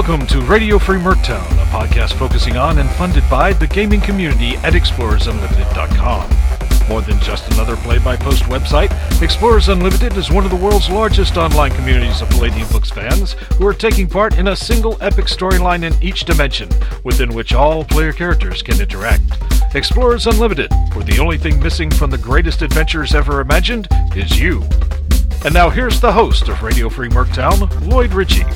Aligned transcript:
Welcome 0.00 0.26
to 0.28 0.40
Radio 0.40 0.78
Free 0.78 0.98
Merctown, 0.98 1.44
a 1.62 1.66
podcast 1.66 2.14
focusing 2.14 2.56
on 2.56 2.78
and 2.78 2.88
funded 2.92 3.22
by 3.28 3.52
the 3.52 3.66
gaming 3.66 4.00
community 4.00 4.56
at 4.56 4.72
ExplorersUnlimited.com. 4.72 6.88
More 6.88 7.02
than 7.02 7.20
just 7.20 7.52
another 7.52 7.76
play 7.76 7.98
by 7.98 8.16
post 8.16 8.44
website, 8.44 8.90
Explorers 9.20 9.68
Unlimited 9.68 10.16
is 10.16 10.30
one 10.30 10.44
of 10.44 10.50
the 10.50 10.56
world's 10.56 10.88
largest 10.88 11.36
online 11.36 11.72
communities 11.72 12.22
of 12.22 12.30
Palladium 12.30 12.66
Books 12.68 12.90
fans 12.90 13.34
who 13.58 13.66
are 13.66 13.74
taking 13.74 14.08
part 14.08 14.38
in 14.38 14.48
a 14.48 14.56
single 14.56 14.96
epic 15.02 15.26
storyline 15.26 15.82
in 15.82 15.92
each 16.02 16.24
dimension, 16.24 16.70
within 17.04 17.34
which 17.34 17.52
all 17.52 17.84
player 17.84 18.14
characters 18.14 18.62
can 18.62 18.80
interact. 18.80 19.22
Explorers 19.74 20.26
Unlimited, 20.26 20.72
where 20.94 21.04
the 21.04 21.18
only 21.18 21.36
thing 21.36 21.60
missing 21.60 21.90
from 21.90 22.10
the 22.10 22.16
greatest 22.16 22.62
adventures 22.62 23.14
ever 23.14 23.42
imagined 23.42 23.86
is 24.16 24.40
you. 24.40 24.62
And 25.44 25.52
now 25.52 25.68
here's 25.68 26.00
the 26.00 26.12
host 26.12 26.48
of 26.48 26.62
Radio 26.62 26.88
Free 26.88 27.10
Merctown, 27.10 27.86
Lloyd 27.86 28.14
Ritchey. 28.14 28.46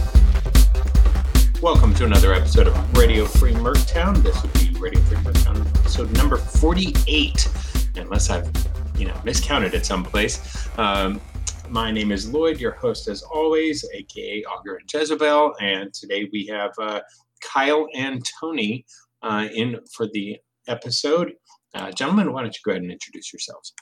Welcome 1.64 1.94
to 1.94 2.04
another 2.04 2.34
episode 2.34 2.66
of 2.66 2.98
Radio 2.98 3.24
Free 3.24 3.54
Merctown. 3.54 4.22
This 4.22 4.42
would 4.42 4.52
be 4.52 4.78
Radio 4.78 5.00
Free 5.00 5.16
Merctown 5.16 5.66
episode 5.78 6.12
number 6.12 6.36
48, 6.36 7.48
unless 7.96 8.28
I've, 8.28 8.50
you 8.98 9.06
know, 9.06 9.18
miscounted 9.24 9.74
at 9.74 9.86
some 9.86 10.04
place. 10.04 10.68
Um, 10.76 11.22
my 11.70 11.90
name 11.90 12.12
is 12.12 12.30
Lloyd, 12.30 12.60
your 12.60 12.72
host 12.72 13.08
as 13.08 13.22
always, 13.22 13.82
aka 13.94 14.44
Augur 14.44 14.76
and 14.76 14.92
Jezebel, 14.92 15.54
and 15.58 15.90
today 15.94 16.28
we 16.34 16.46
have 16.48 16.72
uh, 16.78 17.00
Kyle 17.42 17.88
and 17.94 18.22
Tony 18.38 18.84
uh, 19.22 19.48
in 19.54 19.78
for 19.90 20.06
the 20.12 20.36
episode. 20.68 21.32
Uh, 21.72 21.90
gentlemen, 21.92 22.34
why 22.34 22.42
don't 22.42 22.54
you 22.54 22.60
go 22.62 22.72
ahead 22.72 22.82
and 22.82 22.92
introduce 22.92 23.32
yourselves? 23.32 23.72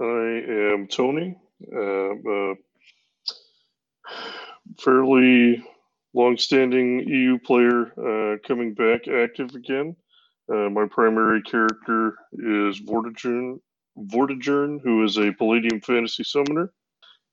I 0.00 0.74
am 0.74 0.86
Tony, 0.86 1.36
uh, 1.76 2.54
fairly 4.78 5.64
long-standing 6.14 7.08
EU 7.08 7.38
player 7.38 7.92
uh, 7.98 8.36
coming 8.46 8.74
back 8.74 9.08
active 9.08 9.54
again. 9.54 9.94
Uh, 10.52 10.68
my 10.68 10.86
primary 10.90 11.42
character 11.42 12.14
is 12.32 12.80
Vortigern, 12.80 13.60
Vortigern, 13.96 14.80
who 14.82 15.04
is 15.04 15.16
a 15.16 15.32
Palladium 15.32 15.80
Fantasy 15.80 16.24
Summoner, 16.24 16.72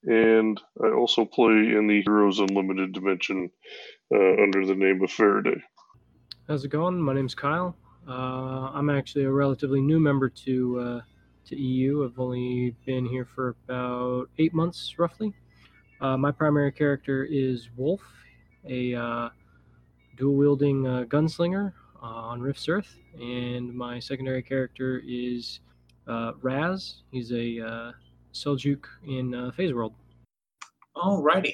and 0.03 0.61
I 0.83 0.89
also 0.89 1.25
play 1.25 1.53
in 1.53 1.87
the 1.87 2.01
Heroes 2.03 2.39
Unlimited 2.39 2.93
dimension 2.93 3.49
uh, 4.13 4.43
under 4.43 4.65
the 4.65 4.75
name 4.75 5.03
of 5.03 5.11
Faraday. 5.11 5.59
How's 6.47 6.63
it 6.63 6.69
going? 6.69 7.01
My 7.01 7.13
name's 7.13 7.33
Kyle. 7.33 7.75
Uh, 8.07 8.71
I'm 8.73 8.89
actually 8.89 9.25
a 9.25 9.31
relatively 9.31 9.81
new 9.81 9.99
member 9.99 10.29
to 10.29 10.79
uh, 10.79 11.01
to 11.47 11.55
EU. 11.55 12.05
I've 12.05 12.19
only 12.19 12.75
been 12.85 13.05
here 13.05 13.25
for 13.25 13.55
about 13.65 14.29
eight 14.37 14.53
months, 14.53 14.95
roughly. 14.97 15.33
Uh, 15.99 16.15
my 16.15 16.31
primary 16.31 16.71
character 16.71 17.25
is 17.25 17.69
Wolf 17.75 18.01
a 18.69 18.93
uh, 18.95 19.29
dual 20.17 20.35
wielding 20.35 20.87
uh, 20.87 21.03
gunslinger 21.07 21.73
uh, 22.01 22.05
on 22.05 22.41
Rift's 22.41 22.67
Earth, 22.69 22.95
and 23.19 23.73
my 23.73 23.99
secondary 23.99 24.43
character 24.43 25.01
is 25.07 25.59
uh, 26.07 26.33
Raz. 26.41 27.01
He's 27.11 27.31
a 27.31 27.93
Seljuk 28.33 28.85
in 29.07 29.51
Phase 29.55 29.73
World. 29.73 29.93
Alrighty. 30.95 31.53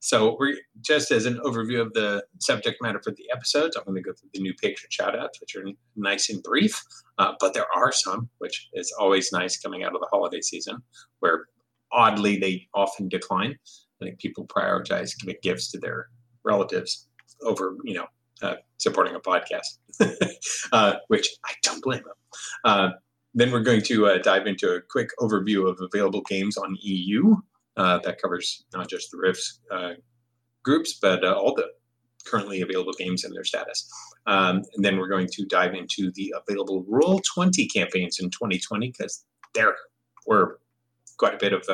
So 0.00 0.36
we're 0.38 0.56
just 0.82 1.10
as 1.12 1.24
an 1.24 1.38
overview 1.44 1.80
of 1.80 1.92
the 1.94 2.24
subject 2.40 2.82
matter 2.82 3.00
for 3.02 3.12
the 3.12 3.24
episodes. 3.32 3.76
I'm 3.76 3.84
going 3.84 3.96
to 3.96 4.02
go 4.02 4.12
through 4.12 4.30
the 4.34 4.40
new 4.40 4.52
patron 4.54 4.90
shoutouts, 4.90 5.40
which 5.40 5.56
are 5.56 5.64
nice 5.96 6.28
and 6.28 6.42
brief, 6.42 6.82
uh, 7.18 7.32
but 7.40 7.54
there 7.54 7.66
are 7.74 7.92
some, 7.92 8.28
which 8.38 8.68
is 8.74 8.92
always 8.98 9.32
nice 9.32 9.58
coming 9.58 9.82
out 9.82 9.94
of 9.94 10.00
the 10.00 10.08
holiday 10.10 10.40
season, 10.40 10.82
where 11.20 11.46
oddly 11.90 12.38
they 12.38 12.68
often 12.74 13.08
decline. 13.08 13.56
I 14.02 14.06
think 14.06 14.18
people 14.18 14.46
prioritize 14.46 15.18
giving 15.18 15.36
gifts 15.42 15.70
to 15.70 15.78
their 15.78 16.08
relatives 16.44 17.08
over, 17.42 17.76
you 17.84 17.94
know, 17.94 18.06
uh, 18.42 18.56
supporting 18.78 19.14
a 19.14 19.20
podcast, 19.20 19.78
uh, 20.72 20.94
which 21.08 21.28
I 21.44 21.52
don't 21.62 21.82
blame 21.82 22.02
them. 22.02 22.14
Uh, 22.64 22.88
then 23.34 23.50
we're 23.50 23.62
going 23.62 23.82
to 23.82 24.06
uh, 24.06 24.18
dive 24.18 24.46
into 24.46 24.74
a 24.74 24.80
quick 24.80 25.08
overview 25.20 25.68
of 25.68 25.78
available 25.80 26.22
games 26.22 26.56
on 26.56 26.76
EU. 26.80 27.36
Uh, 27.76 27.98
that 28.00 28.20
covers 28.20 28.64
not 28.74 28.88
just 28.88 29.10
the 29.10 29.16
Rifts 29.16 29.60
uh, 29.70 29.92
groups, 30.62 30.98
but 31.00 31.24
all 31.24 31.54
the 31.54 31.68
currently 32.26 32.60
available 32.60 32.92
games 32.98 33.24
and 33.24 33.34
their 33.34 33.44
status. 33.44 33.88
Um, 34.26 34.62
and 34.74 34.84
then 34.84 34.98
we're 34.98 35.08
going 35.08 35.28
to 35.32 35.44
dive 35.46 35.74
into 35.74 36.12
the 36.14 36.34
available 36.46 36.84
Roll 36.86 37.20
20 37.34 37.66
campaigns 37.68 38.20
in 38.20 38.30
2020 38.30 38.88
because 38.88 39.24
there 39.54 39.74
were 40.26 40.60
quite 41.16 41.34
a 41.34 41.38
bit 41.38 41.52
of 41.52 41.64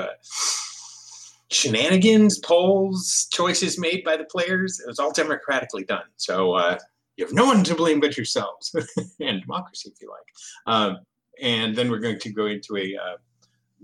shenanigans, 1.51 2.39
polls, 2.39 3.27
choices 3.33 3.79
made 3.79 4.05
by 4.05 4.17
the 4.17 4.25
players. 4.25 4.81
It 4.81 4.87
was 4.87 4.99
all 4.99 5.13
democratically 5.13 5.85
done. 5.85 6.05
So 6.17 6.53
uh, 6.53 6.79
you 7.17 7.25
have 7.25 7.35
no 7.35 7.47
one 7.47 7.65
to 7.65 7.75
blame 7.75 8.01
but 8.01 8.17
yourselves 8.17 8.75
and 9.21 9.41
democracy, 9.41 9.91
if 9.95 10.01
you 10.01 10.11
like. 10.11 10.75
Um, 10.75 10.99
and 11.41 11.75
then 11.75 11.91
we're 11.91 12.01
going 12.01 12.19
to 12.19 12.33
go 12.33 12.47
into 12.47 12.77
a 12.77 12.97
uh, 12.97 13.17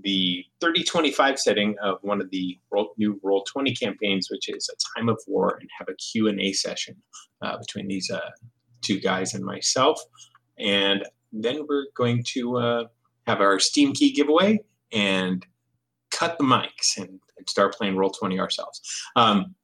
the 0.03 0.45
3025 0.61 1.39
setting 1.39 1.77
of 1.81 1.99
one 2.03 2.21
of 2.21 2.31
the 2.31 2.59
new 2.99 3.21
Roll 3.23 3.45
20 3.45 3.75
campaigns, 3.75 4.29
which 4.31 4.49
is 4.49 4.69
a 4.69 4.99
time 4.99 5.09
of 5.09 5.21
war, 5.27 5.59
and 5.61 5.69
have 5.79 5.89
a 5.89 5.95
Q&A 5.95 6.53
session 6.53 6.97
uh, 7.43 7.57
between 7.59 7.87
these 7.87 8.11
uh, 8.11 8.31
two 8.83 8.99
guys 8.99 9.35
and 9.35 9.45
myself. 9.45 10.01
And 10.59 11.05
then 11.33 11.67
we're 11.69 11.87
going 11.97 12.25
to 12.29 12.57
uh, 12.57 12.85
have 13.27 13.41
our 13.41 13.59
Steam 13.59 13.93
key 13.93 14.13
giveaway 14.13 14.61
and 14.93 15.45
cut 16.15 16.39
the 16.39 16.45
mics 16.45 16.97
and, 16.97 17.21
and 17.37 17.49
start 17.49 17.75
playing 17.75 17.97
Roll 17.97 18.11
20 18.11 18.39
ourselves. 18.39 18.81
Um, 19.17 19.55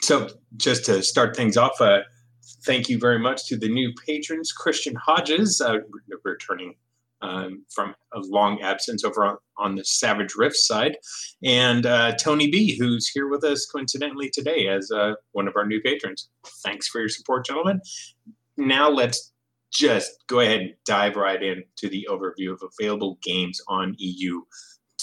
so, 0.00 0.28
just 0.56 0.84
to 0.86 1.02
start 1.02 1.34
things 1.34 1.56
off, 1.56 1.80
uh, 1.80 2.00
thank 2.64 2.88
you 2.88 2.98
very 2.98 3.18
much 3.18 3.46
to 3.48 3.56
the 3.56 3.68
new 3.68 3.92
patrons 4.06 4.52
Christian 4.52 4.94
Hodges, 4.94 5.60
uh, 5.60 5.78
returning 6.24 6.74
um, 7.22 7.64
from 7.68 7.94
a 8.14 8.20
long 8.20 8.60
absence 8.62 9.04
over 9.04 9.24
on, 9.24 9.36
on, 9.58 9.74
the 9.74 9.84
Savage 9.84 10.34
Rift 10.36 10.56
side, 10.56 10.96
and 11.42 11.84
uh, 11.86 12.12
Tony 12.16 12.50
B, 12.50 12.78
who's 12.78 13.08
here 13.08 13.28
with 13.28 13.44
us 13.44 13.66
coincidentally 13.66 14.30
today 14.30 14.68
as 14.68 14.90
uh, 14.90 15.14
one 15.32 15.48
of 15.48 15.56
our 15.56 15.66
new 15.66 15.80
patrons. 15.82 16.28
Thanks 16.64 16.88
for 16.88 17.00
your 17.00 17.08
support, 17.08 17.44
gentlemen. 17.44 17.80
Now, 18.56 18.88
let's 18.88 19.32
just 19.72 20.24
go 20.28 20.40
ahead 20.40 20.60
and 20.60 20.74
dive 20.84 21.16
right 21.16 21.42
into 21.42 21.88
the 21.88 22.06
overview 22.10 22.52
of 22.52 22.62
available 22.78 23.18
games 23.22 23.60
on 23.68 23.94
EU. 23.98 24.40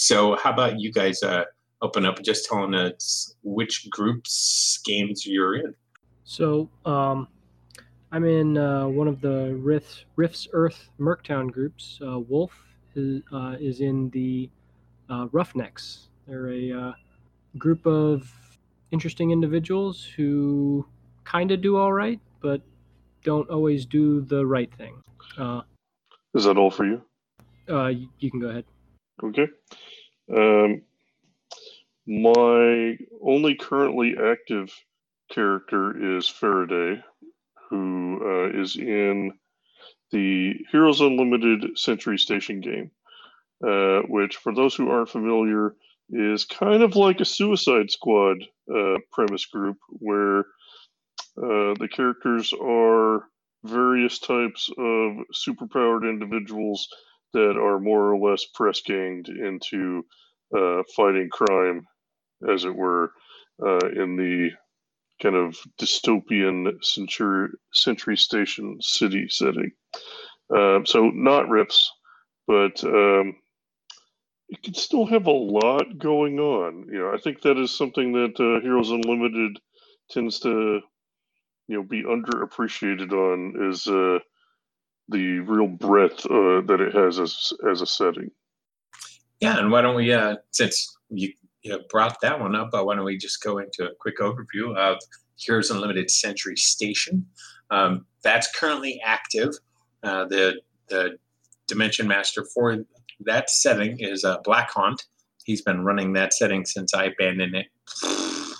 So, 0.00 0.36
how 0.36 0.52
about 0.52 0.78
you 0.78 0.92
guys 0.92 1.24
uh, 1.24 1.42
open 1.82 2.06
up 2.06 2.22
just 2.22 2.44
telling 2.44 2.72
us 2.72 3.34
which 3.42 3.90
groups 3.90 4.78
games 4.84 5.26
you're 5.26 5.56
in? 5.56 5.74
So, 6.22 6.68
um, 6.86 7.26
I'm 8.12 8.24
in 8.24 8.56
uh, 8.56 8.86
one 8.86 9.08
of 9.08 9.20
the 9.20 9.58
Rifts, 9.60 10.04
Rifts 10.14 10.46
Earth 10.52 10.88
Merctown 11.00 11.50
groups. 11.50 11.98
Uh, 12.00 12.20
Wolf 12.20 12.52
is, 12.94 13.22
uh, 13.32 13.56
is 13.58 13.80
in 13.80 14.08
the 14.10 14.48
uh, 15.10 15.26
Roughnecks. 15.32 16.06
They're 16.28 16.52
a 16.52 16.72
uh, 16.72 16.92
group 17.58 17.84
of 17.84 18.32
interesting 18.92 19.32
individuals 19.32 20.04
who 20.04 20.86
kind 21.24 21.50
of 21.50 21.60
do 21.60 21.76
all 21.76 21.92
right, 21.92 22.20
but 22.40 22.62
don't 23.24 23.50
always 23.50 23.84
do 23.84 24.20
the 24.20 24.46
right 24.46 24.72
thing. 24.76 25.02
is 26.34 26.44
that 26.44 26.56
all 26.56 26.70
for 26.70 26.86
you? 26.86 27.02
You, 27.66 28.08
you 28.20 28.30
can 28.30 28.38
go 28.38 28.50
ahead. 28.50 28.64
Okay. 29.22 29.48
Um, 30.34 30.82
my 32.06 32.96
only 33.22 33.54
currently 33.56 34.16
active 34.22 34.72
character 35.30 36.16
is 36.16 36.28
Faraday, 36.28 37.02
who 37.68 38.20
uh, 38.22 38.60
is 38.60 38.76
in 38.76 39.32
the 40.10 40.54
Heroes 40.72 41.00
Unlimited 41.00 41.78
Century 41.78 42.18
Station 42.18 42.60
game, 42.60 42.90
uh, 43.66 44.00
which, 44.08 44.36
for 44.36 44.54
those 44.54 44.74
who 44.74 44.90
aren't 44.90 45.10
familiar, 45.10 45.74
is 46.10 46.44
kind 46.44 46.82
of 46.82 46.96
like 46.96 47.20
a 47.20 47.24
Suicide 47.24 47.90
Squad 47.90 48.38
uh, 48.74 48.96
premise 49.12 49.44
group 49.46 49.76
where 49.90 50.40
uh, 51.36 51.74
the 51.78 51.88
characters 51.92 52.52
are 52.62 53.24
various 53.64 54.18
types 54.18 54.70
of 54.78 55.12
superpowered 55.34 56.08
individuals 56.08 56.88
that 57.32 57.56
are 57.56 57.78
more 57.78 58.12
or 58.12 58.30
less 58.30 58.44
press 58.54 58.80
ganged 58.80 59.28
into 59.28 60.04
uh, 60.56 60.82
fighting 60.96 61.28
crime, 61.30 61.86
as 62.48 62.64
it 62.64 62.74
were, 62.74 63.12
uh, 63.64 63.86
in 63.88 64.16
the 64.16 64.50
kind 65.22 65.34
of 65.34 65.56
dystopian 65.80 66.72
century, 66.82 67.48
century 67.72 68.16
station 68.16 68.78
city 68.80 69.26
setting. 69.28 69.70
Uh, 70.54 70.80
so 70.84 71.10
not 71.12 71.48
Rifts, 71.48 71.90
but 72.46 72.82
um, 72.84 73.36
it 74.48 74.62
can 74.62 74.74
still 74.74 75.04
have 75.06 75.26
a 75.26 75.30
lot 75.30 75.98
going 75.98 76.38
on. 76.38 76.86
You 76.90 77.00
know, 77.00 77.12
I 77.12 77.18
think 77.18 77.42
that 77.42 77.58
is 77.58 77.76
something 77.76 78.12
that 78.12 78.40
uh, 78.40 78.62
Heroes 78.62 78.90
Unlimited 78.90 79.58
tends 80.10 80.40
to, 80.40 80.80
you 81.66 81.76
know, 81.76 81.82
be 81.82 82.02
underappreciated 82.02 83.12
on 83.12 83.70
is 83.70 83.86
uh, 83.86 84.20
the 85.08 85.40
real 85.40 85.68
breadth 85.68 86.26
uh, 86.26 86.60
that 86.66 86.80
it 86.80 86.94
has 86.94 87.18
as 87.18 87.52
as 87.70 87.80
a 87.80 87.86
setting. 87.86 88.30
Yeah, 89.40 89.58
and 89.58 89.70
why 89.70 89.82
don't 89.82 89.94
we, 89.94 90.12
uh, 90.12 90.36
since 90.50 90.96
you, 91.10 91.32
you 91.62 91.78
brought 91.90 92.20
that 92.22 92.40
one 92.40 92.56
up, 92.56 92.70
uh, 92.74 92.82
why 92.82 92.96
don't 92.96 93.04
we 93.04 93.16
just 93.16 93.42
go 93.42 93.58
into 93.58 93.84
a 93.84 93.94
quick 94.00 94.18
overview 94.18 94.76
of 94.76 94.98
Heroes 95.36 95.70
Unlimited 95.70 96.10
Century 96.10 96.56
Station. 96.56 97.24
Um, 97.70 98.04
that's 98.22 98.50
currently 98.58 99.00
active. 99.04 99.50
Uh, 100.02 100.24
the 100.24 100.60
the 100.88 101.18
Dimension 101.66 102.08
Master 102.08 102.44
for 102.54 102.78
that 103.20 103.50
setting 103.50 103.98
is 104.00 104.24
uh, 104.24 104.38
Black 104.44 104.70
Haunt. 104.70 105.04
He's 105.44 105.62
been 105.62 105.84
running 105.84 106.12
that 106.14 106.34
setting 106.34 106.64
since 106.64 106.94
I 106.94 107.04
abandoned 107.04 107.54
it 107.54 107.66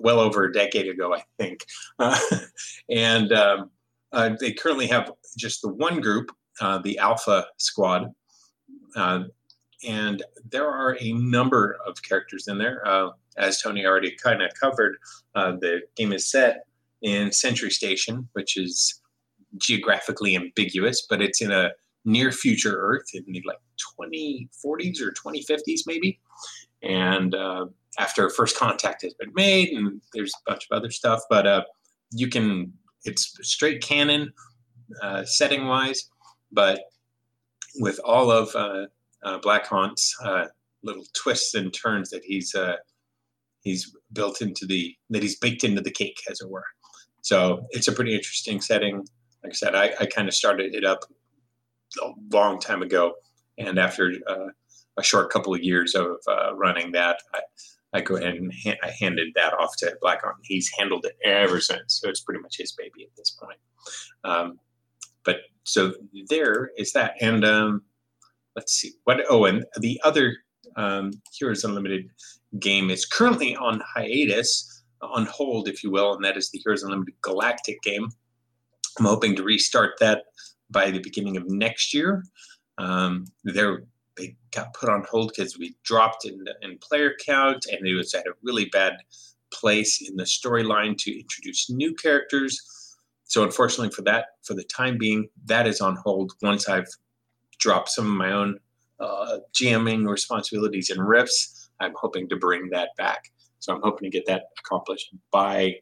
well 0.00 0.20
over 0.20 0.44
a 0.44 0.52
decade 0.52 0.88
ago, 0.88 1.14
I 1.14 1.22
think. 1.38 1.64
Uh, 1.98 2.18
and 2.90 3.32
um, 3.32 3.70
uh, 4.12 4.30
they 4.40 4.52
currently 4.52 4.86
have 4.86 5.12
just 5.36 5.62
the 5.62 5.68
one 5.68 6.00
group, 6.00 6.30
uh, 6.60 6.78
the 6.78 6.98
Alpha 6.98 7.46
Squad. 7.58 8.12
Uh, 8.96 9.24
and 9.86 10.22
there 10.50 10.68
are 10.68 10.96
a 11.00 11.12
number 11.12 11.78
of 11.86 12.02
characters 12.02 12.48
in 12.48 12.58
there. 12.58 12.86
Uh, 12.86 13.10
as 13.36 13.60
Tony 13.60 13.86
already 13.86 14.16
kind 14.16 14.42
of 14.42 14.50
covered, 14.60 14.96
uh, 15.34 15.52
the 15.52 15.82
game 15.96 16.12
is 16.12 16.28
set 16.28 16.64
in 17.02 17.30
Century 17.30 17.70
Station, 17.70 18.28
which 18.32 18.56
is 18.56 19.00
geographically 19.58 20.34
ambiguous, 20.34 21.06
but 21.08 21.22
it's 21.22 21.40
in 21.40 21.52
a 21.52 21.70
near 22.04 22.32
future 22.32 22.76
Earth 22.76 23.06
in 23.14 23.24
the 23.28 23.42
like 23.46 23.58
2040s 24.00 25.00
or 25.00 25.12
2050s, 25.12 25.82
maybe. 25.86 26.18
And 26.82 27.34
uh, 27.34 27.66
after 27.98 28.28
first 28.30 28.56
contact 28.56 29.02
has 29.02 29.14
been 29.14 29.32
made, 29.34 29.68
and 29.70 30.00
there's 30.12 30.32
a 30.34 30.50
bunch 30.50 30.66
of 30.70 30.76
other 30.76 30.90
stuff, 30.90 31.22
but 31.30 31.66
you 32.10 32.28
can, 32.28 32.72
it's 33.04 33.38
straight 33.42 33.82
canon 33.82 34.32
uh, 35.02 35.24
setting 35.24 35.66
wise, 35.66 36.08
but 36.52 36.80
with 37.76 38.00
all 38.04 38.30
of 38.30 38.54
uh, 38.54 38.86
uh, 39.22 39.38
Black 39.38 39.66
Haunt's 39.66 40.14
uh, 40.24 40.46
little 40.82 41.04
twists 41.12 41.54
and 41.54 41.72
turns 41.72 42.10
that 42.10 42.22
he's 42.24 42.54
he's 43.62 43.94
built 44.12 44.40
into 44.40 44.66
the 44.66 44.94
that 45.10 45.22
he's 45.22 45.38
baked 45.38 45.64
into 45.64 45.82
the 45.82 45.90
cake, 45.90 46.20
as 46.30 46.40
it 46.40 46.48
were. 46.48 46.64
So 47.22 47.66
it's 47.70 47.88
a 47.88 47.92
pretty 47.92 48.14
interesting 48.14 48.60
setting. 48.60 49.06
Like 49.42 49.52
I 49.52 49.54
said, 49.54 49.74
I, 49.74 49.92
I 50.00 50.06
kind 50.06 50.28
of 50.28 50.34
started 50.34 50.74
it 50.74 50.84
up 50.84 51.04
a 52.02 52.10
long 52.32 52.58
time 52.58 52.82
ago, 52.82 53.14
and 53.58 53.78
after 53.78 54.12
a 54.96 55.02
short 55.02 55.30
couple 55.30 55.54
of 55.54 55.62
years 55.62 55.94
of 55.94 56.16
running 56.54 56.92
that, 56.92 57.18
I, 57.34 57.40
I 57.92 58.00
go 58.00 58.16
ahead 58.16 58.34
and 58.34 58.52
ha- 58.64 58.78
I 58.82 58.90
handed 58.98 59.28
that 59.34 59.54
off 59.54 59.74
to 59.78 59.96
Black 60.00 60.22
Haunt. 60.22 60.36
He's 60.42 60.70
handled 60.78 61.06
it 61.06 61.16
ever 61.24 61.60
since, 61.60 62.00
so 62.00 62.08
it's 62.08 62.20
pretty 62.20 62.40
much 62.40 62.56
his 62.58 62.72
baby 62.72 63.04
at 63.04 63.16
this 63.16 63.30
point. 63.30 63.58
Um, 64.24 64.58
but 65.24 65.38
so 65.64 65.94
there 66.28 66.70
is 66.76 66.92
that, 66.92 67.14
and 67.20 67.44
um, 67.44 67.82
let's 68.56 68.74
see 68.74 68.92
what. 69.04 69.20
Oh, 69.28 69.46
and 69.46 69.64
the 69.80 70.00
other 70.04 70.36
um, 70.76 71.12
Heroes 71.32 71.64
Unlimited 71.64 72.08
game 72.58 72.90
is 72.90 73.04
currently 73.04 73.56
on 73.56 73.82
hiatus, 73.94 74.84
on 75.02 75.26
hold, 75.26 75.68
if 75.68 75.82
you 75.82 75.90
will, 75.90 76.14
and 76.14 76.24
that 76.24 76.36
is 76.36 76.50
the 76.50 76.58
Heroes 76.58 76.82
Unlimited 76.82 77.14
Galactic 77.22 77.80
game. 77.82 78.08
I'm 78.98 79.06
hoping 79.06 79.36
to 79.36 79.42
restart 79.42 79.98
that 80.00 80.24
by 80.70 80.90
the 80.90 80.98
beginning 80.98 81.36
of 81.36 81.48
next 81.48 81.94
year. 81.94 82.24
Um, 82.78 83.26
there, 83.44 83.84
they 84.18 84.36
got 84.54 84.74
put 84.74 84.88
on 84.88 85.04
hold 85.08 85.32
because 85.34 85.58
we 85.58 85.76
dropped 85.84 86.24
in, 86.24 86.44
in 86.62 86.78
player 86.78 87.14
count, 87.24 87.66
and 87.70 87.86
it 87.86 87.94
was 87.94 88.14
at 88.14 88.26
a 88.26 88.32
really 88.42 88.66
bad 88.66 88.96
place 89.52 90.06
in 90.06 90.16
the 90.16 90.24
storyline 90.24 90.96
to 90.98 91.18
introduce 91.18 91.70
new 91.70 91.94
characters. 91.94 92.60
So, 93.24 93.44
unfortunately, 93.44 93.94
for 93.94 94.02
that, 94.02 94.26
for 94.44 94.54
the 94.54 94.64
time 94.64 94.98
being, 94.98 95.28
that 95.46 95.66
is 95.66 95.80
on 95.80 95.96
hold. 95.96 96.32
Once 96.42 96.68
I've 96.68 96.88
dropped 97.58 97.90
some 97.90 98.06
of 98.06 98.12
my 98.12 98.32
own 98.32 98.58
uh, 99.00 99.38
GMing 99.54 100.08
responsibilities 100.08 100.90
and 100.90 101.06
Rifts, 101.06 101.70
I'm 101.80 101.94
hoping 101.96 102.28
to 102.30 102.36
bring 102.36 102.70
that 102.70 102.90
back. 102.96 103.24
So, 103.60 103.74
I'm 103.74 103.82
hoping 103.82 104.10
to 104.10 104.16
get 104.16 104.26
that 104.26 104.44
accomplished 104.58 105.14
by 105.30 105.76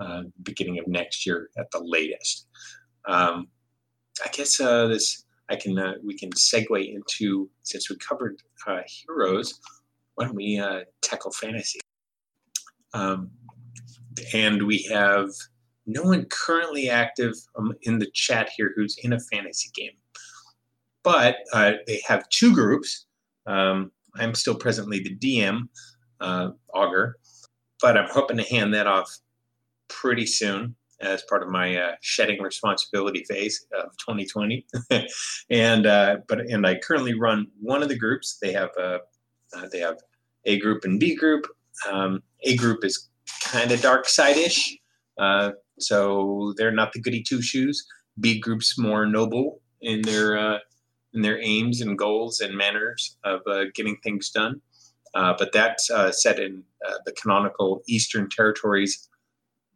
uh, 0.00 0.22
beginning 0.42 0.78
of 0.78 0.86
next 0.86 1.26
year 1.26 1.50
at 1.58 1.70
the 1.70 1.80
latest. 1.80 2.46
Um, 3.06 3.48
I 4.24 4.28
guess 4.32 4.60
uh, 4.60 4.86
this 4.86 5.25
I 5.48 5.56
can 5.56 5.78
uh, 5.78 5.94
we 6.04 6.16
can 6.16 6.30
segue 6.30 6.94
into 6.94 7.48
since 7.62 7.88
we 7.88 7.96
covered 7.96 8.42
uh, 8.66 8.80
heroes, 8.86 9.60
why 10.14 10.24
don't 10.24 10.34
we 10.34 10.58
uh, 10.58 10.80
tackle 11.02 11.30
fantasy? 11.30 11.80
Um, 12.94 13.30
and 14.32 14.66
we 14.66 14.82
have 14.90 15.28
no 15.86 16.02
one 16.02 16.26
currently 16.30 16.88
active 16.88 17.34
um, 17.56 17.74
in 17.82 17.98
the 17.98 18.10
chat 18.12 18.50
here 18.56 18.72
who's 18.74 18.96
in 19.02 19.12
a 19.12 19.20
fantasy 19.20 19.70
game, 19.74 19.92
but 21.02 21.36
uh, 21.52 21.72
they 21.86 22.02
have 22.06 22.28
two 22.30 22.54
groups. 22.54 23.06
Um, 23.46 23.92
I'm 24.16 24.34
still 24.34 24.56
presently 24.56 25.00
the 25.00 25.16
DM, 25.16 25.68
uh, 26.20 26.50
Augur, 26.74 27.18
but 27.80 27.96
I'm 27.96 28.08
hoping 28.10 28.38
to 28.38 28.42
hand 28.42 28.74
that 28.74 28.86
off 28.86 29.10
pretty 29.88 30.26
soon 30.26 30.74
as 31.00 31.22
part 31.28 31.42
of 31.42 31.48
my 31.48 31.76
uh, 31.76 31.92
shedding 32.00 32.42
responsibility 32.42 33.24
phase 33.24 33.66
of 33.78 33.90
2020. 33.98 34.66
and 35.50 35.86
uh, 35.86 36.18
but 36.28 36.40
and 36.40 36.66
I 36.66 36.76
currently 36.76 37.14
run 37.14 37.48
one 37.60 37.82
of 37.82 37.88
the 37.88 37.98
groups. 37.98 38.38
They 38.40 38.52
have 38.52 38.70
a 38.78 39.00
uh, 39.54 39.68
they 39.70 39.80
have 39.80 39.98
A 40.46 40.58
group 40.58 40.84
and 40.84 40.98
B 40.98 41.14
group. 41.14 41.46
Um, 41.90 42.22
a 42.44 42.56
group 42.56 42.84
is 42.84 43.08
kind 43.42 43.70
of 43.70 43.80
dark 43.82 44.08
side-ish, 44.08 44.78
uh, 45.18 45.52
so 45.78 46.54
they're 46.56 46.72
not 46.72 46.92
the 46.92 47.00
goody 47.00 47.22
two 47.22 47.42
shoes. 47.42 47.86
B 48.18 48.40
group's 48.40 48.78
more 48.78 49.06
noble 49.06 49.60
in 49.82 50.02
their 50.02 50.38
uh, 50.38 50.58
in 51.12 51.22
their 51.22 51.40
aims 51.40 51.80
and 51.80 51.98
goals 51.98 52.40
and 52.40 52.56
manners 52.56 53.18
of 53.24 53.40
uh, 53.46 53.64
getting 53.74 53.96
things 54.02 54.30
done. 54.30 54.60
but 55.14 55.52
that's 55.52 55.90
set 56.12 56.38
in 56.38 56.62
the 57.04 57.12
canonical 57.12 57.82
Eastern 57.86 58.28
Territories 58.30 59.08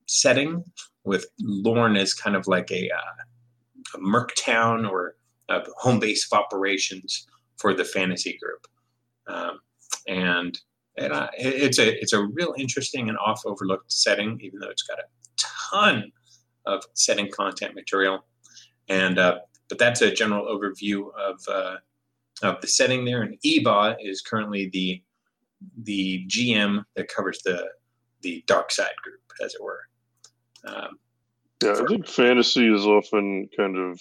setting 0.07 0.65
with 1.05 1.27
Lorne 1.41 1.97
as 1.97 2.15
kind 2.15 2.37
of 2.37 2.47
like 2.47 2.71
a, 2.71 2.91
uh, 2.91 3.97
a 3.97 3.99
merc 4.01 4.35
town 4.35 4.85
or 4.85 5.17
a 5.49 5.63
home 5.77 5.99
base 5.99 6.29
of 6.31 6.39
operations 6.39 7.27
for 7.59 7.75
the 7.75 7.85
fantasy 7.85 8.39
group. 8.41 8.67
Um, 9.27 9.61
and 10.09 10.59
and 10.97 11.29
it's 11.39 11.79
a 11.79 12.01
it's 12.01 12.13
a 12.13 12.23
real 12.23 12.55
interesting 12.59 13.09
and 13.09 13.19
off 13.19 13.43
overlooked 13.47 13.93
setting, 13.93 14.41
even 14.43 14.61
though 14.61 14.69
it's 14.69 14.83
got 14.83 14.99
a 14.99 15.05
ton 15.37 16.13
of 16.67 16.85
setting 16.95 17.31
content 17.31 17.75
material. 17.75 18.27
And 18.89 19.19
uh, 19.19 19.39
but 19.69 19.79
that's 19.79 20.03
a 20.03 20.13
general 20.13 20.47
overview 20.47 21.09
of 21.17 21.41
uh, 21.49 21.77
of 22.43 22.61
the 22.61 22.67
setting 22.67 23.05
there. 23.05 23.23
And 23.23 23.39
Eva 23.43 23.97
is 24.01 24.21
currently 24.21 24.69
the 24.73 25.03
the 25.85 26.27
GM 26.27 26.85
that 26.97 27.09
covers 27.09 27.41
the 27.45 27.69
the 28.23 28.45
dark 28.47 28.71
side 28.71 28.97
group, 29.03 29.21
as 29.43 29.55
it 29.55 29.63
were. 29.63 29.81
Um, 30.65 30.99
yeah, 31.63 31.73
I 31.73 31.87
think 31.87 32.07
fantasy 32.07 32.73
is 32.73 32.87
often 32.87 33.49
kind 33.57 33.77
of, 33.77 34.01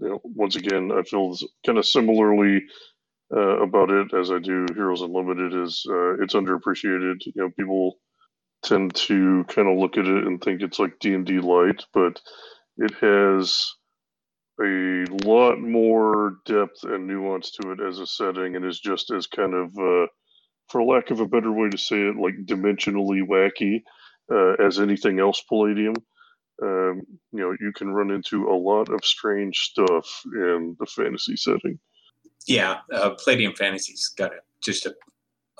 you 0.00 0.08
know, 0.08 0.20
once 0.24 0.56
again, 0.56 0.90
I 0.92 1.02
feel 1.02 1.36
kind 1.66 1.78
of 1.78 1.86
similarly 1.86 2.62
uh, 3.34 3.60
about 3.60 3.90
it 3.90 4.14
as 4.14 4.30
I 4.30 4.38
do 4.38 4.66
Heroes 4.74 5.02
Unlimited. 5.02 5.54
Is 5.54 5.84
uh, 5.88 6.22
it's 6.22 6.34
underappreciated. 6.34 7.26
You 7.26 7.32
know, 7.36 7.50
people 7.50 7.98
tend 8.62 8.94
to 8.94 9.44
kind 9.48 9.68
of 9.68 9.78
look 9.78 9.98
at 9.98 10.06
it 10.06 10.26
and 10.26 10.40
think 10.40 10.62
it's 10.62 10.78
like 10.78 10.98
D 11.00 11.14
and 11.14 11.26
D 11.26 11.40
light, 11.40 11.84
but 11.92 12.20
it 12.76 12.94
has 13.00 13.74
a 14.60 15.04
lot 15.24 15.58
more 15.58 16.36
depth 16.44 16.84
and 16.84 17.06
nuance 17.06 17.50
to 17.52 17.72
it 17.72 17.80
as 17.80 17.98
a 17.98 18.06
setting, 18.06 18.54
and 18.54 18.64
is 18.64 18.78
just 18.78 19.10
as 19.10 19.26
kind 19.26 19.54
of, 19.54 19.76
uh, 19.76 20.06
for 20.68 20.84
lack 20.84 21.10
of 21.10 21.20
a 21.20 21.26
better 21.26 21.50
way 21.50 21.68
to 21.68 21.78
say 21.78 22.00
it, 22.00 22.16
like 22.16 22.34
dimensionally 22.44 23.26
wacky 23.26 23.82
uh, 24.30 24.54
as 24.54 24.78
anything 24.78 25.20
else 25.20 25.42
Palladium. 25.48 25.94
Um, 26.62 27.02
you 27.32 27.40
know, 27.40 27.56
you 27.60 27.72
can 27.72 27.92
run 27.92 28.10
into 28.10 28.48
a 28.48 28.54
lot 28.54 28.88
of 28.88 29.04
strange 29.04 29.58
stuff 29.58 30.22
in 30.26 30.76
the 30.78 30.86
fantasy 30.86 31.36
setting. 31.36 31.78
Yeah, 32.46 32.78
uh, 32.92 33.10
Palladium 33.10 33.54
Fantasy's 33.54 34.12
got 34.16 34.32
a, 34.32 34.38
just 34.62 34.86
a, 34.86 34.94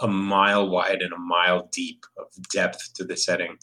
a 0.01 0.09
mile 0.09 0.69
wide 0.69 1.03
and 1.03 1.13
a 1.13 1.19
mile 1.19 1.69
deep 1.73 2.05
of 2.19 2.27
depth 2.53 2.95
to 2.95 3.05
the 3.05 3.17
setting 3.17 3.57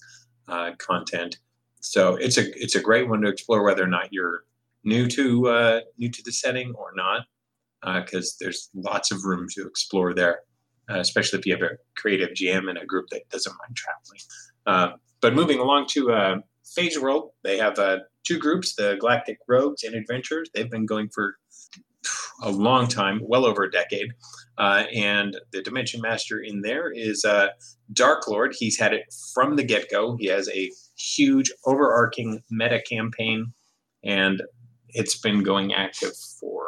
uh, 0.48 0.72
content. 0.80 1.38
So 1.82 2.16
it's 2.16 2.38
a 2.38 2.46
it's 2.62 2.76
a 2.76 2.82
great 2.82 3.08
one 3.08 3.22
to 3.22 3.30
explore 3.30 3.64
whether 3.64 3.84
or 3.84 3.88
not 3.88 4.12
you're 4.12 4.44
new 4.84 5.08
to 5.08 5.48
uh, 5.48 5.80
new 5.98 6.10
to 6.10 6.24
the 6.24 6.32
setting 6.32 6.74
or 6.76 6.92
not, 6.96 7.26
because 8.04 8.34
uh, 8.34 8.38
there's 8.42 8.70
lots 8.74 9.12
of 9.12 9.24
room 9.24 9.48
to 9.56 9.66
explore 9.66 10.14
there, 10.14 10.42
uh, 10.90 11.00
especially 11.00 11.40
if 11.40 11.46
you 11.46 11.54
have 11.54 11.64
a 11.64 11.78
creative 11.96 12.30
GM 12.30 12.70
and 12.70 12.78
a 12.78 12.86
group 12.86 13.08
that 13.12 13.30
doesn't 13.30 13.56
mind 13.62 13.76
traveling. 13.76 14.20
Uh, 14.70 14.92
but 15.20 15.34
moving 15.34 15.58
along 15.58 15.88
to 15.88 16.12
uh, 16.12 16.36
Phase 16.76 17.00
World, 17.00 17.32
they 17.44 17.58
have 17.58 17.80
uh, 17.80 17.98
two 18.24 18.38
groups, 18.38 18.76
the 18.76 18.98
Galactic 19.00 19.40
Rogues 19.48 19.84
and 19.84 19.96
Adventurers. 19.96 20.48
They've 20.54 20.70
been 20.70 20.86
going 20.86 21.10
for 21.10 21.38
a 22.44 22.52
long 22.52 22.88
time, 22.88 23.20
well 23.24 23.46
over 23.46 23.64
a 23.64 23.72
decade. 23.72 24.12
Uh, 24.60 24.84
and 24.94 25.36
the 25.52 25.64
Dimension 25.64 26.02
Master 26.02 26.42
in 26.42 26.62
there 26.62 26.92
is 26.92 27.26
uh, 27.26 27.48
Dark 27.94 28.28
Lord. 28.28 28.56
He's 28.56 28.78
had 28.78 28.94
it 28.94 29.12
from 29.34 29.56
the 29.56 29.64
get 29.64 29.90
go. 29.90 30.16
He 30.18 30.28
has 30.28 30.48
a 30.50 30.72
huge 30.96 31.52
overarching 31.66 32.44
meta 32.52 32.80
campaign, 32.88 33.52
and 34.04 34.44
it's 34.90 35.18
been 35.18 35.42
going 35.42 35.74
active 35.74 36.16
for 36.40 36.68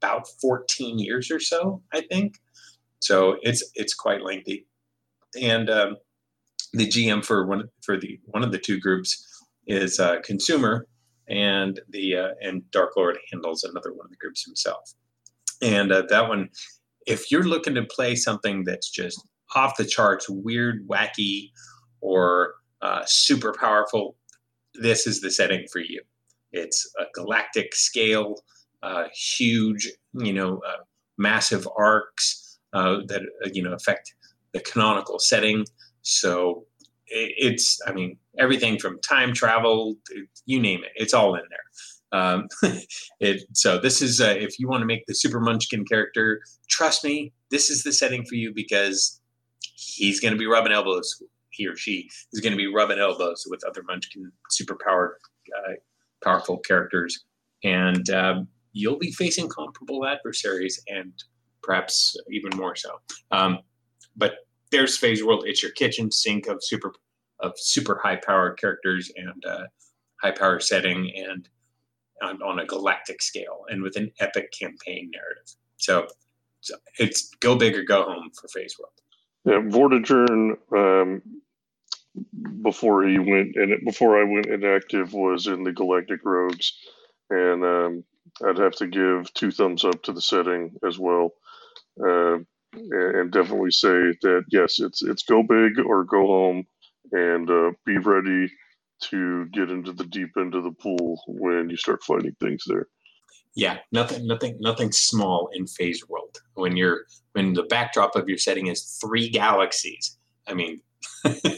about 0.00 0.28
14 0.40 1.00
years 1.00 1.32
or 1.32 1.40
so, 1.40 1.82
I 1.92 2.02
think. 2.02 2.36
So 3.00 3.38
it's 3.42 3.64
it's 3.74 3.94
quite 3.94 4.22
lengthy. 4.22 4.66
And 5.40 5.68
um, 5.68 5.96
the 6.72 6.86
GM 6.86 7.24
for 7.24 7.46
one 7.46 7.68
for 7.82 7.98
the 7.98 8.18
one 8.26 8.44
of 8.44 8.52
the 8.52 8.58
two 8.58 8.78
groups 8.78 9.24
is 9.66 10.00
uh, 10.00 10.20
consumer, 10.22 10.86
and 11.28 11.80
the 11.90 12.16
uh, 12.16 12.28
and 12.40 12.68
Dark 12.70 12.96
Lord 12.96 13.18
handles 13.30 13.64
another 13.64 13.92
one 13.92 14.06
of 14.06 14.10
the 14.10 14.16
groups 14.16 14.44
himself. 14.44 14.94
And 15.62 15.92
uh, 15.92 16.04
that 16.08 16.28
one, 16.28 16.48
if 17.06 17.30
you're 17.30 17.44
looking 17.44 17.74
to 17.74 17.84
play 17.84 18.14
something 18.14 18.64
that's 18.64 18.90
just 18.90 19.26
off 19.54 19.76
the 19.76 19.84
charts, 19.84 20.28
weird, 20.28 20.86
wacky, 20.88 21.50
or 22.00 22.54
uh, 22.82 23.02
super 23.06 23.52
powerful, 23.58 24.16
this 24.74 25.06
is 25.06 25.20
the 25.20 25.30
setting 25.30 25.66
for 25.72 25.80
you. 25.80 26.00
It's 26.52 26.90
a 26.98 27.04
galactic 27.14 27.74
scale, 27.74 28.42
uh, 28.82 29.04
huge, 29.14 29.90
you 30.14 30.32
know, 30.32 30.60
uh, 30.66 30.82
massive 31.18 31.68
arcs 31.76 32.58
that 32.72 33.26
you 33.52 33.62
know 33.62 33.72
affect 33.72 34.14
the 34.52 34.60
canonical 34.60 35.18
setting. 35.18 35.64
So 36.08 36.64
it's, 37.06 37.80
I 37.86 37.92
mean, 37.92 38.16
everything 38.38 38.78
from 38.78 38.98
time 39.00 39.34
travel, 39.34 39.96
you 40.46 40.58
name 40.58 40.82
it, 40.84 40.92
it's 40.96 41.12
all 41.12 41.34
in 41.34 41.42
there. 41.50 42.20
Um, 42.20 42.48
it, 43.20 43.42
so 43.52 43.78
this 43.78 44.00
is 44.00 44.20
uh, 44.20 44.34
if 44.38 44.58
you 44.58 44.68
want 44.68 44.80
to 44.80 44.86
make 44.86 45.04
the 45.06 45.14
Super 45.14 45.38
Munchkin 45.38 45.84
character, 45.84 46.40
trust 46.68 47.04
me, 47.04 47.32
this 47.50 47.68
is 47.68 47.82
the 47.82 47.92
setting 47.92 48.24
for 48.24 48.36
you 48.36 48.52
because 48.54 49.20
he's 49.60 50.18
going 50.18 50.32
to 50.32 50.38
be 50.38 50.46
rubbing 50.46 50.72
elbows. 50.72 51.22
He 51.50 51.66
or 51.66 51.76
she 51.76 52.08
is 52.32 52.40
going 52.40 52.52
to 52.52 52.56
be 52.56 52.72
rubbing 52.72 52.98
elbows 52.98 53.46
with 53.50 53.62
other 53.66 53.82
Munchkin 53.82 54.32
superpowered, 54.50 55.14
uh, 55.58 55.72
powerful 56.24 56.58
characters, 56.58 57.24
and 57.64 58.08
um, 58.10 58.48
you'll 58.72 58.98
be 58.98 59.12
facing 59.12 59.48
comparable 59.48 60.06
adversaries, 60.06 60.82
and 60.88 61.12
perhaps 61.62 62.16
even 62.30 62.56
more 62.56 62.76
so. 62.76 62.98
Um, 63.30 63.58
but 64.16 64.47
there's 64.70 64.96
Phase 64.96 65.24
World. 65.24 65.44
It's 65.46 65.62
your 65.62 65.72
kitchen 65.72 66.10
sink 66.10 66.46
of 66.46 66.62
super 66.62 66.92
of 67.40 67.52
super 67.56 68.00
high 68.02 68.16
power 68.16 68.52
characters 68.52 69.10
and 69.16 69.44
uh, 69.46 69.66
high 70.20 70.32
power 70.32 70.60
setting 70.60 71.12
and 71.16 71.48
on, 72.20 72.42
on, 72.42 72.58
a 72.58 72.66
galactic 72.66 73.22
scale 73.22 73.64
and 73.68 73.80
with 73.80 73.96
an 73.96 74.10
epic 74.18 74.50
campaign 74.50 75.08
narrative. 75.12 75.54
So, 75.76 76.08
so 76.60 76.74
it's 76.98 77.30
go 77.40 77.54
big 77.54 77.76
or 77.76 77.84
go 77.84 78.02
home 78.02 78.30
for 78.30 78.48
Phase 78.48 78.76
World. 78.76 78.92
Yeah, 79.44 79.70
Vortigern, 79.70 80.56
um, 80.76 81.22
before 82.62 83.06
he 83.06 83.18
went 83.18 83.54
and 83.54 83.84
before 83.84 84.20
I 84.20 84.24
went 84.24 84.46
inactive 84.46 85.12
was 85.12 85.46
in 85.46 85.62
the 85.62 85.72
Galactic 85.72 86.24
Rogues, 86.24 86.72
and 87.30 87.64
um, 87.64 88.04
I'd 88.44 88.58
have 88.58 88.74
to 88.76 88.88
give 88.88 89.32
two 89.34 89.52
thumbs 89.52 89.84
up 89.84 90.02
to 90.02 90.12
the 90.12 90.20
setting 90.20 90.72
as 90.84 90.98
well. 90.98 91.34
Uh, 92.04 92.38
and 92.72 93.30
definitely 93.32 93.70
say 93.70 94.14
that 94.22 94.44
yes, 94.50 94.80
it's 94.80 95.02
it's 95.02 95.22
go 95.22 95.42
big 95.42 95.78
or 95.84 96.04
go 96.04 96.26
home, 96.26 96.66
and 97.12 97.50
uh, 97.50 97.72
be 97.84 97.98
ready 97.98 98.50
to 99.00 99.46
get 99.46 99.70
into 99.70 99.92
the 99.92 100.04
deep 100.04 100.30
end 100.36 100.54
of 100.54 100.64
the 100.64 100.72
pool 100.72 101.20
when 101.28 101.70
you 101.70 101.76
start 101.76 102.02
finding 102.02 102.34
things 102.40 102.64
there. 102.66 102.86
Yeah, 103.54 103.78
nothing, 103.92 104.26
nothing, 104.26 104.56
nothing 104.60 104.92
small 104.92 105.50
in 105.52 105.66
Phase 105.66 106.06
World. 106.08 106.36
When 106.54 106.76
you're 106.76 107.04
when 107.32 107.54
the 107.54 107.64
backdrop 107.64 108.14
of 108.16 108.28
your 108.28 108.38
setting 108.38 108.66
is 108.68 108.98
three 109.00 109.28
galaxies, 109.28 110.16
I 110.46 110.54
mean, 110.54 110.80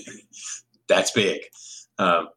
that's 0.88 1.10
big. 1.10 1.42
Um, 1.98 2.28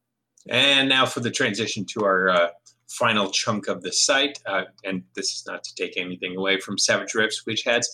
and 0.49 0.89
now 0.89 1.05
for 1.05 1.21
the 1.21 1.31
transition 1.31 1.85
to 1.93 2.03
our 2.03 2.29
uh, 2.29 2.47
final 2.89 3.29
chunk 3.29 3.67
of 3.67 3.81
the 3.81 3.91
site, 3.91 4.39
uh, 4.45 4.63
and 4.83 5.03
this 5.15 5.31
is 5.31 5.43
not 5.47 5.63
to 5.63 5.75
take 5.75 5.97
anything 5.97 6.35
away 6.35 6.59
from 6.59 6.77
Savage 6.77 7.13
Rifts, 7.13 7.45
which 7.45 7.63
has 7.63 7.87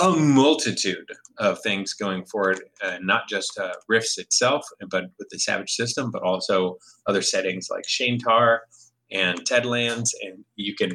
a 0.00 0.10
multitude 0.10 1.10
of 1.38 1.60
things 1.60 1.92
going 1.92 2.24
forward, 2.24 2.62
uh, 2.82 2.98
not 3.00 3.28
just 3.28 3.58
uh, 3.58 3.72
Rifts 3.88 4.18
itself, 4.18 4.64
but 4.90 5.04
with 5.18 5.28
the 5.30 5.38
Savage 5.38 5.70
system, 5.70 6.10
but 6.10 6.22
also 6.22 6.78
other 7.06 7.22
settings 7.22 7.68
like 7.70 7.84
Shaintar 7.84 8.60
and 9.10 9.40
Deadlands. 9.40 10.10
And 10.22 10.44
you 10.56 10.74
can 10.74 10.92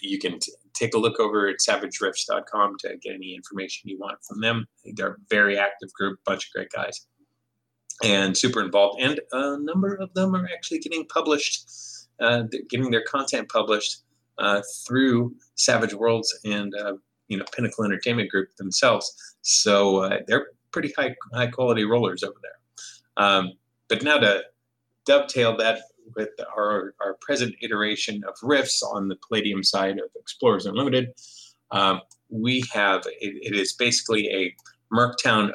you 0.00 0.18
can 0.18 0.38
t- 0.38 0.52
take 0.74 0.94
a 0.94 0.98
look 0.98 1.20
over 1.20 1.48
at 1.48 1.56
savagerifts.com 1.66 2.76
to 2.80 2.96
get 3.02 3.14
any 3.14 3.34
information 3.34 3.88
you 3.88 3.98
want 3.98 4.18
from 4.24 4.40
them. 4.40 4.66
They're 4.84 5.12
a 5.12 5.16
very 5.30 5.58
active 5.58 5.92
group, 5.92 6.18
bunch 6.26 6.46
of 6.46 6.52
great 6.52 6.70
guys, 6.70 7.06
and 8.02 8.36
super 8.36 8.60
involved. 8.60 9.00
And 9.00 9.20
a 9.32 9.58
number 9.58 9.94
of 9.94 10.12
them 10.14 10.34
are 10.34 10.48
actually 10.52 10.80
getting 10.80 11.06
published, 11.06 11.70
uh, 12.20 12.44
getting 12.68 12.90
their 12.90 13.04
content 13.04 13.48
published 13.48 14.02
uh, 14.38 14.62
through 14.86 15.34
Savage 15.54 15.94
Worlds 15.94 16.36
and 16.44 16.74
uh, 16.74 16.94
you 17.28 17.36
know 17.36 17.44
Pinnacle 17.54 17.84
Entertainment 17.84 18.30
Group 18.30 18.54
themselves. 18.56 19.12
So 19.42 19.98
uh, 19.98 20.18
they're 20.26 20.48
pretty 20.72 20.92
high 20.96 21.14
high 21.32 21.48
quality 21.48 21.84
rollers 21.84 22.22
over 22.22 22.36
there. 22.42 23.24
Um, 23.24 23.52
but 23.88 24.02
now 24.02 24.18
to 24.18 24.42
dovetail 25.04 25.56
that 25.58 25.82
with 26.16 26.30
our, 26.56 26.94
our 27.00 27.14
present 27.20 27.54
iteration 27.62 28.22
of 28.28 28.34
Rifts 28.42 28.82
on 28.82 29.08
the 29.08 29.16
Palladium 29.16 29.62
side 29.62 29.98
of 29.98 30.10
Explorers 30.18 30.66
Unlimited, 30.66 31.12
um, 31.70 32.00
we 32.28 32.64
have 32.72 33.02
it, 33.06 33.34
it 33.42 33.54
is 33.54 33.72
basically 33.72 34.28
a 34.28 34.54
Merctown 34.92 35.52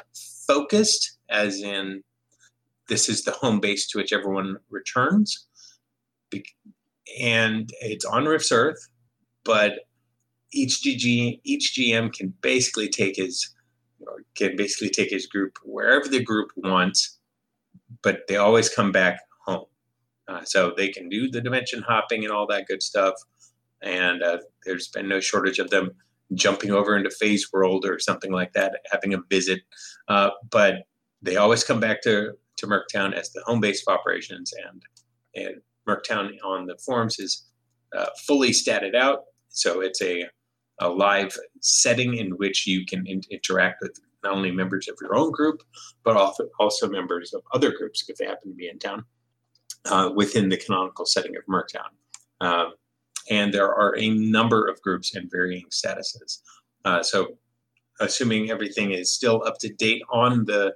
focused, 0.47 1.17
as 1.29 1.61
in 1.61 2.03
this 2.87 3.09
is 3.09 3.23
the 3.23 3.31
home 3.31 3.59
base 3.59 3.87
to 3.87 3.97
which 3.97 4.11
everyone 4.11 4.57
returns. 4.69 5.47
And 7.21 7.71
it's 7.81 8.05
on 8.05 8.25
Rifts 8.25 8.51
Earth, 8.51 8.87
but 9.43 9.88
each 10.51 10.81
GG 10.83 11.41
each 11.43 11.73
GM 11.77 12.11
can 12.13 12.33
basically 12.41 12.89
take 12.89 13.15
his 13.15 13.53
can 14.35 14.55
basically 14.55 14.89
take 14.89 15.09
his 15.09 15.27
group 15.27 15.57
wherever 15.63 16.07
the 16.07 16.23
group 16.23 16.51
wants, 16.55 17.19
but 18.01 18.21
they 18.27 18.37
always 18.37 18.69
come 18.69 18.91
back 18.91 19.19
home. 19.45 19.65
Uh, 20.27 20.43
so 20.43 20.73
they 20.75 20.89
can 20.89 21.09
do 21.09 21.29
the 21.29 21.41
dimension 21.41 21.81
hopping 21.81 22.23
and 22.23 22.31
all 22.31 22.47
that 22.47 22.67
good 22.67 22.83
stuff. 22.83 23.15
And 23.81 24.21
uh, 24.21 24.37
there's 24.65 24.87
been 24.89 25.07
no 25.07 25.19
shortage 25.19 25.59
of 25.59 25.69
them 25.69 25.91
jumping 26.35 26.71
over 26.71 26.95
into 26.95 27.09
Phase 27.09 27.51
World 27.51 27.85
or 27.85 27.99
something 27.99 28.31
like 28.31 28.53
that, 28.53 28.79
having 28.91 29.13
a 29.13 29.21
visit. 29.29 29.61
Uh, 30.07 30.29
but 30.51 30.83
they 31.21 31.37
always 31.37 31.63
come 31.63 31.79
back 31.79 32.01
to, 32.03 32.33
to 32.57 32.67
Merctown 32.67 33.13
as 33.13 33.31
the 33.31 33.41
home 33.45 33.59
base 33.59 33.83
of 33.87 33.93
operations. 33.93 34.53
And, 34.65 34.83
and 35.35 35.61
Merctown 35.87 36.31
on 36.43 36.67
the 36.67 36.77
forums 36.85 37.19
is 37.19 37.45
uh, 37.97 38.07
fully 38.27 38.51
statted 38.51 38.95
out. 38.95 39.23
So 39.49 39.81
it's 39.81 40.01
a 40.01 40.25
a 40.79 40.89
live 40.89 41.37
setting 41.61 42.15
in 42.15 42.31
which 42.31 42.65
you 42.65 42.85
can 42.85 43.05
in- 43.07 43.21
interact 43.31 43.77
with 43.81 43.99
not 44.23 44.33
only 44.33 44.51
members 44.51 44.87
of 44.87 44.97
your 45.01 45.15
own 45.15 45.31
group, 45.31 45.61
but 46.03 46.15
also, 46.59 46.89
members 46.89 47.33
of 47.33 47.41
other 47.53 47.71
groups 47.71 48.03
if 48.07 48.17
they 48.17 48.25
happen 48.25 48.51
to 48.51 48.55
be 48.55 48.67
in 48.67 48.79
town 48.79 49.03
uh, 49.85 50.09
within 50.15 50.49
the 50.49 50.57
canonical 50.57 51.05
setting 51.05 51.35
of 51.35 51.43
Merctown. 51.45 51.89
Um, 52.41 52.73
and 53.29 53.53
there 53.53 53.73
are 53.73 53.95
a 53.97 54.09
number 54.09 54.67
of 54.67 54.81
groups 54.81 55.15
in 55.15 55.29
varying 55.31 55.65
statuses. 55.69 56.39
Uh, 56.85 57.03
so, 57.03 57.37
assuming 57.99 58.49
everything 58.49 58.91
is 58.91 59.13
still 59.13 59.43
up 59.45 59.57
to 59.59 59.69
date 59.73 60.01
on 60.11 60.45
the 60.45 60.73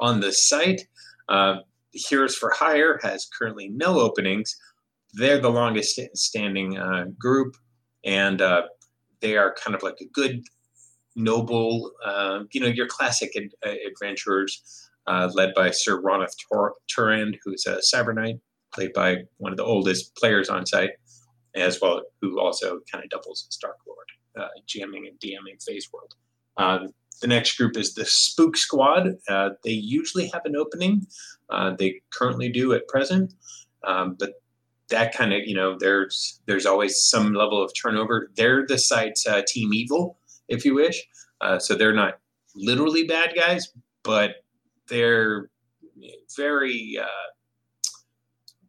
on 0.00 0.20
the 0.20 0.32
site, 0.32 0.86
uh, 1.28 1.56
Heroes 1.92 2.34
for 2.36 2.50
Hire 2.50 2.98
has 3.02 3.28
currently 3.36 3.68
no 3.68 4.00
openings. 4.00 4.56
They're 5.14 5.40
the 5.40 5.50
longest 5.50 6.00
standing 6.14 6.76
uh, 6.76 7.06
group, 7.18 7.56
and 8.04 8.42
uh, 8.42 8.62
they 9.20 9.36
are 9.36 9.54
kind 9.54 9.74
of 9.74 9.82
like 9.82 9.96
a 10.00 10.06
good, 10.06 10.44
noble, 11.16 11.92
uh, 12.04 12.40
you 12.52 12.60
know, 12.60 12.66
your 12.66 12.86
classic 12.86 13.32
ad- 13.36 13.72
adventurers 13.86 14.90
uh, 15.06 15.30
led 15.34 15.54
by 15.54 15.70
Sir 15.70 16.00
Ronoth 16.00 16.34
Tur- 16.50 16.74
Turand, 16.94 17.38
who's 17.44 17.66
a 17.66 17.76
Cyber 17.76 18.14
Knight, 18.14 18.40
played 18.72 18.92
by 18.92 19.18
one 19.36 19.52
of 19.52 19.56
the 19.56 19.64
oldest 19.64 20.16
players 20.16 20.48
on 20.48 20.66
site, 20.66 20.90
as 21.54 21.80
well, 21.80 22.02
who 22.20 22.40
also 22.40 22.80
kind 22.90 23.04
of 23.04 23.10
doubles 23.10 23.46
as 23.48 23.56
Dark 23.56 23.78
Lord, 23.86 24.06
uh, 24.36 24.48
GMing 24.66 25.06
and 25.08 25.18
DMing 25.20 25.62
Phase 25.64 25.88
World. 25.92 26.14
Um, 26.56 26.88
the 27.20 27.28
next 27.28 27.56
group 27.56 27.76
is 27.76 27.94
the 27.94 28.04
Spook 28.04 28.56
Squad. 28.56 29.16
Uh, 29.28 29.50
they 29.62 29.70
usually 29.70 30.28
have 30.28 30.42
an 30.44 30.56
opening. 30.56 31.06
Uh, 31.48 31.74
they 31.78 32.00
currently 32.12 32.48
do 32.48 32.72
at 32.72 32.88
present, 32.88 33.34
um, 33.84 34.16
but 34.18 34.32
that 34.90 35.14
kind 35.14 35.32
of 35.32 35.40
you 35.44 35.54
know 35.54 35.76
there's 35.78 36.40
there's 36.46 36.66
always 36.66 37.02
some 37.02 37.34
level 37.34 37.62
of 37.62 37.72
turnover. 37.80 38.30
They're 38.36 38.66
the 38.66 38.78
site's 38.78 39.26
uh, 39.26 39.42
team 39.46 39.72
evil, 39.72 40.18
if 40.48 40.64
you 40.64 40.74
wish. 40.74 41.04
Uh, 41.40 41.58
so 41.58 41.74
they're 41.74 41.94
not 41.94 42.18
literally 42.54 43.04
bad 43.04 43.34
guys, 43.34 43.72
but 44.02 44.36
they're 44.88 45.50
very 46.36 46.98
uh, 47.00 47.30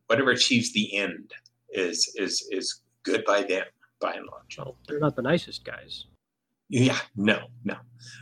whatever 0.07 0.31
achieves 0.31 0.73
the 0.73 0.95
end 0.95 1.33
is 1.69 2.11
is 2.15 2.47
is 2.51 2.81
good 3.03 3.23
by 3.25 3.43
them 3.43 3.65
by 3.99 4.13
and 4.13 4.27
large. 4.27 4.57
Well, 4.57 4.77
they're 4.87 4.99
not 4.99 5.15
the 5.15 5.21
nicest 5.21 5.65
guys. 5.65 6.05
Yeah, 6.69 6.97
no, 7.15 7.41
no. 7.63 7.75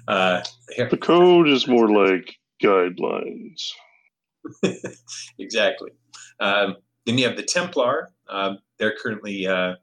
Uh, 0.07 0.43
the 0.89 0.97
code 0.97 1.47
is 1.47 1.67
more 1.67 1.89
like 1.89 2.35
guidelines. 2.61 3.71
exactly. 5.39 5.91
Um, 6.39 6.75
then 7.05 7.17
you 7.17 7.27
have 7.27 7.37
the 7.37 7.43
Templar. 7.43 8.11
Uh, 8.27 8.55
they're 8.77 8.95
currently 9.01 9.47
uh, 9.47 9.75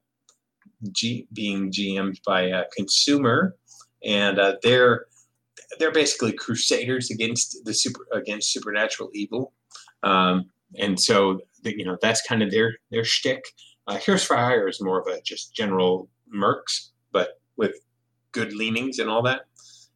G- 0.93 1.27
being 1.33 1.71
GM'd 1.71 2.21
by 2.25 2.43
a 2.43 2.65
consumer, 2.77 3.57
and 4.05 4.39
uh, 4.39 4.57
they're 4.63 5.07
they're 5.79 5.93
basically 5.93 6.33
crusaders 6.33 7.11
against 7.11 7.65
the 7.65 7.75
super 7.75 8.07
against 8.13 8.53
supernatural 8.53 9.11
evil, 9.13 9.53
um, 10.03 10.47
and 10.79 10.99
so 10.99 11.41
you 11.65 11.85
know 11.85 11.99
that's 12.01 12.23
kind 12.23 12.43
of 12.43 12.51
their 12.51 12.77
their 12.91 13.05
shtick. 13.05 13.45
Uh, 13.87 13.97
Heroes 13.97 14.25
for 14.25 14.69
is 14.69 14.81
more 14.81 15.01
of 15.01 15.07
a 15.07 15.21
just 15.23 15.55
general 15.55 16.09
mercs, 16.35 16.91
but 17.13 17.41
with 17.57 17.75
good 18.33 18.53
leanings 18.55 18.99
and 18.99 19.11
all 19.11 19.23
that, 19.23 19.43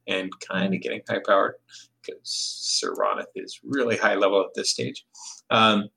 and 0.07 0.31
kind 0.40 0.75
of 0.75 0.81
getting 0.83 1.00
high 1.09 1.21
powered 1.26 1.54
because 2.02 2.21
Sir 2.25 2.95
Ronith 2.95 3.26
is 3.35 3.61
really 3.64 3.97
high 3.97 4.14
level 4.14 4.40
at 4.40 4.54
this 4.54 4.71
stage. 4.71 5.07
Um, 5.50 5.88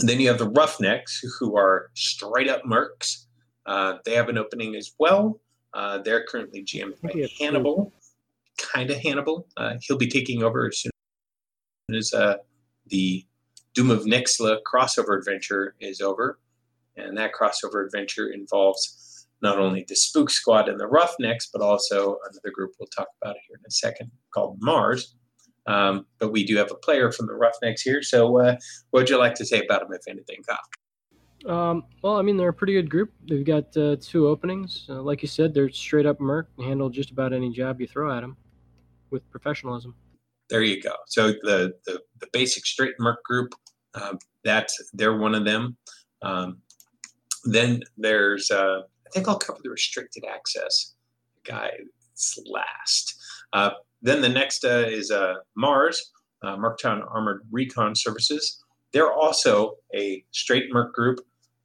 then 0.00 0.20
you 0.20 0.28
have 0.28 0.38
the 0.38 0.50
Roughnecks, 0.50 1.24
who 1.38 1.56
are 1.56 1.90
straight 1.94 2.48
up 2.48 2.62
mercs. 2.64 3.26
Uh, 3.64 3.94
they 4.04 4.14
have 4.14 4.28
an 4.28 4.38
opening 4.38 4.76
as 4.76 4.92
well. 4.98 5.40
Uh, 5.74 5.98
they're 5.98 6.24
currently 6.24 6.64
GM 6.64 6.92
by 7.02 7.28
Hannibal, 7.38 7.92
kind 8.58 8.90
of 8.90 8.98
Hannibal. 8.98 9.46
Uh, 9.56 9.74
he'll 9.80 9.98
be 9.98 10.08
taking 10.08 10.42
over 10.42 10.68
as 10.68 10.80
soon 10.80 10.92
as 11.94 12.12
uh, 12.14 12.36
the 12.86 13.24
Doom 13.74 13.90
of 13.90 14.04
Nyxla 14.04 14.58
crossover 14.70 15.18
adventure 15.18 15.74
is 15.80 16.00
over. 16.00 16.38
And 16.96 17.16
that 17.18 17.32
crossover 17.38 17.84
adventure 17.84 18.28
involves 18.28 19.26
not 19.42 19.58
only 19.58 19.84
the 19.86 19.96
Spook 19.96 20.30
Squad 20.30 20.68
and 20.68 20.80
the 20.80 20.86
Roughnecks, 20.86 21.50
but 21.52 21.60
also 21.60 22.18
another 22.30 22.50
group 22.50 22.72
we'll 22.78 22.88
talk 22.88 23.08
about 23.20 23.36
here 23.46 23.56
in 23.58 23.64
a 23.66 23.70
second 23.70 24.10
called 24.32 24.56
Mars. 24.60 25.15
Um, 25.66 26.06
but 26.18 26.30
we 26.30 26.44
do 26.44 26.56
have 26.56 26.70
a 26.70 26.76
player 26.76 27.10
from 27.10 27.26
the 27.26 27.34
Roughnecks 27.34 27.82
here. 27.82 28.02
So, 28.02 28.38
uh, 28.38 28.56
what 28.90 29.00
would 29.00 29.10
you 29.10 29.18
like 29.18 29.34
to 29.34 29.44
say 29.44 29.64
about 29.64 29.80
them, 29.80 29.92
if 29.92 30.02
anything, 30.08 30.42
Kyle? 30.46 30.58
Um, 31.46 31.84
well, 32.02 32.16
I 32.16 32.22
mean, 32.22 32.36
they're 32.36 32.48
a 32.48 32.54
pretty 32.54 32.72
good 32.72 32.90
group. 32.90 33.12
They've 33.28 33.44
got 33.44 33.76
uh, 33.76 33.96
two 34.00 34.26
openings. 34.26 34.86
Uh, 34.88 35.02
like 35.02 35.22
you 35.22 35.28
said, 35.28 35.54
they're 35.54 35.70
straight 35.70 36.06
up 36.06 36.20
merc 36.20 36.48
and 36.56 36.66
handle 36.66 36.88
just 36.88 37.10
about 37.10 37.32
any 37.32 37.50
job 37.50 37.80
you 37.80 37.86
throw 37.86 38.16
at 38.16 38.20
them 38.20 38.36
with 39.10 39.28
professionalism. 39.30 39.94
There 40.48 40.62
you 40.62 40.80
go. 40.80 40.94
So 41.06 41.28
the 41.28 41.74
the, 41.84 42.00
the 42.20 42.26
basic 42.32 42.66
straight 42.66 42.94
merc 42.98 43.22
group, 43.24 43.52
uh, 43.94 44.14
that's 44.44 44.90
they're 44.92 45.18
one 45.18 45.34
of 45.34 45.44
them. 45.44 45.76
Um, 46.22 46.58
then 47.44 47.82
there's 47.96 48.50
uh, 48.50 48.80
I 49.06 49.10
think 49.12 49.28
I'll 49.28 49.38
cover 49.38 49.60
the 49.62 49.70
restricted 49.70 50.24
access 50.24 50.94
guy 51.44 51.70
last. 52.46 53.20
Uh, 54.06 54.12
then 54.12 54.22
the 54.22 54.28
next 54.28 54.64
uh, 54.64 54.84
is 54.88 55.10
uh, 55.10 55.34
Mars, 55.56 56.12
uh, 56.42 56.56
Merctown 56.56 57.02
Armored 57.10 57.42
Recon 57.50 57.94
Services. 57.94 58.62
They're 58.92 59.12
also 59.12 59.76
a 59.94 60.24
straight 60.30 60.72
Merc 60.72 60.94
group. 60.94 61.20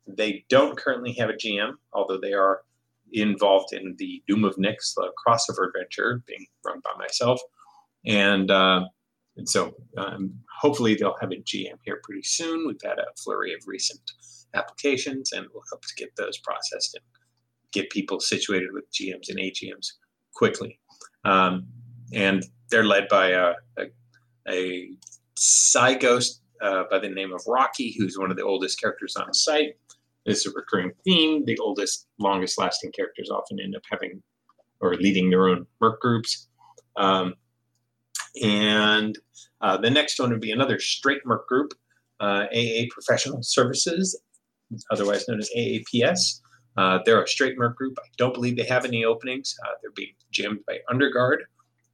They 0.07 0.43
don't 0.49 0.77
currently 0.77 1.13
have 1.13 1.29
a 1.29 1.33
GM, 1.33 1.73
although 1.93 2.19
they 2.19 2.33
are 2.33 2.61
involved 3.13 3.73
in 3.73 3.95
the 3.97 4.23
Doom 4.27 4.43
of 4.45 4.57
Nix 4.57 4.93
the 4.93 5.11
crossover 5.25 5.67
adventure 5.67 6.23
being 6.25 6.45
run 6.65 6.81
by 6.83 6.91
myself. 6.97 7.39
And, 8.05 8.49
uh, 8.49 8.85
and 9.37 9.47
so 9.47 9.75
um, 9.97 10.33
hopefully 10.59 10.95
they'll 10.95 11.17
have 11.21 11.31
a 11.31 11.35
GM 11.35 11.77
here 11.83 12.01
pretty 12.03 12.23
soon. 12.23 12.67
We've 12.67 12.81
had 12.83 12.99
a 12.99 13.05
flurry 13.23 13.53
of 13.53 13.61
recent 13.67 13.99
applications 14.53 15.31
and 15.31 15.45
we'll 15.53 15.63
hope 15.71 15.83
to 15.83 15.95
get 15.95 16.15
those 16.15 16.37
processed 16.39 16.95
and 16.95 17.03
get 17.71 17.89
people 17.89 18.19
situated 18.19 18.69
with 18.73 18.91
GMs 18.91 19.29
and 19.29 19.37
AGMs 19.39 19.93
quickly. 20.33 20.79
Um, 21.23 21.67
and 22.13 22.43
they're 22.69 22.85
led 22.85 23.07
by 23.09 23.29
a, 23.29 23.53
a, 23.77 23.85
a 24.49 24.91
Psi-Ghost 25.35 26.41
uh, 26.61 26.83
by 26.89 26.99
the 26.99 27.09
name 27.09 27.33
of 27.33 27.41
Rocky, 27.47 27.95
who's 27.97 28.17
one 28.17 28.31
of 28.31 28.37
the 28.37 28.43
oldest 28.43 28.79
characters 28.79 29.15
on 29.15 29.27
the 29.27 29.33
site. 29.33 29.77
It's 30.25 30.45
a 30.45 30.51
recurring 30.51 30.91
theme. 31.03 31.45
The 31.45 31.57
oldest, 31.57 32.07
longest 32.19 32.59
lasting 32.59 32.91
characters 32.91 33.29
often 33.29 33.59
end 33.59 33.75
up 33.75 33.81
having 33.89 34.21
or 34.79 34.95
leading 34.95 35.29
their 35.29 35.47
own 35.47 35.65
merc 35.79 36.01
groups. 36.01 36.47
Um, 36.97 37.35
and 38.41 39.17
uh, 39.61 39.77
the 39.77 39.89
next 39.89 40.19
one 40.19 40.31
would 40.31 40.41
be 40.41 40.51
another 40.51 40.79
straight 40.79 41.21
merc 41.25 41.47
group, 41.47 41.73
uh, 42.19 42.45
AA 42.53 42.85
Professional 42.89 43.43
Services, 43.43 44.19
otherwise 44.91 45.27
known 45.27 45.39
as 45.39 45.49
AAPS. 45.55 46.41
Uh, 46.77 46.99
they're 47.05 47.21
a 47.21 47.27
straight 47.27 47.57
merc 47.57 47.75
group. 47.75 47.97
I 47.99 48.07
don't 48.17 48.33
believe 48.33 48.55
they 48.55 48.63
have 48.63 48.85
any 48.85 49.03
openings. 49.03 49.55
Uh, 49.65 49.71
they're 49.81 49.91
being 49.91 50.13
GM'd 50.33 50.65
by 50.65 50.79
Underguard, 50.91 51.39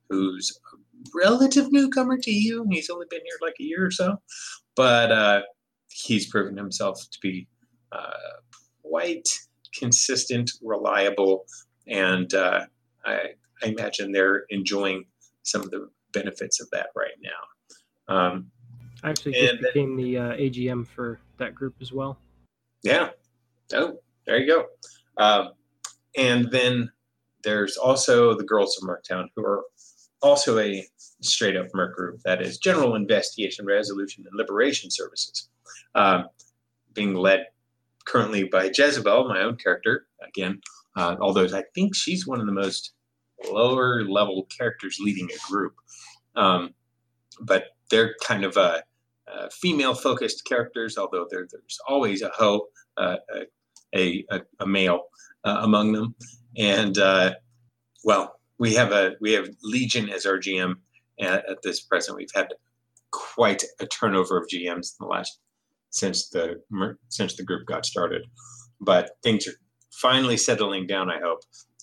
who's 0.09 0.59
a 0.73 0.77
relative 1.15 1.71
newcomer 1.71 2.17
to 2.17 2.31
you. 2.31 2.65
He's 2.69 2.89
only 2.89 3.07
been 3.09 3.21
here 3.23 3.37
like 3.41 3.55
a 3.59 3.63
year 3.63 3.85
or 3.85 3.91
so, 3.91 4.17
but 4.75 5.11
uh, 5.11 5.41
he's 5.89 6.27
proven 6.27 6.57
himself 6.57 7.01
to 7.11 7.19
be 7.21 7.47
uh, 7.91 8.11
quite 8.83 9.27
consistent, 9.77 10.51
reliable, 10.61 11.45
and 11.87 12.33
uh, 12.33 12.65
I, 13.05 13.19
I, 13.63 13.67
imagine 13.67 14.11
they're 14.11 14.45
enjoying 14.49 15.05
some 15.43 15.61
of 15.61 15.71
the 15.71 15.89
benefits 16.13 16.59
of 16.59 16.69
that 16.71 16.87
right 16.95 17.11
now. 17.21 18.13
Um, 18.13 18.51
I 19.03 19.11
actually 19.11 19.33
just 19.33 19.61
became 19.61 19.95
the 19.95 20.17
uh, 20.17 20.33
AGM 20.33 20.87
for 20.87 21.19
that 21.37 21.53
group 21.53 21.75
as 21.81 21.93
well. 21.93 22.17
Yeah. 22.83 23.09
Oh, 23.73 23.99
there 24.25 24.39
you 24.39 24.47
go. 24.47 24.65
Um, 25.17 25.51
and 26.17 26.49
then 26.51 26.91
there's 27.43 27.77
also 27.77 28.33
the 28.35 28.43
Girls 28.43 28.77
of 28.81 28.87
Merctown 28.87 29.27
who 29.35 29.45
are 29.45 29.63
also 30.21 30.59
a 30.59 30.85
straight 31.21 31.55
up 31.55 31.67
Merc 31.73 31.95
group 31.95 32.21
that 32.23 32.41
is 32.41 32.57
General 32.57 32.95
Investigation, 32.95 33.65
Resolution, 33.65 34.25
and 34.27 34.37
Liberation 34.37 34.89
Services, 34.89 35.49
um, 35.95 36.25
being 36.93 37.13
led 37.13 37.45
currently 38.05 38.45
by 38.45 38.71
Jezebel, 38.73 39.27
my 39.27 39.41
own 39.41 39.55
character. 39.57 40.07
Again, 40.27 40.61
uh, 40.95 41.15
although 41.21 41.45
I 41.45 41.63
think 41.75 41.95
she's 41.95 42.25
one 42.25 42.39
of 42.39 42.45
the 42.45 42.51
most 42.51 42.93
lower 43.51 44.03
level 44.03 44.47
characters 44.55 44.97
leading 44.99 45.29
a 45.29 45.51
group. 45.51 45.75
Um, 46.35 46.73
but 47.41 47.65
they're 47.89 48.15
kind 48.23 48.43
of 48.43 48.57
a, 48.57 48.83
a 49.27 49.49
female 49.51 49.93
focused 49.93 50.45
characters, 50.45 50.97
although 50.97 51.27
there's 51.29 51.79
always 51.87 52.21
a 52.21 52.29
hoe, 52.29 52.67
uh, 52.97 53.17
a, 53.95 54.25
a, 54.31 54.41
a, 54.59 54.65
male 54.65 55.03
uh, 55.43 55.59
among 55.61 55.93
them. 55.93 56.15
And 56.57 56.97
uh, 56.97 57.35
well, 58.03 58.36
we 58.59 58.73
have 58.75 58.91
a 58.91 59.13
we 59.21 59.33
have 59.33 59.49
Legion 59.63 60.09
as 60.09 60.25
our 60.25 60.37
GM 60.37 60.75
at, 61.19 61.49
at, 61.49 61.61
this 61.63 61.81
present. 61.81 62.17
We've 62.17 62.27
had 62.33 62.53
quite 63.11 63.63
a 63.79 63.87
turnover 63.87 64.37
of 64.37 64.47
GMs 64.47 64.93
in 64.99 65.01
the 65.01 65.07
last 65.07 65.39
since 65.89 66.29
the 66.29 66.61
since 67.09 67.35
the 67.35 67.43
group 67.43 67.65
got 67.67 67.85
started, 67.85 68.23
but 68.81 69.11
things 69.23 69.47
are 69.47 69.55
finally 69.91 70.37
settling 70.37 70.87
down. 70.87 71.09
I 71.09 71.19
hope 71.19 71.39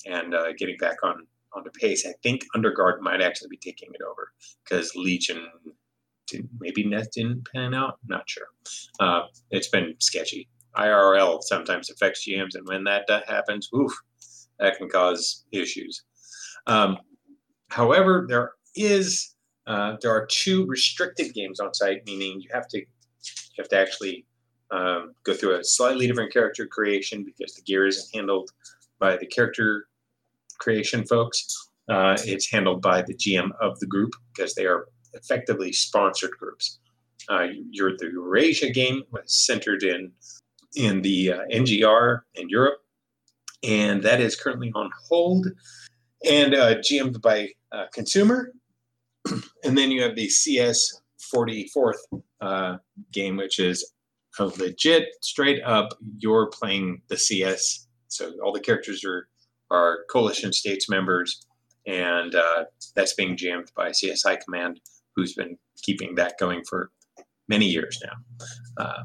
and 0.06 0.34
uh, 0.34 0.52
getting 0.58 0.76
back 0.78 0.96
on 1.02 1.26
on 1.54 1.62
the 1.64 1.70
pace. 1.70 2.04
I 2.06 2.14
think 2.22 2.44
Underguard 2.56 3.00
might 3.00 3.22
actually 3.22 3.48
be 3.48 3.56
taking 3.56 3.90
it 3.92 4.00
over 4.02 4.32
because 4.64 4.94
Legion 4.96 5.46
did, 6.26 6.48
maybe 6.60 6.84
Net 6.84 7.08
didn't 7.12 7.46
pan 7.54 7.74
out. 7.74 7.98
Not 8.06 8.28
sure. 8.28 8.48
Uh, 9.00 9.22
it's 9.50 9.68
been 9.68 9.94
sketchy. 10.00 10.48
IRL 10.76 11.40
sometimes 11.42 11.88
affects 11.90 12.26
GMs, 12.26 12.54
and 12.56 12.66
when 12.66 12.82
that 12.84 13.06
happens, 13.28 13.68
oof, 13.72 13.92
that 14.58 14.76
can 14.76 14.88
cause 14.88 15.44
issues. 15.52 16.02
Um, 16.66 16.98
however, 17.68 18.26
there 18.28 18.52
is 18.74 19.34
uh, 19.66 19.96
there 20.02 20.10
are 20.10 20.26
two 20.26 20.66
restricted 20.66 21.32
games 21.34 21.60
on 21.60 21.72
site, 21.72 22.04
meaning 22.06 22.40
you 22.40 22.48
have 22.52 22.68
to 22.68 22.78
you 22.78 22.86
have 23.58 23.68
to 23.68 23.78
actually 23.78 24.26
um, 24.70 25.14
go 25.24 25.34
through 25.34 25.58
a 25.58 25.64
slightly 25.64 26.06
different 26.06 26.32
character 26.32 26.66
creation 26.66 27.24
because 27.24 27.54
the 27.54 27.62
gear 27.62 27.86
isn't 27.86 28.14
handled 28.14 28.50
by 28.98 29.16
the 29.16 29.26
character 29.26 29.86
creation 30.58 31.06
folks. 31.06 31.70
Uh, 31.88 32.16
it's 32.24 32.50
handled 32.50 32.80
by 32.80 33.02
the 33.02 33.14
GM 33.14 33.50
of 33.60 33.78
the 33.78 33.86
group 33.86 34.12
because 34.34 34.54
they 34.54 34.66
are 34.66 34.88
effectively 35.12 35.72
sponsored 35.72 36.30
groups. 36.38 36.78
Uh, 37.28 37.46
you're 37.70 37.96
the 37.96 38.10
Eurasia 38.12 38.70
game 38.70 39.02
was 39.10 39.22
centered 39.46 39.82
in 39.82 40.10
in 40.76 41.02
the 41.02 41.32
uh, 41.32 41.38
NGR 41.52 42.20
in 42.34 42.48
Europe, 42.48 42.78
and 43.62 44.02
that 44.02 44.20
is 44.20 44.34
currently 44.36 44.72
on 44.74 44.90
hold 45.08 45.46
and 46.28 46.54
uh, 46.54 46.76
GM'd 46.76 47.20
by 47.22 47.48
uh, 47.72 47.86
Consumer. 47.92 48.52
and 49.64 49.76
then 49.76 49.90
you 49.90 50.02
have 50.02 50.16
the 50.16 50.28
CS 50.28 51.00
44th 51.34 52.22
uh, 52.40 52.76
game, 53.12 53.36
which 53.36 53.58
is 53.58 53.92
a 54.38 54.46
legit, 54.46 55.08
straight 55.22 55.62
up, 55.62 55.90
you're 56.18 56.50
playing 56.50 57.02
the 57.08 57.16
CS. 57.16 57.86
So 58.08 58.32
all 58.44 58.52
the 58.52 58.60
characters 58.60 59.04
are, 59.04 59.28
are 59.70 60.04
coalition 60.10 60.52
states 60.52 60.88
members, 60.88 61.46
and 61.86 62.34
uh, 62.34 62.64
that's 62.94 63.14
being 63.14 63.36
GM'd 63.36 63.70
by 63.76 63.90
CSI 63.90 64.40
Command, 64.44 64.80
who's 65.14 65.34
been 65.34 65.56
keeping 65.82 66.14
that 66.16 66.38
going 66.38 66.62
for 66.68 66.90
many 67.48 67.66
years 67.66 68.00
now. 68.04 68.84
Uh, 68.84 69.02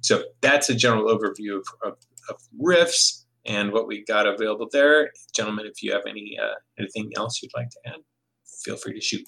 so 0.00 0.24
that's 0.40 0.68
a 0.68 0.74
general 0.74 1.06
overview 1.06 1.56
of, 1.56 1.66
of, 1.84 1.96
of 2.28 2.36
Rifts 2.58 3.23
and 3.46 3.72
what 3.72 3.86
we 3.86 4.04
got 4.04 4.26
available 4.26 4.68
there. 4.72 5.10
Gentlemen, 5.34 5.66
if 5.66 5.82
you 5.82 5.92
have 5.92 6.02
any 6.08 6.36
uh, 6.42 6.54
anything 6.78 7.10
else 7.16 7.42
you'd 7.42 7.52
like 7.56 7.68
to 7.70 7.78
add, 7.86 8.00
feel 8.64 8.76
free 8.76 8.94
to 8.94 9.00
shoot. 9.00 9.24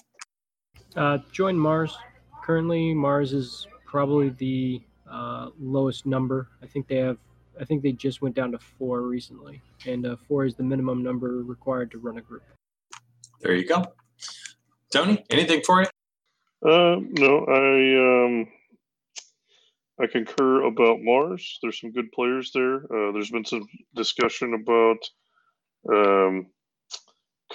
Uh, 0.95 1.19
join 1.31 1.57
Mars. 1.57 1.97
Currently, 2.43 2.93
Mars 2.93 3.33
is 3.33 3.67
probably 3.85 4.29
the 4.29 4.81
uh, 5.09 5.49
lowest 5.59 6.05
number. 6.05 6.49
I 6.61 6.67
think 6.67 6.87
they 6.87 6.97
have. 6.97 7.17
I 7.59 7.65
think 7.65 7.81
they 7.81 7.91
just 7.91 8.21
went 8.21 8.35
down 8.35 8.51
to 8.51 8.59
four 8.59 9.01
recently, 9.01 9.61
and 9.85 10.05
uh, 10.05 10.15
four 10.27 10.45
is 10.45 10.55
the 10.55 10.63
minimum 10.63 11.03
number 11.03 11.43
required 11.43 11.91
to 11.91 11.97
run 11.97 12.17
a 12.17 12.21
group. 12.21 12.43
There 13.41 13.55
you 13.55 13.67
go. 13.67 13.83
Tony, 14.91 15.23
anything 15.29 15.61
for 15.65 15.81
you? 15.81 15.87
Uh, 16.65 16.97
no, 17.19 17.45
I 17.45 18.25
um, 18.25 18.47
I 19.99 20.07
concur 20.07 20.63
about 20.63 21.01
Mars. 21.01 21.59
There's 21.61 21.79
some 21.79 21.91
good 21.91 22.11
players 22.11 22.51
there. 22.53 22.75
Uh, 22.75 23.11
there's 23.11 23.31
been 23.31 23.45
some 23.45 23.67
discussion 23.95 24.53
about 24.53 24.99
um, 25.91 26.47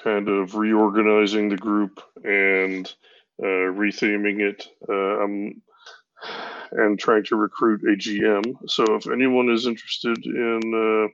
kind 0.02 0.28
of 0.28 0.54
reorganizing 0.54 1.48
the 1.48 1.56
group 1.56 2.00
and 2.24 2.86
uh, 3.42 3.70
retheming 3.72 4.40
it. 4.40 4.66
Uh, 4.88 5.22
I'm 5.22 5.62
and 6.72 6.98
trying 6.98 7.24
to 7.24 7.36
recruit 7.36 7.82
a 7.82 7.96
GM. 7.96 8.56
So 8.68 8.94
if 8.94 9.08
anyone 9.10 9.50
is 9.50 9.66
interested 9.66 10.24
in 10.24 10.60
uh, 10.74 11.12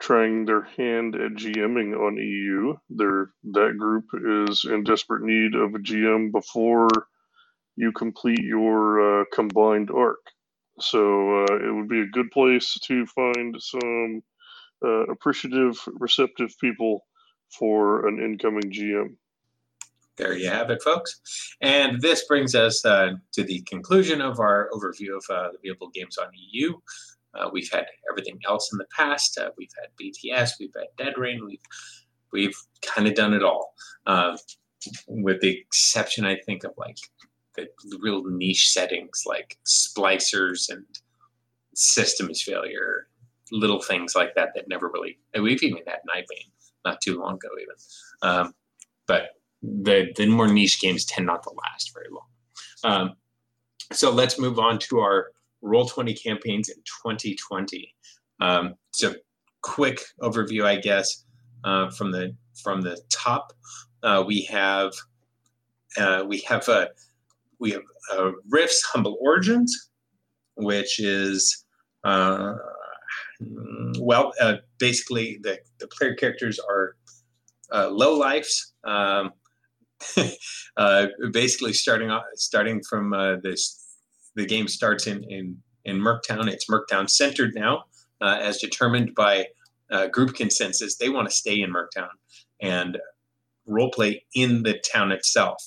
trying 0.00 0.44
their 0.44 0.62
hand 0.62 1.14
at 1.14 1.32
GMing 1.32 1.96
on 1.96 2.16
EU, 2.16 2.74
that 2.90 3.76
group 3.78 4.06
is 4.14 4.64
in 4.64 4.84
desperate 4.84 5.22
need 5.22 5.54
of 5.54 5.74
a 5.74 5.78
GM 5.78 6.32
before 6.32 6.88
you 7.76 7.92
complete 7.92 8.42
your 8.42 9.22
uh, 9.22 9.24
combined 9.32 9.90
arc. 9.90 10.18
So 10.80 11.44
uh, 11.44 11.56
it 11.56 11.74
would 11.74 11.88
be 11.88 12.00
a 12.00 12.06
good 12.06 12.30
place 12.30 12.78
to 12.84 13.06
find 13.06 13.56
some 13.60 14.22
uh, 14.84 15.04
appreciative, 15.04 15.78
receptive 15.98 16.54
people 16.60 17.06
for 17.50 18.08
an 18.08 18.18
incoming 18.18 18.70
GM. 18.70 19.16
There 20.16 20.36
you 20.36 20.48
have 20.48 20.70
it, 20.70 20.82
folks. 20.82 21.20
And 21.60 22.00
this 22.00 22.24
brings 22.24 22.54
us 22.54 22.84
uh, 22.84 23.12
to 23.32 23.44
the 23.44 23.60
conclusion 23.62 24.20
of 24.20 24.40
our 24.40 24.68
overview 24.72 25.16
of 25.16 25.24
uh, 25.30 25.48
the 25.52 25.68
Viewable 25.68 25.92
Games 25.92 26.18
on 26.18 26.28
EU. 26.34 26.74
Uh, 27.34 27.48
we've 27.50 27.70
had 27.70 27.86
everything 28.10 28.38
else 28.46 28.70
in 28.72 28.78
the 28.78 28.86
past. 28.94 29.38
Uh, 29.38 29.50
we've 29.56 29.72
had 29.80 29.88
BTS, 30.00 30.52
we've 30.60 30.74
had 30.76 30.88
Dead 30.98 31.14
Rain, 31.16 31.44
we've 31.46 31.58
we've 32.30 32.56
kind 32.82 33.08
of 33.08 33.14
done 33.14 33.34
it 33.34 33.42
all, 33.42 33.74
with 35.06 35.40
the 35.40 35.58
exception, 35.58 36.24
I 36.24 36.36
think, 36.36 36.64
of 36.64 36.72
like 36.76 36.96
the 37.56 37.98
real 38.00 38.24
niche 38.24 38.70
settings 38.70 39.24
like 39.26 39.58
splicers 39.66 40.70
and 40.70 40.84
systems 41.74 42.42
failure, 42.42 43.08
little 43.50 43.80
things 43.80 44.14
like 44.14 44.34
that 44.34 44.50
that 44.54 44.68
never 44.68 44.88
really. 44.88 45.18
we've 45.40 45.62
even 45.62 45.82
had 45.86 45.98
Nightbane 46.08 46.50
not 46.84 47.00
too 47.00 47.18
long 47.18 47.34
ago, 47.34 47.48
even. 47.60 47.74
Um, 48.22 48.54
but 49.06 49.30
the 49.62 50.12
the 50.16 50.26
more 50.26 50.48
niche 50.48 50.80
games 50.80 51.04
tend 51.04 51.26
not 51.26 51.42
to 51.44 51.50
last 51.50 51.92
very 51.94 52.08
long. 52.10 52.26
Um, 52.84 53.16
so 53.92 54.10
let's 54.10 54.38
move 54.38 54.58
on 54.58 54.78
to 54.78 54.98
our 55.00 55.32
roll 55.60 55.86
20 55.86 56.14
campaigns 56.14 56.68
in 56.68 56.76
2020 57.04 57.94
um, 58.40 58.74
so 58.90 59.14
quick 59.62 60.00
overview 60.20 60.64
i 60.64 60.76
guess 60.76 61.24
uh, 61.64 61.88
from 61.90 62.10
the 62.10 62.34
from 62.60 62.80
the 62.82 63.00
top 63.10 63.52
uh, 64.02 64.22
we 64.26 64.42
have 64.42 64.92
uh, 65.98 66.24
we 66.26 66.38
have 66.40 66.68
a 66.68 66.88
we 67.62 67.70
have 67.70 67.82
uh, 68.12 68.32
Rift's 68.50 68.82
Humble 68.92 69.16
Origins, 69.20 69.90
which 70.56 70.98
is 70.98 71.64
uh, 72.04 72.54
well, 73.98 74.32
uh, 74.40 74.56
basically 74.78 75.38
the, 75.42 75.58
the 75.78 75.86
player 75.86 76.14
characters 76.14 76.58
are 76.58 76.96
uh, 77.72 77.88
low 77.88 78.18
lifes, 78.18 78.74
Um, 78.84 79.32
uh, 80.76 81.06
basically, 81.32 81.72
starting 81.72 82.10
off, 82.10 82.24
starting 82.34 82.82
from 82.82 83.12
uh, 83.12 83.36
this, 83.36 83.96
the 84.34 84.44
game 84.44 84.66
starts 84.66 85.06
in 85.06 85.22
in 85.30 85.56
in 85.84 85.98
Merctown. 85.98 86.50
It's 86.50 86.68
Merctown 86.68 87.08
centered 87.08 87.54
now, 87.54 87.84
uh, 88.20 88.38
as 88.40 88.58
determined 88.58 89.14
by 89.14 89.46
group 90.10 90.34
consensus. 90.34 90.96
They 90.96 91.10
want 91.10 91.28
to 91.28 91.34
stay 91.34 91.60
in 91.60 91.72
Merctown 91.72 92.08
and 92.60 92.98
roleplay 93.68 94.22
in 94.34 94.64
the 94.64 94.82
town 94.92 95.12
itself. 95.12 95.62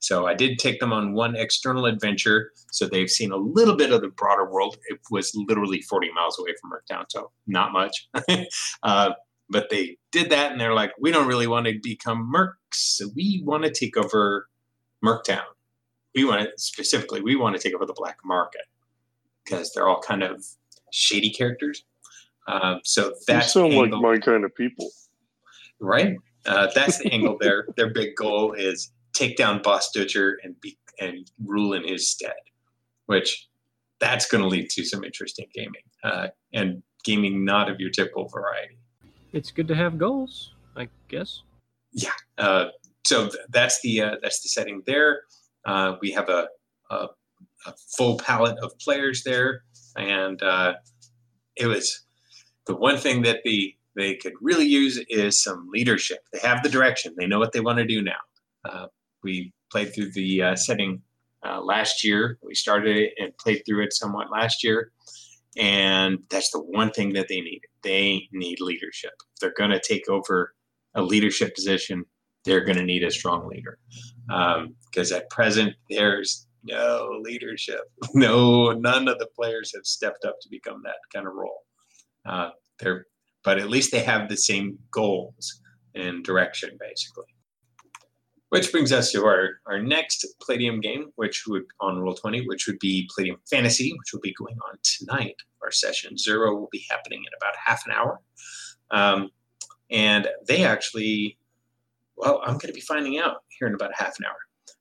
So 0.00 0.26
I 0.26 0.34
did 0.34 0.58
take 0.58 0.80
them 0.80 0.92
on 0.92 1.12
one 1.12 1.36
external 1.36 1.84
adventure, 1.84 2.52
so 2.72 2.86
they've 2.86 3.10
seen 3.10 3.32
a 3.32 3.36
little 3.36 3.76
bit 3.76 3.92
of 3.92 4.00
the 4.00 4.08
broader 4.08 4.50
world. 4.50 4.78
It 4.88 4.98
was 5.10 5.32
literally 5.34 5.82
40 5.82 6.10
miles 6.12 6.38
away 6.38 6.54
from 6.60 6.70
Merctown, 6.72 7.04
so 7.08 7.30
not 7.46 7.72
much. 7.72 8.08
uh, 8.82 9.12
but 9.50 9.68
they 9.68 9.98
did 10.10 10.30
that, 10.30 10.52
and 10.52 10.60
they're 10.60 10.74
like, 10.74 10.92
we 10.98 11.10
don't 11.10 11.26
really 11.26 11.46
want 11.46 11.66
to 11.66 11.78
become 11.82 12.32
Mercs, 12.34 13.02
we 13.14 13.42
want 13.44 13.64
to 13.64 13.70
take 13.70 13.96
over 13.96 14.48
Merctown. 15.04 15.42
We 16.14 16.24
want 16.24 16.42
to 16.42 16.50
specifically, 16.56 17.20
we 17.20 17.36
want 17.36 17.56
to 17.56 17.62
take 17.62 17.74
over 17.74 17.84
the 17.84 17.94
black 17.94 18.18
market 18.24 18.62
because 19.44 19.72
they're 19.72 19.86
all 19.86 20.00
kind 20.00 20.22
of 20.22 20.44
shady 20.92 21.30
characters. 21.30 21.84
Um, 22.48 22.80
so 22.84 23.14
that's 23.26 23.54
you 23.54 23.70
sound 23.70 23.74
like 23.74 23.90
my 24.00 24.18
kind 24.18 24.44
of 24.44 24.54
people, 24.54 24.90
right? 25.78 26.16
Uh, 26.46 26.68
that's 26.74 26.98
the 26.98 27.12
angle. 27.12 27.36
Their 27.38 27.66
their 27.76 27.90
big 27.90 28.16
goal 28.16 28.52
is 28.52 28.90
take 29.20 29.36
down 29.36 29.60
Boss 29.62 29.90
Dutcher 29.90 30.38
and 30.42 30.58
be 30.60 30.78
and 30.98 31.30
rule 31.44 31.72
in 31.72 31.86
his 31.86 32.08
stead, 32.08 32.34
which 33.06 33.48
that's 34.00 34.26
going 34.26 34.42
to 34.42 34.48
lead 34.48 34.70
to 34.70 34.84
some 34.84 35.04
interesting 35.04 35.46
gaming 35.54 35.82
uh, 36.04 36.28
and 36.52 36.82
gaming 37.04 37.44
not 37.44 37.70
of 37.70 37.80
your 37.80 37.90
typical 37.90 38.28
variety. 38.28 38.78
It's 39.32 39.50
good 39.50 39.68
to 39.68 39.74
have 39.74 39.98
goals, 39.98 40.52
I 40.76 40.88
guess. 41.08 41.42
Yeah. 41.92 42.10
Uh, 42.38 42.66
so 43.06 43.28
th- 43.28 43.44
that's 43.50 43.80
the 43.82 44.02
uh, 44.02 44.16
that's 44.22 44.42
the 44.42 44.48
setting 44.48 44.82
there. 44.86 45.22
Uh, 45.66 45.96
we 46.00 46.10
have 46.12 46.28
a, 46.28 46.48
a, 46.90 47.08
a, 47.66 47.74
full 47.96 48.16
palette 48.18 48.58
of 48.62 48.72
players 48.78 49.22
there, 49.24 49.62
and 49.96 50.42
uh, 50.42 50.74
it 51.56 51.66
was 51.66 52.04
the 52.66 52.74
one 52.74 52.96
thing 52.96 53.22
that 53.22 53.40
the 53.44 53.74
they 53.96 54.14
could 54.14 54.32
really 54.40 54.64
use 54.64 55.02
is 55.08 55.42
some 55.42 55.68
leadership. 55.70 56.20
They 56.32 56.38
have 56.38 56.62
the 56.62 56.68
direction. 56.68 57.14
They 57.18 57.26
know 57.26 57.38
what 57.38 57.52
they 57.52 57.60
want 57.60 57.78
to 57.78 57.84
do 57.84 58.00
now. 58.02 58.88
We 59.22 59.52
played 59.70 59.94
through 59.94 60.12
the 60.12 60.42
uh, 60.42 60.56
setting 60.56 61.02
uh, 61.46 61.60
last 61.60 62.04
year. 62.04 62.38
We 62.42 62.54
started 62.54 62.96
it 62.96 63.12
and 63.18 63.36
played 63.38 63.62
through 63.66 63.84
it 63.84 63.92
somewhat 63.92 64.30
last 64.30 64.62
year. 64.64 64.92
And 65.56 66.18
that's 66.30 66.50
the 66.50 66.60
one 66.60 66.90
thing 66.90 67.12
that 67.14 67.28
they 67.28 67.40
need. 67.40 67.62
They 67.82 68.28
need 68.32 68.60
leadership. 68.60 69.12
If 69.34 69.40
they're 69.40 69.54
going 69.56 69.70
to 69.70 69.80
take 69.80 70.08
over 70.08 70.54
a 70.94 71.02
leadership 71.02 71.54
position, 71.54 72.04
they're 72.44 72.64
going 72.64 72.78
to 72.78 72.84
need 72.84 73.02
a 73.02 73.10
strong 73.10 73.48
leader. 73.48 73.78
Because 74.26 75.12
um, 75.12 75.18
at 75.18 75.30
present, 75.30 75.74
there's 75.88 76.46
no 76.64 77.20
leadership. 77.22 77.80
No, 78.14 78.72
none 78.72 79.08
of 79.08 79.18
the 79.18 79.28
players 79.36 79.72
have 79.74 79.86
stepped 79.86 80.24
up 80.24 80.36
to 80.40 80.48
become 80.48 80.82
that 80.84 80.96
kind 81.12 81.26
of 81.26 81.34
role. 81.34 81.64
Uh, 82.26 82.50
they're, 82.78 83.06
but 83.44 83.58
at 83.58 83.70
least 83.70 83.92
they 83.92 84.00
have 84.00 84.28
the 84.28 84.36
same 84.36 84.78
goals 84.92 85.60
and 85.94 86.24
direction, 86.24 86.76
basically. 86.78 87.24
Which 88.50 88.72
brings 88.72 88.90
us 88.92 89.12
to 89.12 89.24
our, 89.24 89.60
our 89.66 89.80
next 89.80 90.26
Palladium 90.44 90.80
game, 90.80 91.12
which 91.14 91.44
would 91.46 91.64
on 91.80 91.98
Roll20, 91.98 92.46
which 92.46 92.66
would 92.66 92.80
be 92.80 93.08
Palladium 93.14 93.38
Fantasy, 93.48 93.92
which 93.96 94.12
will 94.12 94.20
be 94.20 94.34
going 94.34 94.56
on 94.68 94.78
tonight. 94.82 95.36
Our 95.62 95.70
session 95.70 96.18
zero 96.18 96.54
will 96.54 96.68
be 96.72 96.84
happening 96.90 97.20
in 97.20 97.30
about 97.40 97.54
half 97.64 97.86
an 97.86 97.92
hour. 97.92 98.20
Um, 98.90 99.30
and 99.90 100.28
they 100.46 100.64
actually, 100.64 101.38
well, 102.16 102.40
I'm 102.42 102.54
going 102.54 102.68
to 102.68 102.72
be 102.72 102.80
finding 102.80 103.18
out 103.18 103.44
here 103.48 103.68
in 103.68 103.74
about 103.74 103.92
half 103.94 104.18
an 104.18 104.26
hour. 104.26 104.36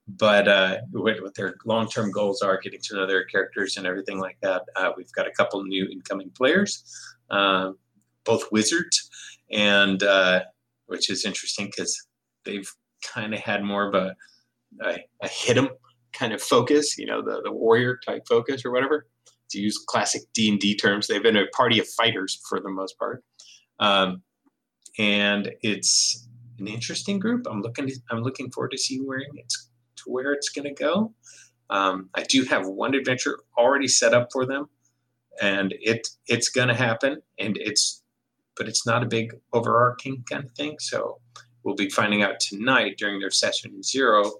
But 0.07 0.47
uh, 0.47 0.77
what, 0.91 1.21
what 1.21 1.35
their 1.35 1.55
long 1.65 1.87
term 1.87 2.11
goals 2.11 2.41
are, 2.41 2.59
getting 2.59 2.81
to 2.85 2.95
know 2.95 3.05
their 3.05 3.25
characters 3.25 3.77
and 3.77 3.85
everything 3.85 4.19
like 4.19 4.37
that. 4.41 4.63
Uh, 4.75 4.91
we've 4.97 5.11
got 5.11 5.27
a 5.27 5.31
couple 5.31 5.63
new 5.63 5.85
incoming 5.85 6.31
players, 6.31 6.83
uh, 7.29 7.73
both 8.23 8.51
wizards, 8.51 9.09
and 9.51 10.01
uh, 10.01 10.41
which 10.87 11.09
is 11.11 11.25
interesting 11.25 11.67
because 11.67 12.07
they've 12.43 12.71
kind 13.01 13.33
of 13.33 13.39
had 13.39 13.63
more 13.63 13.87
of 13.87 13.95
a, 13.95 14.15
a, 14.83 14.97
a 15.21 15.27
hit 15.27 15.57
'em 15.57 15.69
kind 16.13 16.33
of 16.33 16.41
focus, 16.41 16.97
you 16.97 17.05
know, 17.05 17.21
the, 17.21 17.41
the 17.43 17.51
warrior 17.51 17.99
type 18.05 18.23
focus 18.27 18.65
or 18.65 18.71
whatever. 18.71 19.07
To 19.51 19.59
use 19.59 19.77
classic 19.87 20.21
D 20.33 20.49
and 20.49 20.59
D 20.59 20.75
terms, 20.75 21.07
they've 21.07 21.23
been 21.23 21.35
a 21.35 21.47
party 21.47 21.79
of 21.79 21.87
fighters 21.87 22.39
for 22.47 22.59
the 22.59 22.69
most 22.69 22.99
part, 22.99 23.23
um, 23.79 24.21
and 24.99 25.51
it's 25.63 26.27
an 26.59 26.67
interesting 26.67 27.17
group. 27.17 27.47
I'm 27.49 27.61
looking 27.61 27.87
to, 27.87 27.95
I'm 28.11 28.21
looking 28.21 28.51
forward 28.51 28.71
to 28.71 28.77
seeing 28.77 29.07
where 29.07 29.23
it's 29.33 29.69
to 29.95 30.03
where 30.05 30.33
it's 30.33 30.49
going 30.49 30.65
to 30.65 30.83
go. 30.83 31.15
Um, 31.71 32.09
I 32.13 32.23
do 32.23 32.43
have 32.43 32.67
one 32.67 32.93
adventure 32.93 33.39
already 33.57 33.87
set 33.87 34.13
up 34.13 34.29
for 34.31 34.45
them, 34.45 34.69
and 35.41 35.73
it 35.81 36.07
it's 36.27 36.49
going 36.49 36.67
to 36.67 36.75
happen, 36.75 37.23
and 37.39 37.57
it's 37.57 38.03
but 38.55 38.67
it's 38.67 38.85
not 38.85 39.01
a 39.01 39.07
big 39.07 39.33
overarching 39.51 40.23
kind 40.29 40.43
of 40.45 40.51
thing. 40.51 40.75
So 40.79 41.21
we'll 41.63 41.75
be 41.75 41.89
finding 41.89 42.21
out 42.21 42.39
tonight 42.39 42.97
during 42.97 43.19
their 43.19 43.31
session 43.31 43.81
zero 43.83 44.31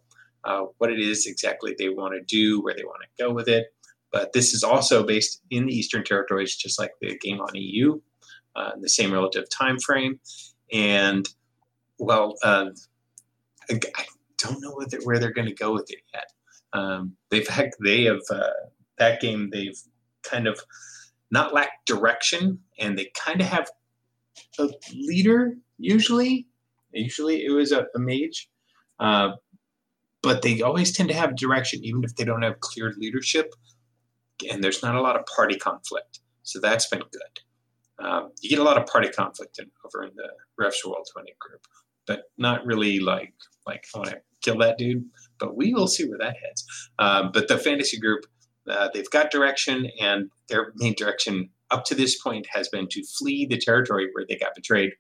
uh, 0.43 0.65
what 0.77 0.91
it 0.91 0.99
is 0.99 1.27
exactly 1.27 1.75
they 1.77 1.89
want 1.89 2.13
to 2.13 2.21
do, 2.21 2.61
where 2.61 2.73
they 2.73 2.83
want 2.83 3.01
to 3.01 3.23
go 3.23 3.31
with 3.31 3.47
it. 3.47 3.67
But 4.11 4.33
this 4.33 4.53
is 4.53 4.63
also 4.63 5.05
based 5.05 5.41
in 5.51 5.65
the 5.67 5.73
Eastern 5.73 6.03
Territories, 6.03 6.55
just 6.55 6.79
like 6.79 6.91
the 7.01 7.17
game 7.19 7.39
on 7.39 7.49
EU, 7.53 7.99
uh, 8.55 8.71
the 8.79 8.89
same 8.89 9.11
relative 9.11 9.49
time 9.49 9.77
frame. 9.79 10.19
And 10.71 11.27
well, 11.99 12.35
uh, 12.43 12.69
I, 13.69 14.05
don't 14.37 14.61
know 14.61 14.71
where 14.71 14.87
they're, 14.87 15.01
where 15.01 15.19
they're 15.19 15.33
going 15.33 15.47
to 15.47 15.53
go 15.53 15.73
with 15.73 15.91
it 15.91 15.99
yet. 16.13 16.31
Um, 16.71 17.17
they've 17.29 17.47
had, 17.47 17.71
they 17.83 18.05
have 18.05 18.21
uh, 18.31 18.49
that 18.97 19.19
game. 19.19 19.49
They've 19.51 19.77
kind 20.23 20.47
of 20.47 20.59
not 21.29 21.53
lacked 21.53 21.85
direction, 21.85 22.59
and 22.79 22.97
they 22.97 23.11
kind 23.15 23.41
of 23.41 23.47
have 23.47 23.69
a 24.57 24.69
leader 24.93 25.57
usually 25.77 26.47
Usually 26.91 27.45
it 27.45 27.51
was 27.51 27.71
a, 27.71 27.85
a 27.95 27.99
mage, 27.99 28.49
uh, 28.99 29.31
but 30.21 30.41
they 30.41 30.61
always 30.61 30.91
tend 30.91 31.09
to 31.09 31.15
have 31.15 31.35
direction, 31.35 31.83
even 31.83 32.03
if 32.03 32.15
they 32.15 32.25
don't 32.25 32.41
have 32.41 32.59
clear 32.59 32.93
leadership. 32.97 33.53
And 34.51 34.63
there's 34.63 34.81
not 34.81 34.95
a 34.95 35.01
lot 35.01 35.17
of 35.17 35.25
party 35.25 35.57
conflict, 35.57 36.19
so 36.43 36.59
that's 36.59 36.87
been 36.87 36.99
good. 37.11 38.05
Um, 38.05 38.31
you 38.41 38.49
get 38.49 38.59
a 38.59 38.63
lot 38.63 38.77
of 38.77 38.87
party 38.87 39.09
conflict 39.09 39.59
in, 39.59 39.69
over 39.85 40.03
in 40.03 40.11
the 40.15 40.29
Rifts 40.57 40.81
Roll 40.85 41.03
Twenty 41.13 41.33
group, 41.39 41.61
but 42.07 42.23
not 42.37 42.65
really 42.65 42.99
like 42.99 43.33
like 43.67 43.85
I 43.93 43.97
want 43.97 44.11
to 44.11 44.21
kill 44.41 44.57
that 44.59 44.77
dude. 44.77 45.03
But 45.39 45.57
we 45.57 45.73
will 45.73 45.87
see 45.87 46.07
where 46.07 46.17
that 46.19 46.37
heads. 46.41 46.65
Um, 46.99 47.31
but 47.33 47.47
the 47.47 47.57
fantasy 47.57 47.99
group, 47.99 48.25
uh, 48.69 48.89
they've 48.93 49.09
got 49.09 49.31
direction, 49.31 49.89
and 49.99 50.29
their 50.47 50.71
main 50.77 50.95
direction 50.97 51.49
up 51.71 51.85
to 51.85 51.95
this 51.95 52.19
point 52.21 52.47
has 52.51 52.69
been 52.69 52.87
to 52.89 53.03
flee 53.17 53.45
the 53.45 53.57
territory 53.57 54.09
where 54.13 54.25
they 54.27 54.37
got 54.37 54.55
betrayed, 54.55 54.91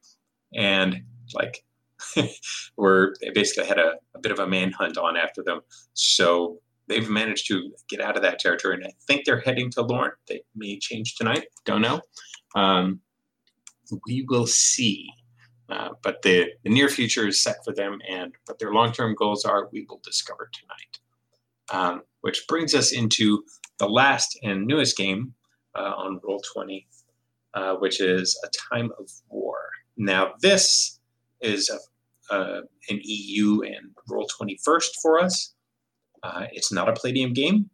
and 0.53 1.01
like 1.33 1.63
where 2.75 3.15
they 3.21 3.29
basically 3.29 3.67
had 3.67 3.79
a, 3.79 3.93
a 4.15 4.19
bit 4.19 4.31
of 4.31 4.39
a 4.39 4.47
manhunt 4.47 4.97
on 4.97 5.17
after 5.17 5.43
them. 5.43 5.61
So 5.93 6.59
they've 6.87 7.09
managed 7.09 7.47
to 7.47 7.71
get 7.89 8.01
out 8.01 8.15
of 8.15 8.23
that 8.23 8.39
territory, 8.39 8.75
and 8.75 8.85
I 8.85 8.91
think 9.07 9.25
they're 9.25 9.41
heading 9.41 9.69
to 9.71 9.81
Lorne. 9.81 10.11
They 10.27 10.41
may 10.55 10.77
change 10.79 11.15
tonight. 11.15 11.45
Don't 11.65 11.81
know. 11.81 12.01
Um, 12.55 13.01
we 14.07 14.25
will 14.27 14.47
see. 14.47 15.09
Uh, 15.69 15.89
but 16.01 16.23
the, 16.23 16.47
the 16.63 16.69
near 16.69 16.89
future 16.89 17.27
is 17.27 17.43
set 17.43 17.57
for 17.63 17.73
them, 17.73 17.99
and 18.09 18.33
what 18.47 18.57
their 18.59 18.73
long 18.73 18.91
term 18.91 19.13
goals 19.15 19.45
are, 19.45 19.69
we 19.71 19.85
will 19.87 20.01
discover 20.03 20.49
tonight. 20.51 20.99
Um, 21.71 22.01
which 22.21 22.45
brings 22.47 22.73
us 22.73 22.91
into 22.91 23.43
the 23.77 23.87
last 23.87 24.37
and 24.43 24.65
newest 24.65 24.97
game 24.97 25.35
uh, 25.75 25.93
on 25.95 26.19
Roll20, 26.21 26.85
uh, 27.53 27.75
which 27.75 28.01
is 28.01 28.39
A 28.43 28.49
Time 28.73 28.91
of 28.99 29.09
War. 29.29 29.57
Now, 29.95 30.33
this 30.41 30.98
is 31.41 31.69
a, 32.31 32.61
an 32.89 32.99
EU 33.03 33.61
and 33.61 33.91
roll 34.07 34.27
21st 34.27 34.89
for 35.01 35.19
us. 35.19 35.53
Uh, 36.23 36.45
it's 36.51 36.71
not 36.71 36.89
a 36.89 36.93
Palladium 36.93 37.33
game. 37.33 37.69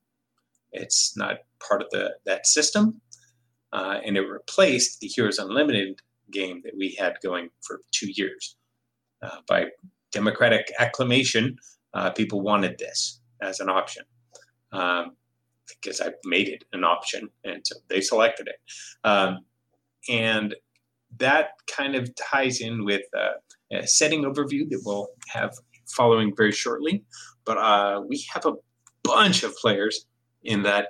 It's 0.71 1.15
not 1.17 1.37
part 1.67 1.81
of 1.81 1.89
the 1.91 2.15
that 2.25 2.45
system, 2.45 3.01
uh, 3.71 3.99
and 4.05 4.17
it 4.17 4.21
replaced 4.21 4.99
the 4.99 5.07
Heroes 5.07 5.39
Unlimited 5.39 6.01
game 6.31 6.61
that 6.63 6.73
we 6.77 6.95
had 6.99 7.15
going 7.23 7.49
for 7.61 7.81
two 7.91 8.09
years. 8.13 8.55
Uh, 9.21 9.37
by 9.47 9.67
democratic 10.11 10.71
acclamation, 10.79 11.55
uh, 11.93 12.11
people 12.11 12.41
wanted 12.41 12.77
this 12.77 13.21
as 13.41 13.59
an 13.59 13.69
option 13.69 14.03
um, 14.71 15.15
because 15.67 16.01
I 16.01 16.11
made 16.25 16.49
it 16.49 16.63
an 16.73 16.83
option, 16.83 17.29
and 17.43 17.65
so 17.65 17.75
they 17.89 18.01
selected 18.01 18.47
it. 18.47 18.57
Um, 19.07 19.39
and 20.09 20.55
that 21.17 21.51
kind 21.73 21.95
of 21.95 22.13
ties 22.15 22.59
in 22.59 22.85
with 22.85 23.03
uh, 23.17 23.33
setting 23.85 24.23
overview 24.23 24.69
that 24.69 24.81
we'll 24.85 25.09
have 25.27 25.53
following 25.87 26.33
very 26.35 26.51
shortly. 26.51 27.03
But 27.45 27.57
uh, 27.57 28.01
we 28.07 28.25
have 28.33 28.45
a 28.45 28.53
bunch 29.03 29.43
of 29.43 29.55
players 29.57 30.05
in 30.43 30.63
that, 30.63 30.89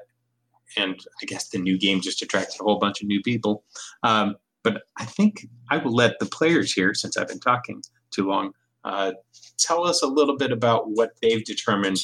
and 0.77 0.99
I 1.21 1.25
guess 1.25 1.49
the 1.49 1.57
new 1.57 1.77
game 1.77 2.01
just 2.01 2.21
attracted 2.21 2.61
a 2.61 2.63
whole 2.63 2.79
bunch 2.79 3.01
of 3.01 3.07
new 3.07 3.21
people. 3.21 3.63
Um, 4.03 4.35
but 4.63 4.83
I 4.97 5.05
think 5.05 5.47
I 5.69 5.77
will 5.77 5.93
let 5.93 6.17
the 6.19 6.25
players 6.25 6.73
here, 6.73 6.93
since 6.93 7.17
I've 7.17 7.27
been 7.27 7.39
talking 7.39 7.83
too 8.11 8.27
long, 8.27 8.53
uh, 8.83 9.13
tell 9.57 9.85
us 9.85 10.01
a 10.01 10.07
little 10.07 10.37
bit 10.37 10.51
about 10.51 10.89
what 10.89 11.11
they've 11.21 11.43
determined 11.43 12.01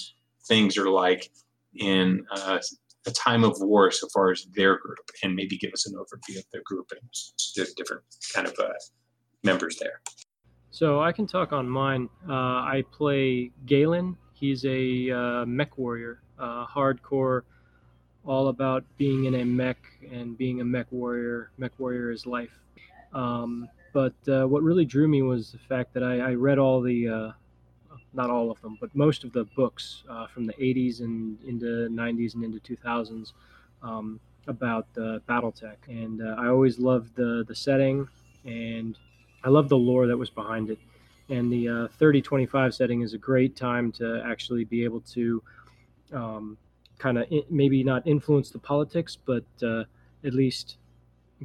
things 0.48 0.78
are 0.78 0.90
like 0.90 1.32
in 1.76 2.26
uh, 2.32 2.60
a 3.08 3.12
time 3.12 3.44
of 3.44 3.56
war 3.60 3.90
so 3.92 4.08
far 4.14 4.32
as 4.32 4.46
their 4.56 4.78
group, 4.78 5.10
and 5.24 5.36
maybe 5.36 5.58
give 5.58 5.74
us 5.74 5.88
an 5.88 5.94
overview 5.94 6.38
of 6.38 6.46
their 6.52 6.62
group 6.66 6.92
and 6.92 7.02
the 7.56 7.68
different 7.76 8.04
kind 8.34 8.48
of 8.48 8.54
uh, 8.60 8.74
members 9.44 9.78
there. 9.80 10.02
So 10.72 11.02
I 11.02 11.12
can 11.12 11.28
talk 11.28 11.52
on 11.52 11.70
mine. 11.70 12.08
Uh, 12.28 12.64
I 12.64 12.86
play 12.92 13.52
Galen. 13.66 14.16
He's 14.34 14.64
a 14.66 15.12
uh, 15.12 15.46
mech 15.46 15.78
warrior, 15.78 16.22
uh, 16.40 16.66
hardcore, 16.66 17.42
all 18.26 18.48
about 18.48 18.86
being 18.98 19.26
in 19.26 19.36
a 19.36 19.44
mech 19.44 19.78
and 20.10 20.38
being 20.38 20.62
a 20.62 20.64
mech 20.64 20.88
warrior. 20.90 21.52
Mech 21.58 21.78
warrior 21.78 22.10
is 22.10 22.26
life. 22.26 22.58
Um, 23.14 23.68
but 23.92 24.14
uh, 24.30 24.46
what 24.46 24.64
really 24.64 24.86
drew 24.86 25.10
me 25.10 25.22
was 25.22 25.52
the 25.52 25.58
fact 25.58 25.94
that 25.94 26.04
I, 26.04 26.20
I 26.20 26.34
read 26.36 26.58
all 26.58 26.80
the, 26.80 27.08
uh, 27.10 27.32
not 28.14 28.30
all 28.30 28.50
of 28.50 28.62
them, 28.62 28.78
but 28.80 28.96
most 28.96 29.26
of 29.26 29.34
the 29.34 29.44
books 29.58 30.04
uh, 30.10 30.28
from 30.28 30.46
the 30.46 30.54
80s 30.54 31.02
and 31.02 31.38
into 31.46 31.90
90s 31.92 32.36
and 32.36 32.46
into 32.46 32.60
2000s 32.60 33.34
um, 33.84 34.22
about 34.48 34.88
the 34.94 35.22
BattleTech, 35.28 35.76
and 35.90 36.22
I 36.24 36.48
always 36.48 36.80
loved 36.80 37.16
the 37.16 37.46
the 37.48 37.54
setting 37.56 38.08
and 38.44 38.98
I 39.44 39.50
love 39.50 39.70
the 39.70 39.78
lore 39.78 40.08
that 40.08 40.18
was 40.18 40.30
behind 40.30 40.70
it. 40.70 40.80
And 41.30 41.52
the 41.52 41.68
uh, 41.70 41.88
30 41.98 42.22
25 42.22 42.74
setting 42.74 43.02
is 43.02 43.14
a 43.14 43.18
great 43.18 43.56
time 43.56 43.92
to 43.94 44.22
actually 44.26 44.66
be 44.66 44.84
able 44.84 45.02
to 45.02 45.42
um, 46.12 46.58
kind 46.98 47.18
of 47.18 47.26
maybe 47.50 47.84
not 47.84 48.06
influence 48.06 48.50
the 48.50 48.60
politics, 48.60 49.18
but 49.26 49.46
uh, 49.64 49.84
at 50.24 50.34
least 50.34 50.78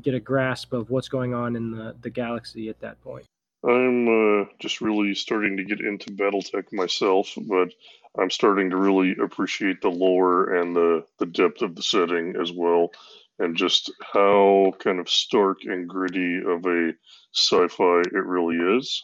get 0.03 0.15
a 0.15 0.21
grasp 0.21 0.73
of 0.73 0.91
what's 0.91 1.09
going 1.09 1.35
on 1.35 1.57
in 1.57 1.71
the, 1.71 1.95
the 2.03 2.11
galaxy 2.11 2.69
at 2.69 2.79
that 2.81 3.01
point. 3.03 3.25
I'm 3.65 4.09
uh, 4.43 4.45
just 4.59 4.81
really 4.81 5.15
starting 5.15 5.57
to 5.57 5.65
get 5.65 5.81
into 5.81 6.11
Battletech 6.11 6.73
myself, 6.73 7.33
but 7.49 7.73
I'm 8.19 8.31
starting 8.31 8.71
to 8.71 8.77
really 8.77 9.17
appreciate 9.23 9.81
the 9.81 9.89
lore 9.89 10.55
and 10.55 10.77
the, 10.77 11.05
the 11.19 11.27
depth 11.27 11.63
of 11.63 11.75
the 11.75 11.83
setting 11.83 12.37
as 12.41 12.53
well 12.53 12.93
and 13.39 13.57
just 13.57 13.93
how 14.13 14.73
kind 14.79 14.99
of 14.99 15.09
stark 15.09 15.59
and 15.65 15.89
gritty 15.89 16.39
of 16.47 16.65
a 16.67 16.93
sci-fi 17.35 18.01
it 18.01 18.25
really 18.25 18.57
is. 18.79 19.03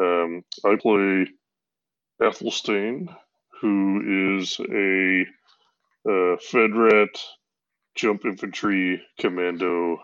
Um, 0.00 0.42
I 0.64 0.76
play 0.76 1.26
Ethelstain, 2.22 3.08
who 3.60 4.38
is 4.38 4.58
a 4.60 5.24
uh, 6.08 6.36
Fedrat 6.50 7.14
jump 7.94 8.24
infantry 8.24 9.02
commando 9.18 9.98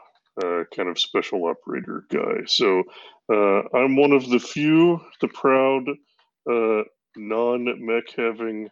uh, 0.45 0.65
kind 0.75 0.89
of 0.89 0.99
special 0.99 1.47
operator 1.47 2.05
guy. 2.11 2.45
So 2.47 2.83
uh, 3.33 3.63
I'm 3.75 3.97
one 3.97 4.13
of 4.13 4.29
the 4.29 4.39
few, 4.39 5.01
the 5.21 5.29
proud 5.29 5.89
uh, 6.51 6.83
non-mech 7.17 8.05
having 8.17 8.69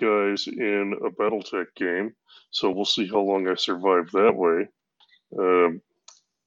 guys 0.00 0.46
in 0.46 0.94
a 1.04 1.10
BattleTech 1.10 1.66
game. 1.76 2.14
So 2.50 2.70
we'll 2.70 2.84
see 2.84 3.08
how 3.08 3.20
long 3.20 3.48
I 3.48 3.54
survive 3.54 4.10
that 4.12 4.34
way. 4.34 4.68
Um, 5.38 5.80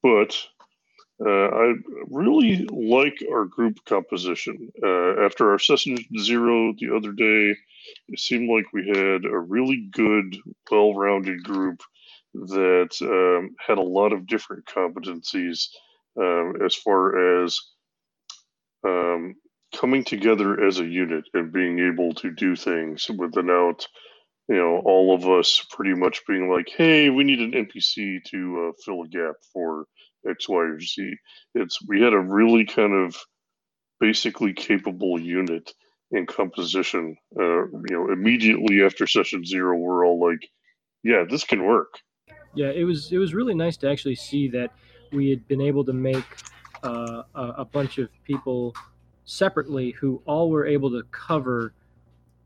but 0.02 0.38
uh, 1.26 1.48
I 1.48 1.74
really 2.10 2.68
like 2.72 3.24
our 3.32 3.46
group 3.46 3.78
composition. 3.86 4.72
Uh, 4.84 5.26
after 5.26 5.52
our 5.52 5.60
session 5.60 5.98
zero 6.20 6.74
the 6.78 6.96
other 6.96 7.12
day, 7.12 7.56
it 8.08 8.20
seemed 8.20 8.50
like 8.50 8.72
we 8.72 8.88
had 8.88 9.26
a 9.26 9.38
really 9.38 9.88
good, 9.92 10.38
well 10.70 10.94
rounded 10.94 11.44
group 11.44 11.82
that 12.34 12.96
um, 13.02 13.56
had 13.66 13.78
a 13.78 13.82
lot 13.82 14.14
of 14.14 14.28
different 14.28 14.66
competencies 14.66 15.70
um, 16.20 16.54
as 16.64 16.76
far 16.76 17.44
as 17.44 17.60
um, 18.86 19.36
coming 19.80 20.04
together 20.04 20.64
as 20.66 20.80
a 20.80 20.86
unit 20.86 21.26
and 21.34 21.52
being 21.52 21.80
able 21.80 22.14
to 22.16 22.32
do 22.32 22.56
things 22.56 23.08
without 23.18 23.88
you 24.50 24.56
know 24.56 24.82
all 24.86 25.14
of 25.14 25.28
us 25.28 25.66
pretty 25.72 25.94
much 25.94 26.26
being 26.28 26.50
like 26.50 26.70
hey 26.76 27.10
we 27.10 27.24
need 27.24 27.40
an 27.40 27.52
npc 27.52 28.24
to 28.26 28.70
uh, 28.70 28.72
fill 28.84 29.04
a 29.04 29.08
gap 29.08 29.36
for 29.54 29.86
x 30.28 30.50
y 30.50 30.58
or 30.58 30.80
z. 30.80 31.14
It's 31.56 31.80
we 31.88 32.02
had 32.02 32.14
a 32.14 32.20
really 32.20 32.66
kind 32.66 32.94
of 32.94 33.16
basically 34.00 34.54
capable 34.54 35.20
unit 35.20 35.72
in 36.12 36.26
composition 36.26 37.16
uh, 37.40 37.66
you 37.66 37.92
know 37.92 38.12
immediately 38.12 38.84
after 38.84 39.06
session 39.06 39.46
zero 39.46 39.78
we're 39.78 40.06
all 40.06 40.20
like 40.20 40.50
yeah 41.04 41.24
this 41.30 41.44
can 41.44 41.66
work. 41.66 41.94
Yeah 42.56 42.72
it 42.72 42.84
was 42.84 43.12
it 43.12 43.18
was 43.18 43.34
really 43.34 43.54
nice 43.54 43.78
to 43.78 43.90
actually 43.90 44.16
see 44.16 44.48
that 44.50 44.72
we 45.12 45.30
had 45.30 45.48
been 45.48 45.62
able 45.62 45.86
to 45.86 45.94
make 45.94 46.26
uh, 46.84 47.24
a, 47.36 47.44
a 47.60 47.66
bunch 47.66 47.98
of 47.98 48.10
people 48.24 48.74
separately 49.28 49.92
who 49.92 50.22
all 50.26 50.50
were 50.50 50.66
able 50.66 50.90
to 50.90 51.04
cover 51.12 51.74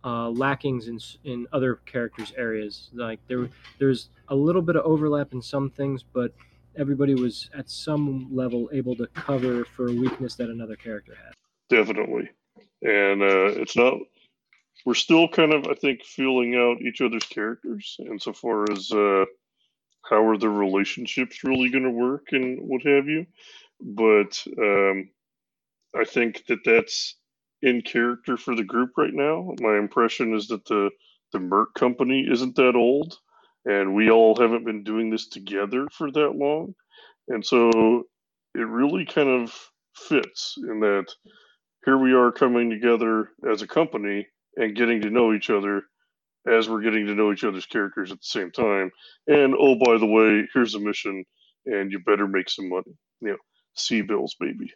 uh, 0.03 0.29
lackings 0.29 0.87
in 0.87 0.99
in 1.23 1.47
other 1.53 1.75
characters' 1.85 2.33
areas. 2.35 2.89
Like 2.93 3.19
there, 3.27 3.47
there's 3.79 4.09
a 4.27 4.35
little 4.35 4.61
bit 4.61 4.75
of 4.75 4.83
overlap 4.83 5.31
in 5.31 5.41
some 5.41 5.69
things, 5.69 6.03
but 6.03 6.33
everybody 6.75 7.15
was 7.15 7.49
at 7.57 7.69
some 7.69 8.27
level 8.35 8.69
able 8.73 8.95
to 8.95 9.07
cover 9.07 9.63
for 9.63 9.87
a 9.87 9.93
weakness 9.93 10.35
that 10.35 10.49
another 10.49 10.75
character 10.75 11.15
had. 11.15 11.33
Definitely, 11.69 12.29
and 12.81 13.21
uh, 13.21 13.61
it's 13.61 13.77
not. 13.77 13.93
We're 14.83 14.95
still 14.95 15.27
kind 15.27 15.53
of, 15.53 15.67
I 15.67 15.75
think, 15.75 16.03
feeling 16.03 16.55
out 16.55 16.81
each 16.81 17.01
other's 17.01 17.25
characters, 17.25 17.97
insofar 17.99 18.65
as 18.71 18.91
uh, 18.91 19.25
how 20.09 20.25
are 20.25 20.37
the 20.37 20.49
relationships 20.49 21.43
really 21.43 21.69
going 21.69 21.83
to 21.83 21.91
work 21.91 22.29
and 22.31 22.57
what 22.67 22.81
have 22.81 23.07
you. 23.07 23.27
But 23.79 24.43
um, 24.57 25.09
I 25.99 26.05
think 26.05 26.45
that 26.47 26.59
that's 26.65 27.17
in 27.63 27.81
character 27.83 28.37
for 28.37 28.55
the 28.55 28.63
group 28.63 28.91
right 28.97 29.13
now. 29.13 29.53
My 29.61 29.77
impression 29.77 30.35
is 30.35 30.47
that 30.49 30.65
the 30.65 30.91
the 31.33 31.39
Merc 31.39 31.73
company 31.75 32.27
isn't 32.31 32.55
that 32.57 32.75
old, 32.75 33.17
and 33.65 33.95
we 33.95 34.11
all 34.11 34.35
haven't 34.35 34.65
been 34.65 34.83
doing 34.83 35.09
this 35.11 35.29
together 35.29 35.87
for 35.97 36.11
that 36.11 36.35
long, 36.35 36.75
and 37.29 37.45
so 37.45 38.03
it 38.55 38.59
really 38.67 39.05
kind 39.05 39.29
of 39.29 39.53
fits 39.95 40.55
in 40.57 40.81
that 40.81 41.07
here 41.85 41.97
we 41.97 42.13
are 42.13 42.31
coming 42.31 42.69
together 42.69 43.29
as 43.51 43.61
a 43.61 43.67
company, 43.67 44.27
and 44.57 44.75
getting 44.75 45.01
to 45.01 45.09
know 45.11 45.33
each 45.33 45.49
other 45.51 45.83
as 46.47 46.69
we're 46.69 46.81
getting 46.83 47.07
to 47.07 47.15
know 47.15 47.31
each 47.33 47.45
other's 47.45 47.67
characters 47.67 48.11
at 48.11 48.19
the 48.19 48.25
same 48.25 48.51
time. 48.51 48.91
And 49.27 49.55
oh, 49.59 49.75
by 49.75 49.97
the 49.99 50.07
way, 50.07 50.47
here's 50.53 50.75
a 50.75 50.81
mission, 50.81 51.25
and 51.67 51.91
you 51.91 51.99
better 51.99 52.27
make 52.27 52.49
some 52.49 52.69
money. 52.69 52.95
You 53.21 53.31
know, 53.31 53.37
C 53.75 54.01
bills, 54.03 54.35
baby. 54.39 54.73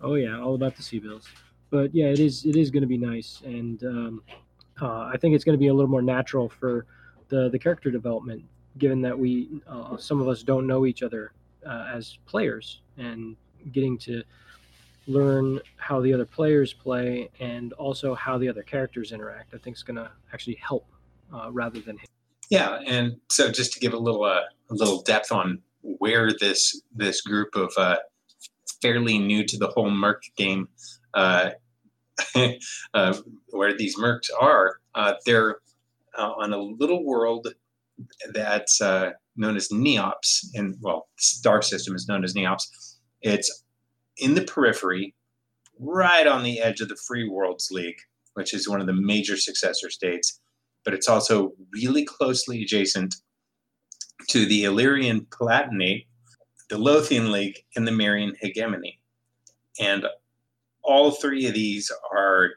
Oh 0.00 0.14
yeah, 0.14 0.40
all 0.40 0.54
about 0.54 0.76
the 0.76 0.82
C 0.82 0.98
bills. 0.98 1.28
But 1.70 1.94
yeah, 1.94 2.06
it 2.06 2.20
is 2.20 2.44
it 2.44 2.56
is 2.56 2.70
going 2.70 2.82
to 2.82 2.86
be 2.86 2.98
nice, 2.98 3.42
and 3.44 3.82
um, 3.84 4.22
uh, 4.80 5.10
I 5.12 5.16
think 5.20 5.34
it's 5.34 5.44
going 5.44 5.58
to 5.58 5.60
be 5.60 5.68
a 5.68 5.74
little 5.74 5.90
more 5.90 6.02
natural 6.02 6.48
for 6.48 6.86
the 7.28 7.48
the 7.48 7.58
character 7.58 7.90
development, 7.90 8.44
given 8.78 9.00
that 9.02 9.18
we 9.18 9.60
uh, 9.66 9.96
some 9.96 10.20
of 10.20 10.28
us 10.28 10.42
don't 10.42 10.66
know 10.66 10.86
each 10.86 11.02
other 11.02 11.32
uh, 11.66 11.90
as 11.92 12.18
players, 12.26 12.80
and 12.96 13.36
getting 13.72 13.98
to 13.98 14.22
learn 15.06 15.60
how 15.76 16.00
the 16.00 16.12
other 16.12 16.24
players 16.24 16.72
play 16.72 17.28
and 17.40 17.72
also 17.74 18.14
how 18.14 18.38
the 18.38 18.48
other 18.48 18.62
characters 18.62 19.12
interact. 19.12 19.54
I 19.54 19.58
think 19.58 19.76
is 19.76 19.82
going 19.82 19.96
to 19.96 20.10
actually 20.32 20.56
help 20.56 20.86
uh, 21.32 21.50
rather 21.52 21.80
than. 21.80 21.98
Yeah, 22.50 22.80
and 22.86 23.16
so 23.30 23.50
just 23.50 23.72
to 23.72 23.80
give 23.80 23.94
a 23.94 23.98
little 23.98 24.24
uh, 24.24 24.42
a 24.70 24.74
little 24.74 25.02
depth 25.02 25.32
on 25.32 25.60
where 25.82 26.30
this 26.32 26.80
this 26.94 27.20
group 27.20 27.54
of 27.54 27.72
uh, 27.76 27.96
fairly 28.84 29.18
new 29.18 29.42
to 29.46 29.56
the 29.56 29.68
whole 29.68 29.90
Merc 29.90 30.22
game, 30.36 30.68
uh, 31.14 31.50
uh, 32.94 33.16
where 33.48 33.74
these 33.74 33.98
Mercs 33.98 34.28
are, 34.38 34.78
uh, 34.94 35.14
they're 35.24 35.56
uh, 36.18 36.32
on 36.32 36.52
a 36.52 36.58
little 36.58 37.02
world 37.02 37.48
that's 38.34 38.82
uh, 38.82 39.12
known 39.36 39.56
as 39.56 39.68
Neops, 39.68 40.44
and 40.54 40.76
well, 40.82 41.08
star 41.18 41.62
system 41.62 41.94
is 41.94 42.06
known 42.06 42.24
as 42.24 42.34
Neops. 42.34 42.64
It's 43.22 43.64
in 44.18 44.34
the 44.34 44.42
periphery, 44.42 45.14
right 45.80 46.26
on 46.26 46.42
the 46.42 46.60
edge 46.60 46.82
of 46.82 46.90
the 46.90 46.98
Free 47.08 47.26
Worlds 47.26 47.68
League, 47.70 47.98
which 48.34 48.52
is 48.52 48.68
one 48.68 48.82
of 48.82 48.86
the 48.86 48.92
major 48.92 49.38
successor 49.38 49.88
states, 49.88 50.40
but 50.84 50.92
it's 50.92 51.08
also 51.08 51.52
really 51.72 52.04
closely 52.04 52.62
adjacent 52.62 53.14
to 54.28 54.44
the 54.44 54.64
Illyrian 54.64 55.22
Palatinate, 55.30 56.06
the 56.74 56.80
Lothian 56.80 57.30
League, 57.30 57.64
and 57.76 57.86
the 57.86 57.92
Marian 57.92 58.34
Hegemony. 58.40 58.98
And 59.78 60.06
all 60.82 61.12
three 61.12 61.46
of 61.46 61.54
these 61.54 61.88
are 62.12 62.50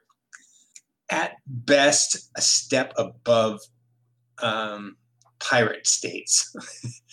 at 1.11 1.33
best 1.45 2.31
a 2.35 2.41
step 2.41 2.93
above 2.97 3.59
um, 4.41 4.97
pirate 5.39 5.85
states. 5.85 6.51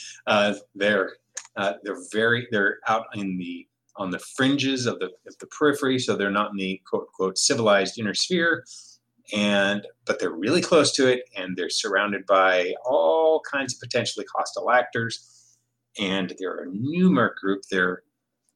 uh, 0.27 0.55
they're 0.75 1.17
uh, 1.57 1.75
they're 1.83 2.01
very 2.11 2.49
they're 2.51 2.79
out 2.89 3.05
in 3.15 3.37
the 3.37 3.69
on 3.97 4.11
the 4.11 4.19
fringes 4.19 4.87
of 4.87 4.99
the 4.99 5.11
of 5.27 5.37
the 5.41 5.47
periphery, 5.49 5.99
so 5.99 6.17
they're 6.17 6.31
not 6.31 6.53
in 6.53 6.57
the 6.57 6.81
quote 6.89 7.09
quote 7.13 7.37
civilized 7.37 7.99
inner 7.99 8.15
sphere, 8.15 8.65
and 9.35 9.87
but 10.07 10.19
they're 10.19 10.31
really 10.31 10.63
close 10.63 10.91
to 10.93 11.07
it, 11.07 11.29
and 11.37 11.55
they're 11.55 11.69
surrounded 11.69 12.25
by 12.25 12.73
all 12.87 13.43
kinds 13.43 13.75
of 13.75 13.81
potentially 13.81 14.25
hostile 14.35 14.71
actors. 14.71 15.34
And 15.99 16.35
they're 16.39 16.65
a 16.65 16.67
new 16.67 17.15
group. 17.41 17.63
Their 17.71 18.03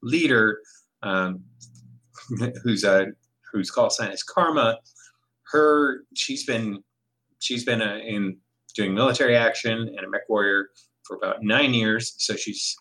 leader, 0.01 0.59
um, 1.03 1.43
who's 2.63 2.83
a 2.83 3.07
whose 3.51 3.71
call 3.71 3.89
sign 3.89 4.11
is 4.11 4.23
Karma, 4.23 4.77
her 5.51 6.03
she's 6.15 6.45
been 6.45 6.83
she's 7.39 7.63
been 7.63 7.81
a, 7.81 7.93
uh, 7.93 7.97
in 7.97 8.37
doing 8.75 8.93
military 8.93 9.35
action 9.35 9.71
and 9.71 9.99
a 9.99 10.09
mech 10.09 10.29
warrior 10.29 10.69
for 11.03 11.17
about 11.17 11.41
nine 11.41 11.73
years, 11.73 12.13
so 12.17 12.35
she's 12.35 12.75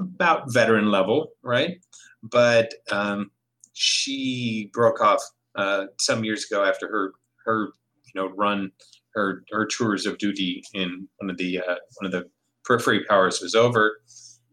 about 0.00 0.52
veteran 0.52 0.90
level, 0.90 1.28
right? 1.42 1.78
But 2.22 2.74
um, 2.90 3.30
she 3.72 4.70
broke 4.72 5.00
off 5.00 5.22
uh, 5.54 5.86
some 5.98 6.24
years 6.24 6.44
ago 6.50 6.64
after 6.64 6.88
her 6.88 7.12
her 7.44 7.68
you 8.04 8.20
know 8.20 8.28
run 8.36 8.70
her 9.14 9.44
her 9.50 9.66
tours 9.66 10.06
of 10.06 10.18
duty 10.18 10.62
in 10.74 11.08
one 11.18 11.30
of 11.30 11.36
the 11.36 11.60
uh, 11.60 11.76
one 12.00 12.06
of 12.06 12.12
the 12.12 12.28
periphery 12.64 13.04
powers 13.04 13.40
was 13.40 13.54
over, 13.54 14.00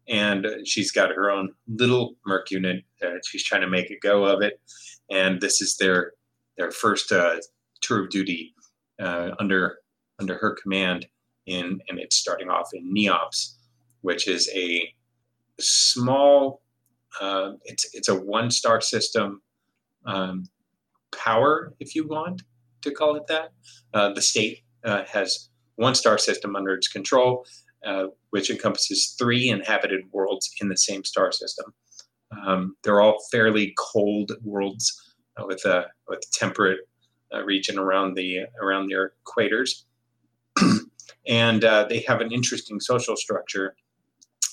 and 0.08 0.48
she's 0.66 0.92
got 0.92 1.10
her 1.10 1.30
own 1.30 1.54
little 1.68 2.16
merc 2.26 2.52
unit. 2.52 2.84
Uh, 3.04 3.18
she's 3.26 3.44
trying 3.44 3.62
to 3.62 3.68
make 3.68 3.92
a 3.92 4.00
go 4.00 4.26
of 4.26 4.42
it, 4.42 4.60
and 5.12 5.42
this 5.42 5.62
is 5.62 5.78
their 5.78 6.14
their 6.58 6.72
first 6.72 7.12
uh, 7.12 7.38
tour 7.82 8.04
of 8.04 8.10
duty 8.10 8.54
uh, 9.00 9.32
under 9.40 9.78
under 10.20 10.38
her 10.38 10.56
command. 10.62 11.08
In 11.46 11.80
and 11.90 11.98
it's 11.98 12.16
starting 12.16 12.50
off 12.50 12.70
in 12.74 12.94
Neops, 12.94 13.56
which 14.02 14.28
is 14.28 14.50
a 14.54 14.94
small. 15.60 16.62
Uh, 17.20 17.54
it's 17.64 17.90
it's 17.96 18.08
a 18.08 18.16
one 18.16 18.52
star 18.52 18.82
system 18.82 19.42
um, 20.06 20.46
power, 21.12 21.74
if 21.80 21.96
you 21.96 22.08
want 22.08 22.44
to 22.82 22.92
call 22.92 23.16
it 23.16 23.28
that. 23.28 23.52
Uh, 23.94 24.14
the 24.14 24.22
state 24.22 24.60
uh, 24.86 25.04
has 25.06 25.50
one 25.76 25.96
star 25.96 26.18
system 26.18 26.56
under 26.56 26.74
its 26.74 26.88
control, 26.88 27.46
uh, 27.86 28.06
which 28.32 28.50
encompasses 28.50 29.16
three 29.18 29.50
inhabited 29.50 30.02
worlds 30.12 30.50
in 30.62 30.70
the 30.70 30.78
same 30.78 31.04
star 31.04 31.32
system. 31.32 31.74
Um, 32.46 32.76
they're 32.84 33.02
all 33.02 33.18
fairly 33.32 33.74
cold 33.78 34.32
worlds 34.44 35.16
uh, 35.38 35.46
with 35.46 35.66
a 35.66 35.86
with 36.08 36.20
temperate 36.32 36.80
uh, 37.34 37.44
region 37.44 37.80
around 37.80 38.16
the 38.16 38.40
around 38.62 38.90
their 38.90 39.14
equators, 39.26 39.84
and 41.28 41.62
they 41.62 42.04
have 42.08 42.22
an 42.22 42.32
interesting 42.32 42.80
social 42.80 43.16
structure 43.16 43.76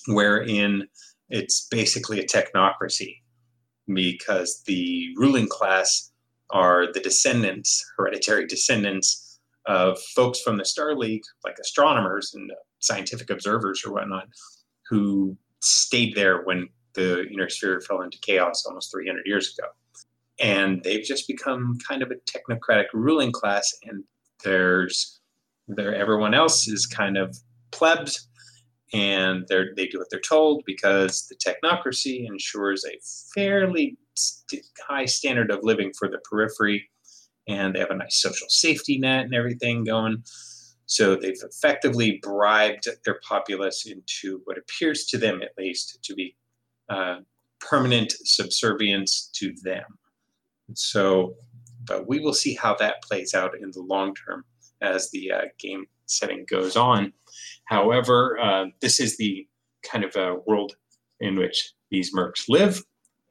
wherein 0.09 0.87
it's 1.29 1.67
basically 1.69 2.21
a 2.21 2.27
technocracy 2.27 3.17
because 3.93 4.63
the 4.67 5.09
ruling 5.17 5.49
class 5.49 6.11
are 6.51 6.93
the 6.93 7.01
descendants, 7.01 7.85
hereditary 7.97 8.47
descendants 8.47 9.41
of 9.67 9.99
folks 10.15 10.41
from 10.41 10.57
the 10.57 10.65
Star 10.65 10.95
League, 10.95 11.25
like 11.45 11.57
astronomers 11.61 12.33
and 12.35 12.51
scientific 12.81 13.31
observers 13.31 13.85
or 13.85 13.93
whatnot, 13.93 14.29
who 14.89 15.37
stayed 15.61 16.15
there 16.15 16.43
when 16.43 16.69
the 16.95 17.27
inner 17.29 17.49
sphere 17.49 17.81
fell 17.81 18.03
into 18.03 18.19
chaos 18.19 18.65
almost 18.67 18.93
300 18.93 19.27
years 19.27 19.57
ago. 19.57 19.69
And 20.39 20.83
they've 20.83 21.05
just 21.05 21.27
become 21.27 21.79
kind 21.89 22.03
of 22.03 22.11
a 22.11 22.17
technocratic 22.31 22.87
ruling 22.93 23.33
class, 23.33 23.73
and 23.85 24.05
there's 24.45 25.21
there 25.69 25.95
everyone 25.95 26.35
else 26.35 26.69
is 26.69 26.87
kind 26.87 27.17
of 27.17 27.37
plebs 27.73 28.29
and 28.93 29.47
they 29.49 29.65
they 29.77 29.87
do 29.87 29.99
what 29.99 30.09
they're 30.11 30.21
told 30.21 30.63
because 30.65 31.27
the 31.27 31.37
technocracy 31.37 32.27
ensures 32.27 32.85
a 32.85 32.99
fairly 33.35 33.97
st- 34.15 34.65
high 34.87 35.05
standard 35.05 35.51
of 35.51 35.61
living 35.63 35.93
for 35.99 36.09
the 36.09 36.19
periphery, 36.19 36.89
and 37.49 37.75
they 37.75 37.81
have 37.81 37.91
a 37.91 37.97
nice 37.97 38.21
social 38.21 38.49
safety 38.49 38.99
net 38.99 39.25
and 39.25 39.35
everything 39.35 39.85
going. 39.85 40.23
So 40.87 41.17
they've 41.17 41.43
effectively 41.43 42.21
bribed 42.23 42.89
their 43.05 43.21
populace 43.29 43.87
into 43.87 44.41
what 44.45 44.57
appears 44.57 45.05
to 45.07 45.19
them, 45.19 45.43
at 45.43 45.51
least, 45.59 45.99
to 46.05 46.15
be 46.15 46.37
uh, 46.89 47.19
permanent 47.61 48.13
subservience 48.25 49.29
to 49.35 49.53
them. 49.63 49.99
So, 50.75 51.35
but 51.85 52.09
we 52.09 52.21
will 52.21 52.35
see 52.35 52.55
how 52.55 52.75
that 52.77 53.03
plays 53.03 53.35
out 53.35 53.53
in 53.61 53.71
the 53.73 53.81
long 53.83 54.15
term 54.15 54.45
as 54.81 55.11
the 55.11 55.33
uh, 55.33 55.43
game 55.59 55.87
setting 56.07 56.45
goes 56.49 56.77
on. 56.77 57.13
However, 57.65 58.39
uh, 58.41 58.67
this 58.81 59.01
is 59.01 59.17
the 59.17 59.47
kind 59.83 60.05
of 60.05 60.15
a 60.17 60.37
world 60.47 60.77
in 61.21 61.37
which 61.37 61.73
these 61.91 62.15
mercs 62.15 62.45
live. 62.49 62.83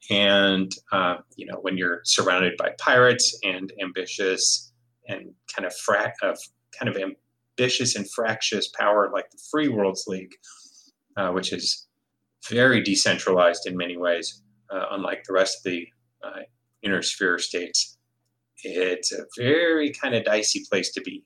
And, 0.09 0.71
uh, 0.91 1.17
you 1.35 1.45
know, 1.45 1.57
when 1.61 1.77
you're 1.77 2.01
surrounded 2.03 2.57
by 2.57 2.71
pirates 2.79 3.37
and 3.43 3.71
ambitious 3.81 4.71
and 5.07 5.33
kind 5.55 5.65
of 5.65 5.73
kind 6.77 6.89
of 6.89 7.01
ambitious 7.57 7.95
and 7.95 8.09
fractious 8.11 8.69
power 8.69 9.09
like 9.13 9.29
the 9.31 9.39
Free 9.51 9.67
Worlds 9.67 10.05
League, 10.07 10.33
uh, 11.17 11.29
which 11.29 11.53
is 11.53 11.87
very 12.49 12.81
decentralized 12.81 13.65
in 13.65 13.77
many 13.77 13.97
ways, 13.97 14.41
uh, 14.71 14.85
unlike 14.91 15.23
the 15.23 15.33
rest 15.33 15.57
of 15.59 15.71
the 15.71 15.87
uh, 16.23 16.41
inner 16.83 17.01
sphere 17.01 17.39
states. 17.39 17.97
It's 18.63 19.11
a 19.11 19.25
very 19.37 19.91
kind 19.91 20.15
of 20.15 20.25
dicey 20.25 20.63
place 20.69 20.91
to 20.93 21.01
be. 21.01 21.23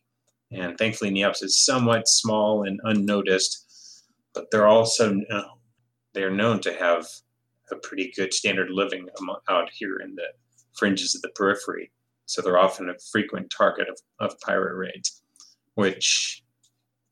And 0.51 0.77
thankfully, 0.77 1.11
Neops 1.11 1.43
is 1.43 1.63
somewhat 1.63 2.07
small 2.07 2.63
and 2.63 2.79
unnoticed, 2.83 4.05
but 4.33 4.45
they're 4.51 4.67
also 4.67 5.15
they're 6.13 6.31
known 6.31 6.59
to 6.61 6.73
have 6.73 7.05
a 7.71 7.75
pretty 7.75 8.11
good 8.15 8.33
standard 8.33 8.69
living 8.71 9.07
out 9.47 9.69
here 9.71 9.97
in 10.03 10.15
the 10.15 10.27
fringes 10.75 11.13
of 11.13 11.21
the 11.21 11.29
periphery. 11.35 11.91
So 12.25 12.41
they're 12.41 12.57
often 12.57 12.89
a 12.89 12.95
frequent 13.11 13.53
target 13.55 13.87
of, 13.89 13.97
of 14.19 14.39
pirate 14.39 14.75
raids, 14.75 15.21
which 15.79 16.43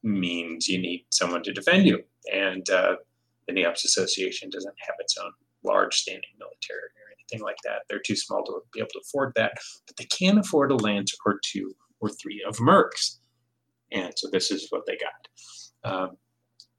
means 0.03 0.67
you 0.67 0.77
need 0.77 1.05
someone 1.09 1.41
to 1.41 1.53
defend 1.53 1.85
you. 1.85 2.03
And 2.33 2.69
uh, 2.69 2.97
the 3.47 3.53
Neops 3.53 3.85
Association 3.85 4.49
doesn't 4.49 4.75
have 4.85 4.95
its 4.99 5.15
own 5.17 5.31
large 5.63 5.95
standing 5.95 6.29
military 6.37 6.89
or 6.99 7.07
anything 7.15 7.45
like 7.45 7.55
that. 7.63 7.83
They're 7.87 8.01
too 8.05 8.17
small 8.17 8.43
to 8.43 8.59
be 8.73 8.81
able 8.81 8.89
to 8.89 8.99
afford 9.05 9.31
that, 9.37 9.53
but 9.85 9.95
they 9.95 10.03
can 10.05 10.37
afford 10.37 10.71
a 10.71 10.75
lance 10.75 11.13
or 11.25 11.39
two 11.45 11.73
or 12.01 12.09
three 12.09 12.43
of 12.45 12.57
mercs. 12.57 13.19
And 13.93 14.11
so 14.17 14.27
this 14.29 14.51
is 14.51 14.67
what 14.69 14.83
they 14.85 14.97
got. 14.97 15.89
Um, 15.89 16.17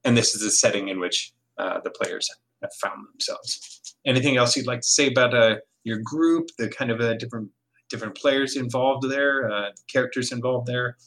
and 0.04 0.14
this 0.14 0.34
is 0.34 0.42
the 0.42 0.50
setting 0.50 0.88
in 0.88 1.00
which 1.00 1.32
uh, 1.56 1.80
the 1.82 1.90
players 1.90 2.28
have 2.60 2.70
found 2.82 3.06
themselves. 3.14 3.94
Anything 4.06 4.36
else 4.36 4.56
you'd 4.56 4.66
like 4.66 4.82
to 4.82 4.86
say 4.86 5.08
about 5.08 5.32
uh, 5.34 5.56
your 5.84 6.00
group, 6.04 6.48
the 6.58 6.68
kind 6.68 6.90
of 6.90 7.00
uh, 7.00 7.14
different 7.14 7.48
different 7.88 8.14
players 8.14 8.54
involved 8.56 9.08
there, 9.08 9.50
uh, 9.50 9.70
characters 9.90 10.30
involved 10.30 10.66
there, 10.66 10.98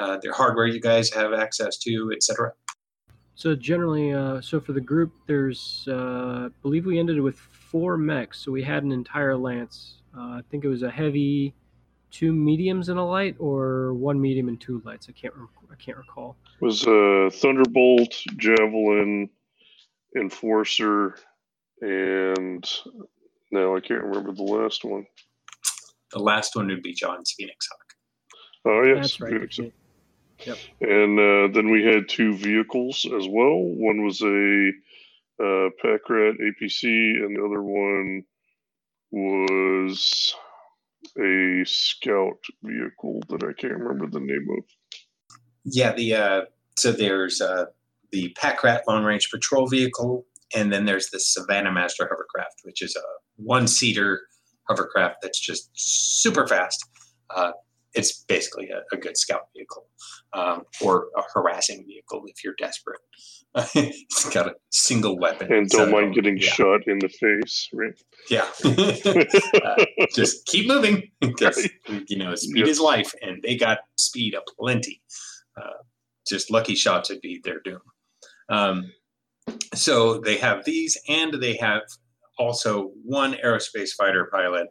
uh, 0.00 0.18
their 0.22 0.32
hardware 0.32 0.66
you 0.66 0.80
guys 0.80 1.12
have 1.12 1.32
access 1.32 1.76
to, 1.78 2.10
etc. 2.14 2.52
So 3.34 3.54
generally, 3.54 4.12
uh, 4.12 4.40
so 4.40 4.60
for 4.60 4.72
the 4.72 4.80
group, 4.80 5.12
there's, 5.26 5.86
uh, 5.88 6.46
I 6.46 6.48
believe 6.62 6.86
we 6.86 6.98
ended 6.98 7.20
with 7.20 7.38
four 7.38 7.96
mechs. 7.96 8.40
So 8.40 8.52
we 8.52 8.62
had 8.62 8.82
an 8.82 8.92
entire 8.92 9.36
lance. 9.36 10.02
Uh, 10.16 10.20
I 10.20 10.42
think 10.50 10.64
it 10.64 10.68
was 10.68 10.82
a 10.82 10.90
heavy, 10.90 11.54
two 12.10 12.32
mediums 12.32 12.88
and 12.88 12.98
a 12.98 13.02
light, 13.02 13.36
or 13.38 13.94
one 13.94 14.20
medium 14.20 14.48
and 14.48 14.60
two 14.60 14.82
lights. 14.84 15.06
I 15.08 15.12
can't, 15.12 15.34
rem- 15.34 15.48
I 15.70 15.76
can't 15.76 15.96
recall. 15.96 16.36
was 16.60 16.86
a 16.86 17.30
Thunderbolt, 17.32 18.14
Javelin, 18.36 19.30
Enforcer, 20.16 21.16
and 21.80 22.68
now 23.52 23.76
I 23.76 23.80
can't 23.80 24.02
remember 24.02 24.32
the 24.32 24.42
last 24.42 24.84
one. 24.84 25.06
The 26.12 26.18
last 26.18 26.56
one 26.56 26.66
would 26.66 26.82
be 26.82 26.92
John's 26.92 27.32
Phoenix 27.36 27.68
Hawk. 27.70 27.94
Oh 28.66 28.82
yes, 28.82 28.96
That's 28.96 29.20
right. 29.20 29.32
Phoenix. 29.32 29.60
And 30.80 31.18
uh, 31.18 31.52
then 31.54 31.70
we 31.70 31.84
had 31.84 32.08
two 32.08 32.34
vehicles 32.36 33.06
as 33.06 33.26
well. 33.28 33.56
One 33.56 34.04
was 34.04 34.20
a 34.22 34.70
uh, 35.40 35.70
Packrat 35.82 36.34
APC, 36.40 36.84
and 36.84 37.36
the 37.36 37.44
other 37.44 37.62
one 37.62 38.22
was 39.10 40.34
a 41.18 41.62
Scout 41.64 42.38
vehicle 42.62 43.20
that 43.28 43.42
I 43.42 43.52
can't 43.58 43.78
remember 43.78 44.06
the 44.06 44.20
name 44.20 44.46
of. 44.56 44.64
Yeah, 45.64 45.92
the 45.92 46.14
uh, 46.14 46.40
so 46.76 46.92
there's 46.92 47.40
uh, 47.40 47.66
the 48.12 48.34
Packrat 48.38 48.80
long 48.88 49.04
range 49.04 49.30
patrol 49.30 49.66
vehicle, 49.66 50.26
and 50.54 50.72
then 50.72 50.84
there's 50.84 51.10
the 51.10 51.20
Savannah 51.20 51.72
Master 51.72 52.08
hovercraft, 52.10 52.60
which 52.64 52.82
is 52.82 52.96
a 52.96 53.02
one 53.36 53.66
seater 53.66 54.22
hovercraft 54.68 55.16
that's 55.22 55.40
just 55.40 55.70
super 55.74 56.46
fast. 56.46 56.84
Uh, 57.34 57.52
it's 57.94 58.24
basically 58.24 58.70
a, 58.70 58.82
a 58.94 58.98
good 58.98 59.16
scout 59.16 59.48
vehicle 59.54 59.86
um, 60.32 60.62
or 60.80 61.08
a 61.16 61.22
harassing 61.34 61.84
vehicle 61.86 62.22
if 62.26 62.44
you're 62.44 62.54
desperate. 62.58 63.00
it's 63.74 64.30
got 64.30 64.46
a 64.46 64.54
single 64.70 65.18
weapon. 65.18 65.52
And 65.52 65.68
don't 65.68 65.86
so, 65.86 65.92
mind 65.92 66.14
getting 66.14 66.38
yeah, 66.38 66.50
shot 66.50 66.86
in 66.86 67.00
the 67.00 67.08
face, 67.08 67.68
right? 67.72 68.00
Yeah. 68.30 68.46
Uh, 69.60 69.84
just 70.14 70.46
keep 70.46 70.66
moving 70.66 71.10
because 71.20 71.68
you 72.08 72.16
know 72.16 72.34
speed 72.34 72.66
is 72.66 72.80
life, 72.80 73.12
and 73.20 73.42
they 73.42 73.56
got 73.56 73.78
speed 73.98 74.34
aplenty. 74.34 75.02
Uh, 75.56 75.82
just 76.26 76.50
lucky 76.50 76.74
shots 76.74 77.10
would 77.10 77.20
be 77.20 77.40
their 77.44 77.60
doom. 77.60 77.80
Um, 78.48 78.92
so 79.74 80.18
they 80.18 80.36
have 80.38 80.64
these, 80.64 80.96
and 81.08 81.34
they 81.34 81.56
have 81.56 81.82
also 82.38 82.90
one 83.04 83.34
aerospace 83.44 83.90
fighter 83.90 84.28
pilot 84.32 84.68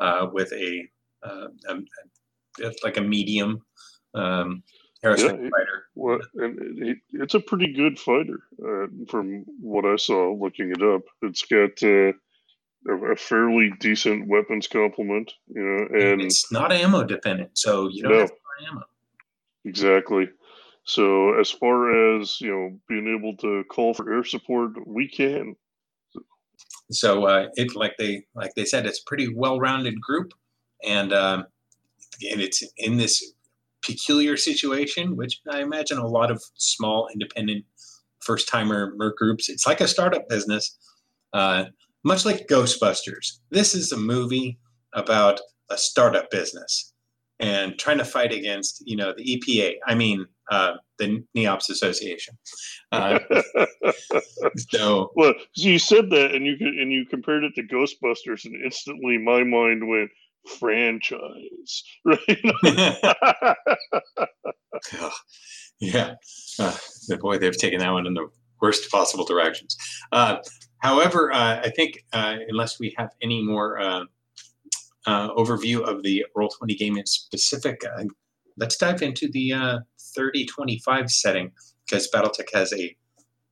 uh, 0.00 0.26
with 0.32 0.52
a, 0.52 0.84
uh, 1.24 1.48
a, 1.68 1.74
a 1.74 1.82
like 2.82 2.96
a 2.96 3.00
medium 3.02 3.62
um, 4.14 4.62
aerospace 5.04 5.18
Yeah, 5.18 5.50
fighter. 5.50 5.84
Well, 5.94 6.18
and 6.34 6.82
it, 6.82 6.98
it's 7.12 7.34
a 7.34 7.40
pretty 7.40 7.72
good 7.72 7.98
fighter 7.98 8.40
uh, 8.62 8.86
from 9.08 9.44
what 9.60 9.84
I 9.84 9.96
saw 9.96 10.34
looking 10.34 10.70
it 10.70 10.82
up. 10.82 11.02
It's 11.22 11.42
got 11.42 11.82
uh, 11.82 12.12
a, 12.88 13.12
a 13.12 13.16
fairly 13.16 13.72
decent 13.80 14.28
weapons 14.28 14.68
complement, 14.68 15.32
you 15.48 15.62
know, 15.62 15.86
and 15.98 16.22
it's 16.22 16.50
not 16.52 16.72
ammo 16.72 17.04
dependent, 17.04 17.56
so 17.58 17.88
you 17.88 18.02
don't 18.02 18.12
No. 18.12 18.18
have 18.20 18.30
ammo. 18.68 18.82
exactly. 19.64 20.28
So 20.84 21.34
as 21.40 21.50
far 21.50 22.16
as 22.20 22.40
you 22.40 22.50
know, 22.50 22.78
being 22.88 23.16
able 23.18 23.36
to 23.38 23.64
call 23.68 23.92
for 23.92 24.12
air 24.12 24.24
support, 24.24 24.70
we 24.86 25.08
can. 25.08 25.56
so 26.90 27.24
uh, 27.24 27.48
it 27.54 27.74
like 27.74 27.96
they 27.98 28.24
like 28.34 28.54
they 28.54 28.64
said 28.64 28.86
it's 28.86 29.00
a 29.00 29.04
pretty 29.06 29.34
well-rounded 29.34 30.00
group 30.00 30.32
and 30.86 31.12
um, 31.12 31.46
and 32.30 32.40
it's 32.40 32.62
in 32.78 32.96
this 32.96 33.32
peculiar 33.84 34.36
situation 34.36 35.16
which 35.16 35.40
i 35.50 35.60
imagine 35.60 35.98
a 35.98 36.06
lot 36.06 36.30
of 36.30 36.42
small 36.54 37.08
independent 37.12 37.64
first-timer 38.20 38.92
merc 38.96 39.16
groups 39.16 39.48
it's 39.48 39.66
like 39.66 39.80
a 39.80 39.88
startup 39.88 40.28
business 40.28 40.78
uh, 41.32 41.64
much 42.06 42.24
like 42.24 42.46
ghostbusters. 42.46 43.40
This 43.50 43.74
is 43.74 43.92
a 43.92 43.96
movie 43.96 44.58
about 44.94 45.40
a 45.70 45.76
startup 45.76 46.30
business 46.30 46.92
and 47.40 47.78
trying 47.78 47.98
to 47.98 48.04
fight 48.04 48.32
against 48.32 48.82
you 48.86 48.96
know 48.96 49.12
the 49.14 49.36
epa 49.36 49.74
i 49.86 49.94
mean 49.94 50.24
uh, 50.50 50.74
the 50.98 51.22
neops 51.36 51.68
association. 51.68 52.38
Uh, 52.92 53.18
so 54.70 55.10
well, 55.16 55.34
so 55.52 55.68
you 55.68 55.78
said 55.78 56.08
that, 56.10 56.34
and 56.34 56.46
you 56.46 56.56
and 56.60 56.92
you 56.92 57.04
compared 57.04 57.42
it 57.42 57.54
to 57.56 57.62
Ghostbusters, 57.64 58.44
and 58.44 58.54
instantly 58.64 59.18
my 59.18 59.42
mind 59.42 59.88
went 59.88 60.10
franchise, 60.46 61.82
right? 62.04 62.36
Yeah. 65.78 66.14
Uh, 66.58 66.76
boy, 67.20 67.38
they've 67.38 67.56
taken 67.56 67.80
that 67.80 67.92
one 67.92 68.06
in 68.06 68.14
the 68.14 68.26
worst 68.62 68.90
possible 68.90 69.24
directions. 69.24 69.76
Uh, 70.12 70.38
however, 70.78 71.32
uh, 71.32 71.60
I 71.62 71.70
think 71.70 72.04
uh, 72.12 72.36
unless 72.48 72.80
we 72.80 72.94
have 72.96 73.10
any 73.22 73.42
more 73.42 73.78
uh, 73.78 74.04
uh, 75.06 75.34
overview 75.34 75.82
of 75.82 76.02
the 76.02 76.24
Roll20 76.36 76.78
game 76.78 76.96
in 76.96 77.06
specific, 77.06 77.82
let's 78.56 78.76
dive 78.76 79.02
into 79.02 79.28
the 79.30 79.52
uh, 79.52 79.78
3025 80.14 81.10
setting 81.10 81.52
because 81.86 82.08
Battletech 82.10 82.48
has 82.54 82.72
a 82.72 82.96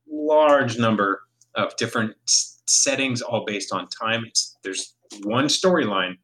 large 0.09 0.77
number 0.77 1.21
of 1.55 1.75
different 1.77 2.13
s- 2.27 2.59
settings, 2.67 3.21
all 3.21 3.45
based 3.45 3.71
on 3.71 3.87
time. 3.87 4.25
It's, 4.25 4.57
there's 4.63 4.95
one 5.23 5.45
storyline, 5.45 6.15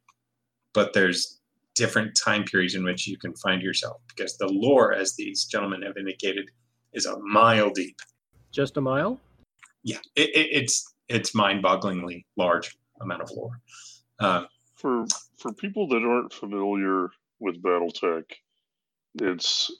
but 0.73 0.93
there's 0.93 1.39
different 1.75 2.15
time 2.15 2.43
periods 2.43 2.75
in 2.75 2.83
which 2.83 3.07
you 3.07 3.17
can 3.17 3.33
find 3.35 3.61
yourself 3.61 4.01
because 4.07 4.37
the 4.37 4.47
lore, 4.47 4.93
as 4.93 5.15
these 5.15 5.45
gentlemen 5.45 5.81
have 5.81 5.97
indicated, 5.97 6.49
is 6.93 7.05
a 7.05 7.17
mile 7.19 7.69
deep. 7.69 7.97
Just 8.51 8.77
a 8.77 8.81
mile? 8.81 9.19
Yeah, 9.83 9.99
it, 10.15 10.29
it, 10.35 10.47
it's 10.51 10.93
it's 11.07 11.35
mind-bogglingly 11.35 12.25
large 12.37 12.77
amount 13.01 13.21
of 13.21 13.31
lore. 13.31 13.59
Uh, 14.19 14.45
for 14.75 15.05
for 15.37 15.53
people 15.53 15.87
that 15.87 16.03
aren't 16.03 16.33
familiar 16.33 17.09
with 17.39 17.61
BattleTech, 17.61 18.23
it's 19.15 19.71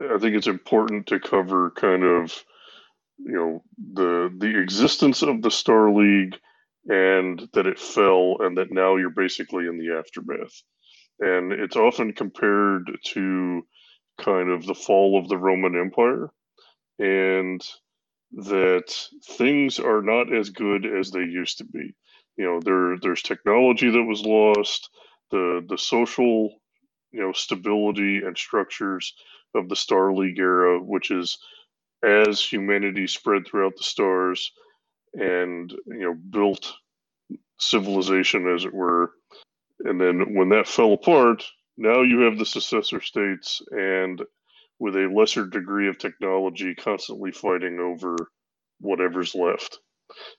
I 0.00 0.18
think 0.18 0.36
it's 0.36 0.46
important 0.46 1.06
to 1.08 1.18
cover 1.18 1.70
kind 1.72 2.04
of 2.04 2.44
you 3.18 3.32
know 3.32 3.62
the 3.94 4.32
the 4.38 4.58
existence 4.60 5.22
of 5.22 5.42
the 5.42 5.50
Star 5.50 5.90
League 5.90 6.36
and 6.88 7.48
that 7.52 7.66
it 7.66 7.78
fell 7.78 8.36
and 8.40 8.56
that 8.58 8.72
now 8.72 8.96
you're 8.96 9.10
basically 9.10 9.66
in 9.66 9.78
the 9.78 9.96
aftermath. 9.98 10.62
And 11.20 11.52
it's 11.52 11.76
often 11.76 12.12
compared 12.14 12.98
to 13.08 13.62
kind 14.18 14.50
of 14.50 14.66
the 14.66 14.74
fall 14.74 15.18
of 15.18 15.28
the 15.28 15.36
Roman 15.38 15.76
Empire 15.78 16.30
and 16.98 17.62
that 18.32 18.92
things 19.26 19.78
are 19.78 20.02
not 20.02 20.32
as 20.34 20.50
good 20.50 20.86
as 20.86 21.10
they 21.10 21.20
used 21.20 21.58
to 21.58 21.64
be. 21.64 21.94
You 22.36 22.44
know, 22.44 22.60
there 22.60 22.98
there's 23.00 23.22
technology 23.22 23.90
that 23.90 24.02
was 24.04 24.22
lost, 24.22 24.90
the 25.30 25.64
the 25.68 25.78
social, 25.78 26.60
you 27.12 27.20
know, 27.20 27.32
stability 27.32 28.18
and 28.18 28.36
structures 28.36 29.14
of 29.54 29.68
the 29.68 29.76
Star 29.76 30.12
League 30.12 30.38
era, 30.38 30.78
which 30.80 31.10
is 31.10 31.38
as 32.04 32.40
humanity 32.40 33.06
spread 33.06 33.46
throughout 33.46 33.76
the 33.76 33.82
stars 33.84 34.52
and 35.14 35.70
you 35.86 36.00
know 36.00 36.14
built 36.30 36.72
civilization 37.58 38.48
as 38.48 38.64
it 38.64 38.74
were. 38.74 39.12
And 39.80 40.00
then 40.00 40.34
when 40.34 40.48
that 40.50 40.68
fell 40.68 40.92
apart 40.92 41.44
now 41.78 42.02
you 42.02 42.20
have 42.20 42.36
the 42.36 42.44
successor 42.44 43.00
states 43.00 43.62
and 43.70 44.20
with 44.80 44.96
a 44.96 45.12
lesser 45.14 45.46
degree 45.46 45.88
of 45.88 45.96
technology 45.96 46.74
constantly 46.74 47.30
fighting 47.30 47.78
over 47.78 48.16
whatever's 48.80 49.34
left. 49.34 49.78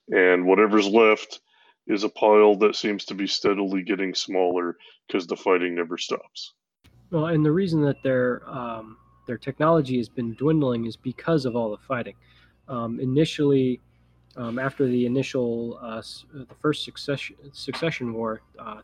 And 0.09 0.45
whatever's 0.45 0.87
left 0.87 1.39
is 1.87 2.03
a 2.03 2.09
pile 2.09 2.55
that 2.57 2.75
seems 2.75 3.05
to 3.05 3.15
be 3.15 3.25
steadily 3.25 3.83
getting 3.83 4.13
smaller 4.13 4.75
because 5.07 5.27
the 5.27 5.35
fighting 5.35 5.75
never 5.75 5.97
stops. 5.97 6.53
Well, 7.09 7.27
and 7.27 7.45
the 7.45 7.51
reason 7.51 7.81
that 7.81 8.03
their 8.03 8.47
um, 8.47 8.97
their 9.25 9.37
technology 9.37 9.97
has 9.97 10.09
been 10.09 10.35
dwindling 10.35 10.85
is 10.85 10.95
because 10.95 11.45
of 11.45 11.55
all 11.55 11.71
the 11.71 11.77
fighting. 11.77 12.15
Um, 12.67 12.99
initially, 12.99 13.79
um, 14.35 14.59
after 14.59 14.87
the 14.87 15.05
initial 15.05 15.79
uh, 15.81 15.85
uh, 15.85 16.01
the 16.33 16.55
first 16.61 16.83
succession 16.83 17.35
succession 17.51 18.13
war, 18.13 18.41
uh, 18.59 18.81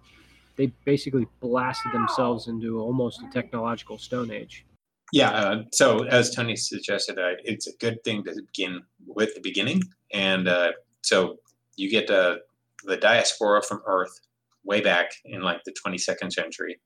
they 0.55 0.67
basically 0.85 1.27
blasted 1.39 1.91
themselves 1.91 2.47
into 2.47 2.79
almost 2.79 3.21
a 3.21 3.29
technological 3.31 3.97
stone 3.97 4.31
age. 4.31 4.65
yeah, 5.11 5.29
uh, 5.29 5.63
so 5.71 6.05
as 6.05 6.33
Tony 6.33 6.55
suggested, 6.55 7.19
uh, 7.19 7.35
it's 7.43 7.67
a 7.67 7.75
good 7.79 8.03
thing 8.03 8.23
to 8.23 8.41
begin 8.53 8.81
with 9.05 9.33
the 9.35 9.41
beginning, 9.41 9.81
and 10.13 10.47
uh, 10.47 10.71
so 11.01 11.37
you 11.75 11.89
get 11.89 12.09
uh, 12.09 12.37
the 12.85 12.97
diaspora 12.97 13.61
from 13.61 13.81
Earth 13.85 14.19
way 14.63 14.81
back 14.81 15.11
in 15.25 15.41
like 15.41 15.61
the 15.63 15.73
22nd 15.85 16.33
century, 16.33 16.79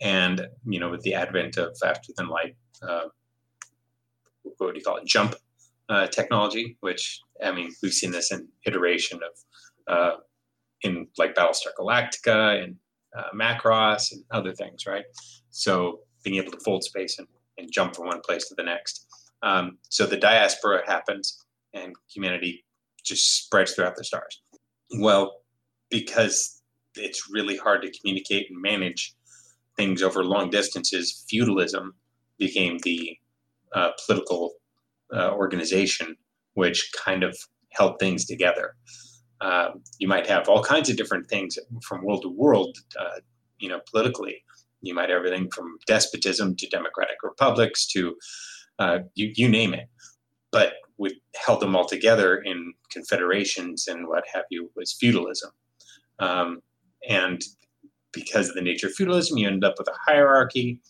and 0.00 0.46
you 0.64 0.78
know 0.78 0.90
with 0.90 1.02
the 1.02 1.14
advent 1.14 1.56
of 1.56 1.76
faster 1.82 2.12
than 2.16 2.28
light, 2.28 2.54
uh, 2.82 3.06
what 4.58 4.72
do 4.72 4.78
you 4.78 4.84
call 4.84 4.96
it, 4.96 5.06
jump 5.06 5.34
technology, 6.12 6.76
which 6.80 7.20
I 7.42 7.52
mean 7.52 7.72
we've 7.82 7.92
seen 7.92 8.10
this 8.10 8.32
in 8.32 8.48
iteration 8.66 9.20
of 9.22 9.92
uh, 9.92 10.16
in 10.82 11.06
like 11.18 11.34
Battlestar 11.34 11.72
Galactica 11.78 12.62
and 12.62 12.76
uh, 13.16 13.30
Macross 13.34 14.12
and 14.12 14.22
other 14.30 14.52
things, 14.52 14.86
right? 14.86 15.04
So 15.50 16.00
being 16.24 16.36
able 16.36 16.52
to 16.52 16.60
fold 16.64 16.84
space 16.84 17.18
and, 17.18 17.28
and 17.56 17.70
jump 17.72 17.96
from 17.96 18.06
one 18.06 18.20
place 18.20 18.48
to 18.48 18.54
the 18.56 18.62
next. 18.62 19.06
Um, 19.42 19.78
so 19.88 20.06
the 20.06 20.16
diaspora 20.16 20.82
happens 20.86 21.44
and 21.72 21.94
humanity 22.12 22.64
just 23.04 23.44
spreads 23.44 23.72
throughout 23.72 23.96
the 23.96 24.04
stars. 24.04 24.42
Well, 24.98 25.40
because 25.90 26.62
it's 26.96 27.30
really 27.30 27.56
hard 27.56 27.82
to 27.82 27.92
communicate 27.98 28.50
and 28.50 28.60
manage 28.60 29.14
things 29.76 30.02
over 30.02 30.24
long 30.24 30.50
distances, 30.50 31.24
feudalism 31.28 31.94
became 32.38 32.78
the 32.82 33.16
uh, 33.74 33.90
political 34.04 34.54
uh, 35.14 35.30
organization 35.30 36.16
which 36.56 36.90
kind 37.04 37.22
of 37.22 37.36
held 37.72 37.98
things 37.98 38.24
together. 38.24 38.74
Um, 39.42 39.82
you 39.98 40.08
might 40.08 40.26
have 40.26 40.48
all 40.48 40.62
kinds 40.62 40.88
of 40.88 40.96
different 40.96 41.28
things 41.28 41.58
from 41.86 42.02
world 42.02 42.22
to 42.22 42.30
world, 42.30 42.76
uh, 42.98 43.20
you 43.58 43.68
know, 43.68 43.80
politically. 43.90 44.42
You 44.80 44.94
might 44.94 45.10
have 45.10 45.18
everything 45.18 45.50
from 45.54 45.76
despotism 45.86 46.56
to 46.56 46.66
democratic 46.68 47.16
republics 47.22 47.86
to 47.88 48.16
uh, 48.78 48.98
you, 49.14 49.32
you 49.34 49.48
name 49.48 49.74
it. 49.74 49.88
But 50.50 50.72
we 50.96 51.20
held 51.34 51.60
them 51.60 51.76
all 51.76 51.84
together 51.84 52.38
in 52.38 52.72
confederations 52.90 53.86
and 53.86 54.08
what 54.08 54.24
have 54.32 54.44
you 54.50 54.70
was 54.74 54.94
feudalism. 54.94 55.50
Um, 56.18 56.60
and 57.06 57.42
because 58.12 58.48
of 58.48 58.54
the 58.54 58.62
nature 58.62 58.86
of 58.86 58.94
feudalism, 58.94 59.36
you 59.36 59.46
ended 59.46 59.64
up 59.64 59.74
with 59.78 59.88
a 59.88 60.10
hierarchy 60.10 60.80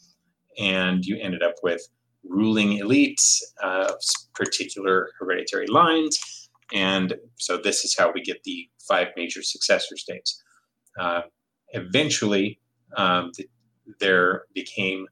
and 0.59 1.05
you 1.05 1.19
ended 1.19 1.43
up 1.43 1.55
with 1.65 1.83
ruling 2.29 2.79
elites 2.79 3.43
of 3.63 3.95
particular 4.35 5.11
hereditary 5.19 5.67
lines. 5.67 6.49
And 6.73 7.15
so 7.37 7.57
this 7.57 7.85
is 7.85 7.97
how 7.97 8.11
we 8.13 8.23
get 8.23 8.43
the 8.45 8.69
five 8.89 9.09
major 9.17 9.43
successor 9.43 9.97
states. 9.97 10.43
Uh, 10.99 11.23
eventually, 11.71 12.61
um, 12.97 13.33
th- 13.33 13.49
there 14.01 14.45
became 14.55 15.07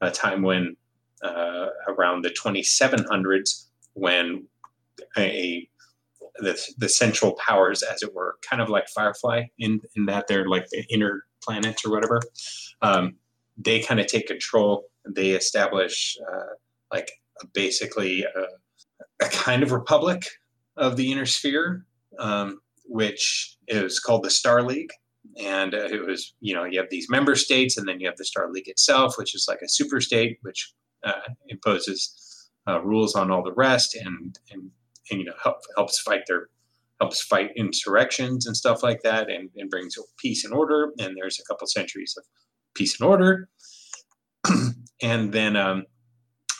a 0.00 0.10
time 0.10 0.42
when, 0.42 0.76
uh, 1.22 1.68
around 1.88 2.22
the 2.22 2.30
2700s, 2.30 3.66
when 3.94 4.46
a, 5.16 5.68
the, 6.36 6.60
the 6.76 6.88
central 6.88 7.32
powers, 7.44 7.82
as 7.82 8.02
it 8.02 8.14
were, 8.14 8.36
kind 8.48 8.60
of 8.62 8.68
like 8.68 8.88
Firefly, 8.88 9.44
in, 9.58 9.80
in 9.96 10.06
that 10.06 10.26
they're 10.28 10.48
like 10.48 10.68
the 10.70 10.84
inner 10.90 11.24
planets 11.42 11.84
or 11.84 11.90
whatever, 11.90 12.20
um, 12.82 13.16
they 13.56 13.80
kind 13.80 14.00
of 14.00 14.06
take 14.06 14.28
control. 14.28 14.84
They 15.14 15.30
establish 15.30 16.16
uh, 16.30 16.54
like 16.92 17.10
basically 17.52 18.24
a, 18.24 19.24
a, 19.24 19.28
kind 19.28 19.62
of 19.62 19.72
republic 19.72 20.24
of 20.76 20.96
the 20.96 21.12
inner 21.12 21.26
sphere, 21.26 21.86
um, 22.18 22.60
which 22.84 23.56
is 23.68 24.00
called 24.00 24.24
the 24.24 24.30
Star 24.30 24.62
League. 24.62 24.90
And 25.38 25.74
uh, 25.74 25.88
it 25.90 26.06
was, 26.06 26.34
you 26.40 26.54
know, 26.54 26.64
you 26.64 26.78
have 26.78 26.90
these 26.90 27.08
member 27.10 27.36
states, 27.36 27.76
and 27.76 27.86
then 27.86 28.00
you 28.00 28.06
have 28.06 28.16
the 28.16 28.24
Star 28.24 28.50
League 28.50 28.68
itself, 28.68 29.16
which 29.18 29.34
is 29.34 29.46
like 29.48 29.60
a 29.62 29.68
super 29.68 30.00
state, 30.00 30.38
which 30.42 30.72
uh, 31.04 31.12
imposes 31.48 32.50
uh, 32.68 32.80
rules 32.82 33.14
on 33.14 33.30
all 33.30 33.42
the 33.42 33.52
rest, 33.52 33.94
and 33.94 34.38
and, 34.50 34.70
and 35.10 35.20
you 35.20 35.24
know 35.24 35.34
help, 35.42 35.58
helps 35.76 36.00
fight 36.00 36.22
their 36.26 36.48
helps 37.00 37.22
fight 37.22 37.50
insurrections 37.56 38.46
and 38.46 38.56
stuff 38.56 38.82
like 38.82 39.02
that, 39.02 39.30
and, 39.30 39.50
and 39.56 39.70
brings 39.70 39.96
peace 40.18 40.44
and 40.44 40.52
order. 40.52 40.92
And 40.98 41.16
there's 41.16 41.38
a 41.38 41.44
couple 41.44 41.66
centuries 41.66 42.14
of 42.18 42.24
peace 42.74 43.00
and 43.00 43.08
order, 43.08 43.48
and 45.02 45.32
then 45.32 45.56
um, 45.56 45.84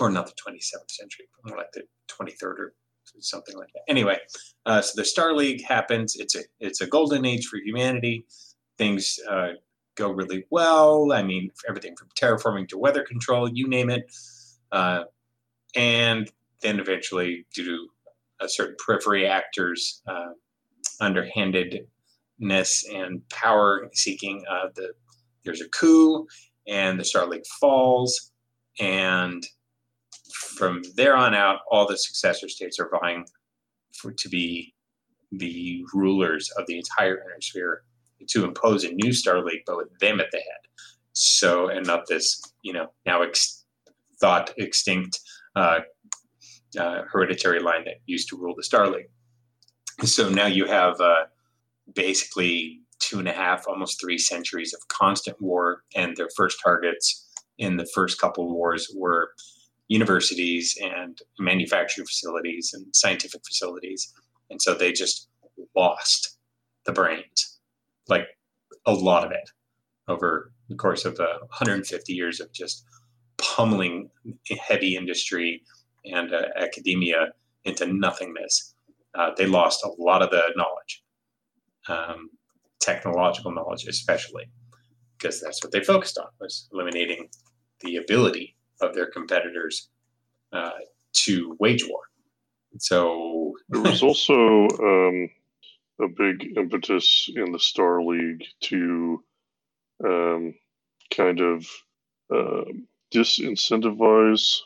or 0.00 0.10
not 0.10 0.26
the 0.26 0.32
27th 0.32 0.90
century, 0.90 1.26
more 1.44 1.56
like 1.56 1.72
the 1.72 1.82
23rd 2.08 2.58
or 2.58 2.74
something 3.20 3.56
like 3.56 3.68
that. 3.74 3.82
Anyway, 3.88 4.18
uh, 4.66 4.80
so 4.80 4.92
the 4.96 5.04
Star 5.04 5.34
League 5.34 5.64
happens. 5.64 6.16
It's 6.16 6.34
a 6.34 6.40
it's 6.60 6.80
a 6.80 6.86
golden 6.86 7.24
age 7.24 7.46
for 7.46 7.58
humanity. 7.58 8.26
Things 8.76 9.18
uh, 9.28 9.52
go 9.96 10.10
really 10.10 10.44
well. 10.50 11.12
I 11.12 11.22
mean, 11.22 11.50
everything 11.68 11.96
from 11.96 12.08
terraforming 12.20 12.68
to 12.68 12.78
weather 12.78 13.02
control, 13.02 13.48
you 13.52 13.68
name 13.68 13.90
it. 13.90 14.10
Uh, 14.70 15.04
and 15.74 16.30
then 16.62 16.80
eventually, 16.80 17.46
due 17.54 17.64
to 17.64 17.88
a 18.40 18.48
certain 18.48 18.76
periphery 18.84 19.26
actors' 19.26 20.02
uh, 20.06 20.32
underhandedness 21.00 22.84
and 22.94 23.28
power 23.30 23.88
seeking, 23.94 24.44
uh, 24.50 24.68
the 24.74 24.92
there's 25.44 25.60
a 25.60 25.68
coup, 25.68 26.26
and 26.68 27.00
the 27.00 27.04
Star 27.04 27.26
League 27.26 27.46
falls, 27.60 28.32
and 28.78 29.42
from 30.56 30.82
there 30.94 31.16
on 31.16 31.34
out, 31.34 31.60
all 31.70 31.86
the 31.86 31.96
successor 31.96 32.48
states 32.48 32.78
are 32.78 32.90
vying 33.00 33.24
for 33.94 34.12
to 34.12 34.28
be 34.28 34.74
the 35.32 35.84
rulers 35.92 36.50
of 36.56 36.66
the 36.66 36.76
entire 36.76 37.16
inner 37.16 37.40
sphere 37.40 37.82
to 38.28 38.44
impose 38.44 38.84
a 38.84 38.92
new 38.92 39.12
Star 39.12 39.44
League, 39.44 39.62
but 39.66 39.76
with 39.76 39.98
them 39.98 40.20
at 40.20 40.30
the 40.30 40.38
head. 40.38 40.60
So, 41.12 41.68
and 41.68 41.86
not 41.86 42.06
this, 42.08 42.40
you 42.62 42.72
know, 42.72 42.88
now 43.06 43.22
ex- 43.22 43.64
thought 44.20 44.52
extinct 44.58 45.20
uh, 45.56 45.80
uh, 46.78 47.02
hereditary 47.10 47.60
line 47.60 47.84
that 47.84 47.96
used 48.06 48.28
to 48.30 48.36
rule 48.36 48.54
the 48.56 48.62
Star 48.62 48.88
League. 48.88 49.10
So 50.04 50.28
now 50.28 50.46
you 50.46 50.66
have 50.66 51.00
uh, 51.00 51.24
basically 51.94 52.82
two 52.98 53.18
and 53.18 53.28
a 53.28 53.32
half, 53.32 53.66
almost 53.66 54.00
three 54.00 54.18
centuries 54.18 54.74
of 54.74 54.86
constant 54.88 55.40
war, 55.40 55.82
and 55.94 56.16
their 56.16 56.28
first 56.36 56.58
targets 56.62 57.26
in 57.58 57.76
the 57.76 57.86
first 57.94 58.20
couple 58.20 58.52
wars 58.52 58.90
were 58.94 59.30
universities 59.88 60.76
and 60.82 61.20
manufacturing 61.38 62.06
facilities 62.06 62.72
and 62.74 62.84
scientific 62.94 63.40
facilities. 63.46 64.12
And 64.50 64.60
so 64.60 64.74
they 64.74 64.92
just 64.92 65.28
lost 65.74 66.36
the 66.84 66.92
brains, 66.92 67.58
like 68.08 68.26
a 68.86 68.92
lot 68.92 69.24
of 69.24 69.32
it, 69.32 69.50
over 70.08 70.52
the 70.68 70.76
course 70.76 71.04
of 71.04 71.18
uh, 71.20 71.38
150 71.40 72.12
years 72.12 72.40
of 72.40 72.52
just 72.52 72.84
pummeling 73.38 74.10
heavy 74.60 74.96
industry 74.96 75.62
and 76.04 76.32
uh, 76.32 76.42
academia 76.56 77.28
into 77.64 77.86
nothingness. 77.86 78.74
Uh, 79.14 79.30
they 79.36 79.46
lost 79.46 79.84
a 79.84 79.90
lot 80.02 80.22
of 80.22 80.30
the 80.30 80.42
knowledge, 80.56 81.02
um, 81.88 82.30
technological 82.80 83.52
knowledge 83.52 83.86
especially, 83.86 84.44
because 85.16 85.40
that's 85.40 85.62
what 85.62 85.72
they 85.72 85.82
focused 85.82 86.18
on 86.18 86.26
was 86.40 86.68
eliminating 86.72 87.28
the 87.80 87.96
ability 87.96 88.56
of 88.80 88.94
their 88.94 89.10
competitors 89.10 89.88
uh, 90.52 90.70
to 91.12 91.56
wage 91.58 91.86
war. 91.88 92.00
So 92.78 93.54
there 93.68 93.82
was 93.82 94.02
also 94.02 94.68
um, 94.80 95.28
a 96.00 96.08
big 96.08 96.56
impetus 96.56 97.28
in 97.34 97.52
the 97.52 97.58
Star 97.58 98.02
League 98.02 98.44
to 98.62 99.22
um, 100.04 100.54
kind 101.14 101.40
of 101.40 101.66
uh, 102.34 102.64
disincentivize 103.12 104.60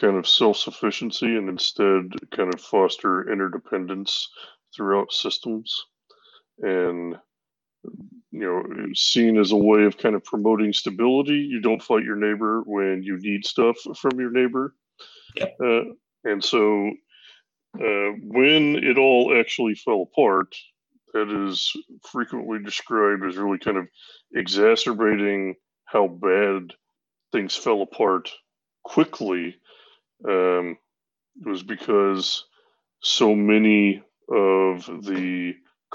kind 0.00 0.16
of 0.16 0.28
self-sufficiency 0.28 1.36
and 1.36 1.48
instead 1.48 2.10
kind 2.30 2.52
of 2.52 2.60
foster 2.60 3.30
interdependence 3.32 4.28
throughout 4.74 5.12
systems 5.12 5.86
and 6.58 7.16
you 8.30 8.40
know 8.40 8.62
seen 8.94 9.38
as 9.38 9.52
a 9.52 9.56
way 9.56 9.84
of 9.84 9.98
kind 9.98 10.14
of 10.14 10.24
promoting 10.24 10.72
stability. 10.72 11.38
You 11.38 11.60
don't 11.60 11.82
fight 11.82 12.04
your 12.04 12.16
neighbor 12.16 12.62
when 12.66 13.02
you 13.02 13.18
need 13.18 13.44
stuff 13.44 13.76
from 13.96 14.18
your 14.18 14.30
neighbor. 14.30 14.74
Uh, 15.40 15.82
and 16.24 16.42
so 16.42 16.88
uh, 17.78 18.10
when 18.22 18.76
it 18.76 18.98
all 18.98 19.36
actually 19.38 19.74
fell 19.74 20.02
apart 20.02 20.54
that 21.12 21.46
is 21.48 21.72
frequently 22.02 22.58
described 22.62 23.24
as 23.24 23.36
really 23.36 23.58
kind 23.58 23.76
of 23.76 23.86
exacerbating 24.34 25.54
how 25.84 26.06
bad 26.06 26.72
things 27.32 27.54
fell 27.54 27.82
apart 27.82 28.30
quickly 28.82 29.56
um, 30.28 30.76
was 31.44 31.62
because 31.62 32.44
so 33.00 33.34
many 33.34 34.02
of 34.28 34.86
the 35.04 35.54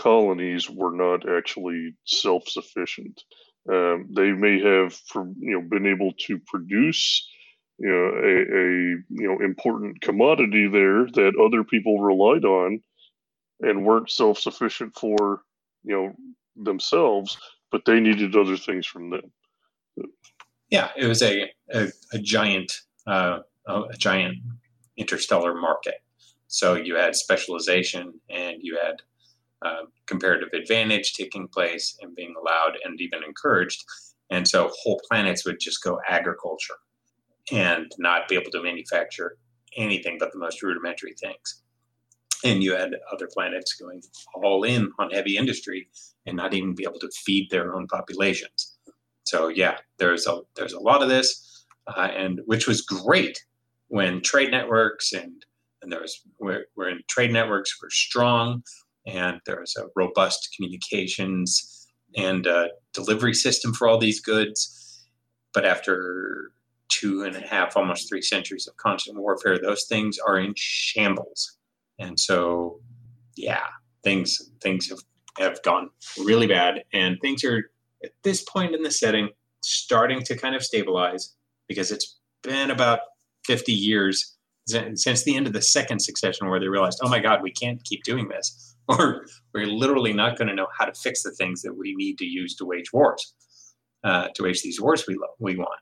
colonies 0.09 0.63
were 0.79 0.95
not 1.05 1.19
actually 1.37 1.81
self-sufficient. 2.05 3.17
Um, 3.75 3.97
they 4.19 4.31
may 4.45 4.59
have, 4.59 4.91
you 5.15 5.53
know, 5.53 5.63
been 5.73 5.85
able 5.85 6.11
to 6.25 6.33
produce, 6.51 7.03
you 7.77 7.91
know, 7.93 8.07
a, 8.31 8.35
a 8.61 8.65
you 9.19 9.27
know 9.27 9.37
important 9.51 10.01
commodity 10.01 10.65
there 10.67 11.05
that 11.17 11.43
other 11.45 11.63
people 11.63 12.07
relied 12.11 12.45
on, 12.45 12.69
and 13.67 13.85
weren't 13.85 14.09
self-sufficient 14.09 14.91
for, 15.01 15.43
you 15.83 15.95
know, 15.95 16.07
themselves, 16.69 17.37
but 17.71 17.85
they 17.85 17.99
needed 17.99 18.35
other 18.35 18.57
things 18.57 18.85
from 18.87 19.11
them. 19.11 19.27
Yeah, 20.69 20.89
it 20.97 21.05
was 21.05 21.21
a 21.21 21.51
a, 21.79 21.81
a 22.13 22.19
giant 22.35 22.71
uh, 23.05 23.39
a 23.67 23.97
giant 23.97 24.37
interstellar 24.97 25.53
market. 25.53 25.99
So 26.47 26.75
you 26.75 26.95
had 26.95 27.15
specialization 27.15 28.03
and 28.29 28.57
you 28.61 28.77
had 28.83 28.95
uh, 29.61 29.83
comparative 30.07 30.49
advantage 30.53 31.13
taking 31.13 31.47
place 31.47 31.97
and 32.01 32.15
being 32.15 32.33
allowed 32.39 32.77
and 32.83 32.99
even 32.99 33.23
encouraged. 33.23 33.83
And 34.29 34.47
so 34.47 34.71
whole 34.81 34.99
planets 35.09 35.45
would 35.45 35.59
just 35.59 35.83
go 35.83 35.99
agriculture 36.07 36.75
and 37.51 37.91
not 37.99 38.27
be 38.27 38.35
able 38.35 38.51
to 38.51 38.63
manufacture 38.63 39.37
anything 39.77 40.17
but 40.19 40.31
the 40.31 40.39
most 40.39 40.61
rudimentary 40.63 41.13
things. 41.13 41.61
And 42.43 42.63
you 42.63 42.73
had 42.73 42.95
other 43.13 43.29
planets 43.31 43.73
going 43.73 44.01
all 44.33 44.63
in 44.63 44.91
on 44.97 45.11
heavy 45.11 45.37
industry 45.37 45.89
and 46.25 46.35
not 46.35 46.53
even 46.53 46.73
be 46.73 46.83
able 46.83 46.99
to 46.99 47.11
feed 47.23 47.49
their 47.51 47.75
own 47.75 47.87
populations. 47.87 48.77
so 49.25 49.47
yeah, 49.49 49.77
there's 49.97 50.25
a 50.27 50.41
there's 50.55 50.73
a 50.73 50.79
lot 50.79 51.03
of 51.03 51.09
this, 51.09 51.65
uh, 51.87 52.09
and 52.15 52.41
which 52.45 52.67
was 52.67 52.81
great 52.81 53.43
when 53.89 54.21
trade 54.21 54.51
networks 54.51 55.13
and 55.13 55.45
and 55.81 55.91
there 55.91 56.01
was 56.01 56.21
where, 56.37 56.65
when 56.75 57.01
trade 57.07 57.31
networks 57.31 57.79
were 57.81 57.89
strong 57.89 58.63
and 59.05 59.39
there 59.45 59.59
was 59.59 59.75
a 59.77 59.85
robust 59.95 60.53
communications 60.55 61.87
and 62.15 62.47
uh, 62.47 62.67
delivery 62.93 63.33
system 63.33 63.73
for 63.73 63.87
all 63.87 63.97
these 63.97 64.19
goods. 64.19 65.05
But 65.53 65.65
after 65.65 66.51
two 66.89 67.23
and 67.23 67.35
a 67.35 67.47
half, 67.47 67.75
almost 67.75 68.09
three 68.09 68.21
centuries 68.21 68.67
of 68.67 68.77
constant 68.77 69.17
warfare, 69.17 69.57
those 69.57 69.85
things 69.85 70.17
are 70.19 70.37
in 70.37 70.53
shambles. 70.55 71.57
And 71.99 72.19
so, 72.19 72.79
yeah, 73.35 73.67
things 74.03 74.51
things 74.61 74.89
have, 74.89 74.99
have 75.37 75.63
gone 75.63 75.89
really 76.17 76.47
bad, 76.47 76.83
and 76.93 77.17
things 77.21 77.43
are 77.43 77.71
at 78.03 78.11
this 78.23 78.43
point 78.43 78.75
in 78.75 78.83
the 78.83 78.91
setting 78.91 79.29
starting 79.63 80.21
to 80.23 80.35
kind 80.35 80.55
of 80.55 80.63
stabilize 80.63 81.35
because 81.67 81.91
it's 81.91 82.19
been 82.43 82.71
about 82.71 82.99
50 83.45 83.71
years 83.71 84.37
since 84.65 85.23
the 85.23 85.35
end 85.35 85.47
of 85.47 85.53
the 85.53 85.61
second 85.61 85.99
succession 85.99 86.49
where 86.49 86.59
they 86.59 86.67
realized, 86.67 86.99
oh 87.03 87.09
my 87.09 87.19
God, 87.19 87.41
we 87.41 87.51
can't 87.51 87.83
keep 87.83 88.03
doing 88.03 88.27
this, 88.27 88.70
or 88.99 89.25
we're 89.53 89.67
literally 89.67 90.13
not 90.13 90.37
going 90.37 90.47
to 90.47 90.55
know 90.55 90.67
how 90.77 90.85
to 90.85 90.93
fix 90.93 91.23
the 91.23 91.31
things 91.31 91.61
that 91.61 91.73
we 91.73 91.95
need 91.95 92.17
to 92.17 92.25
use 92.25 92.55
to 92.55 92.65
wage 92.65 92.91
wars, 92.93 93.33
uh, 94.03 94.27
to 94.35 94.43
wage 94.43 94.61
these 94.61 94.81
wars 94.81 95.05
we 95.07 95.17
we 95.39 95.55
want. 95.55 95.79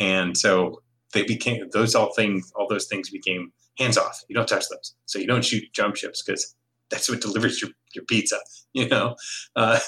And 0.00 0.36
so 0.36 0.82
they 1.14 1.24
became 1.24 1.68
those 1.72 1.94
all 1.94 2.12
things, 2.14 2.52
all 2.54 2.68
those 2.68 2.86
things 2.86 3.10
became 3.10 3.52
hands 3.78 3.96
off. 3.96 4.22
You 4.28 4.34
don't 4.34 4.48
touch 4.48 4.68
those. 4.68 4.94
So 5.06 5.18
you 5.18 5.26
don't 5.26 5.44
shoot 5.44 5.64
jump 5.72 5.96
ships 5.96 6.22
because 6.22 6.54
that's 6.90 7.08
what 7.08 7.20
delivers 7.20 7.60
your, 7.60 7.70
your 7.94 8.04
pizza, 8.04 8.38
you 8.72 8.88
know, 8.88 9.14
uh, 9.56 9.80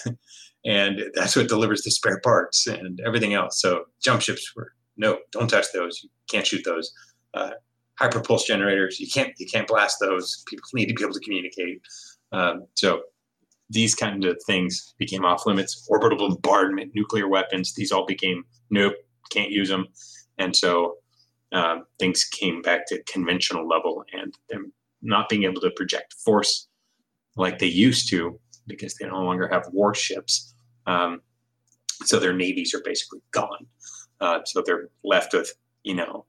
and 0.64 1.03
that's 1.14 1.36
what 1.36 1.49
delivers 1.49 1.82
the 1.82 1.91
spare 1.91 2.20
parts 2.20 2.66
and 2.66 3.01
everything 3.07 3.34
else. 3.34 3.61
So 3.61 3.84
jump 4.03 4.22
ships 4.22 4.55
were 4.55 4.72
no, 4.97 5.18
don't 5.32 5.49
touch 5.49 5.66
those. 5.72 6.03
You 6.03 6.11
can't 6.30 6.47
shoot 6.47 6.62
those. 6.64 6.93
Uh, 7.32 7.53
hyperpulse 8.01 8.45
generators. 8.47 8.99
You 8.99 9.09
can't 9.12 9.32
you 9.38 9.47
can't 9.47 9.66
blast 9.66 9.99
those. 10.01 10.43
People 10.47 10.64
need 10.74 10.86
to 10.86 10.95
be 10.95 11.03
able 11.03 11.14
to 11.14 11.20
communicate. 11.20 11.80
Um, 12.33 12.66
so 12.74 13.03
these 13.70 13.95
kind 13.95 14.24
of 14.24 14.41
things 14.47 14.95
became 14.99 15.24
off 15.24 15.47
limits. 15.47 15.87
Orbital 15.89 16.18
bombardment, 16.18 16.93
nuclear 16.95 17.28
weapons. 17.28 17.74
These 17.74 17.93
all 17.93 18.05
became 18.05 18.45
nope, 18.70 18.95
can't 19.31 19.51
use 19.51 19.68
them. 19.68 19.87
And 20.39 20.55
so 20.55 20.97
um, 21.53 21.85
things 21.99 22.24
came 22.24 22.62
back 22.62 22.87
to 22.89 23.03
conventional 23.05 23.66
level, 23.66 24.05
and 24.12 24.35
them 24.49 24.72
not 25.03 25.28
being 25.28 25.45
able 25.45 25.61
to 25.61 25.70
project 25.70 26.14
force 26.14 26.68
like 27.37 27.59
they 27.59 27.66
used 27.66 28.09
to 28.11 28.39
because 28.66 28.95
they 28.95 29.07
no 29.07 29.22
longer 29.22 29.49
have 29.49 29.64
warships. 29.72 30.55
Um, 30.87 31.22
so 32.05 32.18
their 32.18 32.33
navies 32.33 32.74
are 32.74 32.83
basically 32.85 33.20
gone. 33.31 33.66
Uh, 34.20 34.41
so 34.45 34.62
they're 34.64 34.89
left 35.05 35.33
with 35.33 35.53
you 35.83 35.95
know 35.95 36.26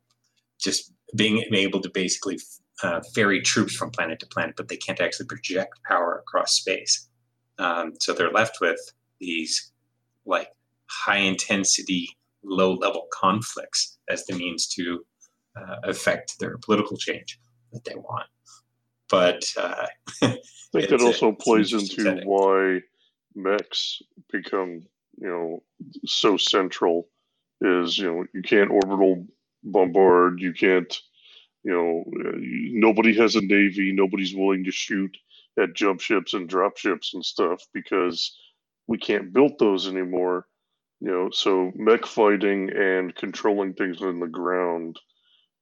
just 0.59 0.93
being 1.15 1.43
able 1.53 1.81
to 1.81 1.89
basically 1.89 2.39
uh, 2.83 3.01
ferry 3.13 3.41
troops 3.41 3.75
from 3.75 3.91
planet 3.91 4.19
to 4.19 4.25
planet, 4.27 4.55
but 4.57 4.67
they 4.67 4.77
can't 4.77 5.01
actually 5.01 5.27
project 5.27 5.79
power 5.87 6.19
across 6.19 6.53
space. 6.53 7.07
Um, 7.59 7.93
so 7.99 8.13
they're 8.13 8.31
left 8.31 8.57
with 8.61 8.79
these 9.19 9.71
like 10.25 10.49
high 10.89 11.17
intensity, 11.17 12.09
low 12.43 12.73
level 12.73 13.07
conflicts 13.13 13.97
as 14.09 14.25
the 14.25 14.35
means 14.35 14.67
to 14.67 15.05
uh, 15.55 15.75
affect 15.83 16.39
their 16.39 16.57
political 16.57 16.97
change 16.97 17.39
that 17.71 17.83
they 17.85 17.95
want. 17.95 18.27
But 19.09 19.43
uh, 19.57 19.87
I 20.23 20.37
think 20.71 20.89
that 20.89 21.01
also 21.01 21.33
plays 21.33 21.73
into 21.73 22.03
setting. 22.03 22.27
why 22.27 22.79
mechs 23.35 24.01
become, 24.31 24.81
you 25.19 25.27
know, 25.27 25.63
so 26.05 26.37
central. 26.37 27.07
Is 27.63 27.99
you 27.99 28.11
know 28.11 28.25
you 28.33 28.41
can't 28.41 28.71
orbital 28.71 29.27
bombard. 29.63 30.39
You 30.39 30.53
can't, 30.53 30.91
you 31.63 31.71
know, 31.71 32.03
nobody 32.07 33.15
has 33.17 33.35
a 33.35 33.41
navy. 33.41 33.91
Nobody's 33.91 34.35
willing 34.35 34.63
to 34.63 34.71
shoot 34.71 35.15
at 35.59 35.75
jump 35.75 36.01
ships 36.01 36.33
and 36.33 36.49
drop 36.49 36.77
ships 36.77 37.13
and 37.13 37.23
stuff 37.23 37.61
because 37.73 38.35
we 38.87 38.97
can't 38.97 39.33
build 39.33 39.59
those 39.59 39.87
anymore. 39.87 40.47
You 40.99 41.11
know, 41.11 41.29
so 41.31 41.71
mech 41.75 42.05
fighting 42.05 42.69
and 42.75 43.15
controlling 43.15 43.73
things 43.73 44.01
on 44.01 44.19
the 44.19 44.27
ground 44.27 44.99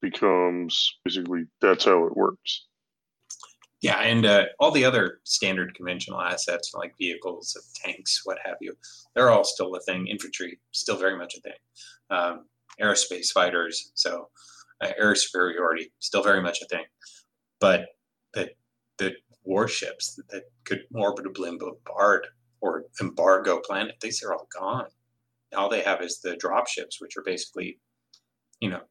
becomes 0.02 0.98
basically 1.06 1.44
that's 1.62 1.86
how 1.86 2.06
it 2.06 2.16
works. 2.16 2.66
Yeah, 3.82 4.00
and 4.00 4.26
uh, 4.26 4.46
all 4.60 4.72
the 4.72 4.84
other 4.84 5.20
standard 5.24 5.74
conventional 5.74 6.20
assets 6.20 6.74
like 6.74 6.94
vehicles, 6.98 7.58
tanks, 7.82 8.22
what 8.26 8.38
have 8.44 8.58
you, 8.60 8.74
they're 9.16 9.30
all 9.30 9.46
still 9.46 9.74
a 9.76 9.80
thing. 9.82 10.08
Infantry, 10.08 10.60
still 10.72 10.98
very 10.98 11.18
much 11.18 11.36
a 11.36 11.42
thing. 11.42 11.54
Um, 12.10 12.46
aerospace 12.82 13.32
fighters. 13.32 13.92
So 13.96 14.28
uh, 14.82 14.92
air 14.98 15.16
superiority 15.16 15.92
still 16.00 16.24
very 16.24 16.42
much 16.42 16.62
a 16.62 16.66
thing, 16.66 16.86
but 17.60 17.88
the 18.34 18.50
the 18.98 19.14
warships 19.44 20.16
that, 20.16 20.30
that 20.30 20.44
could 20.66 20.82
orbitably 20.94 21.58
bombard 21.58 22.28
or 22.62 22.86
embargo 23.02 23.60
planet, 23.66 23.96
these 24.02 24.22
are 24.24 24.34
all 24.34 24.48
gone. 24.58 24.86
All 25.56 25.70
they 25.70 25.82
have 25.82 26.02
is 26.02 26.20
the 26.22 26.36
drop 26.36 26.68
ships, 26.68 27.02
which 27.02 27.18
are 27.18 27.24
basically, 27.24 27.80
you 28.60 28.70
know, 28.70 28.82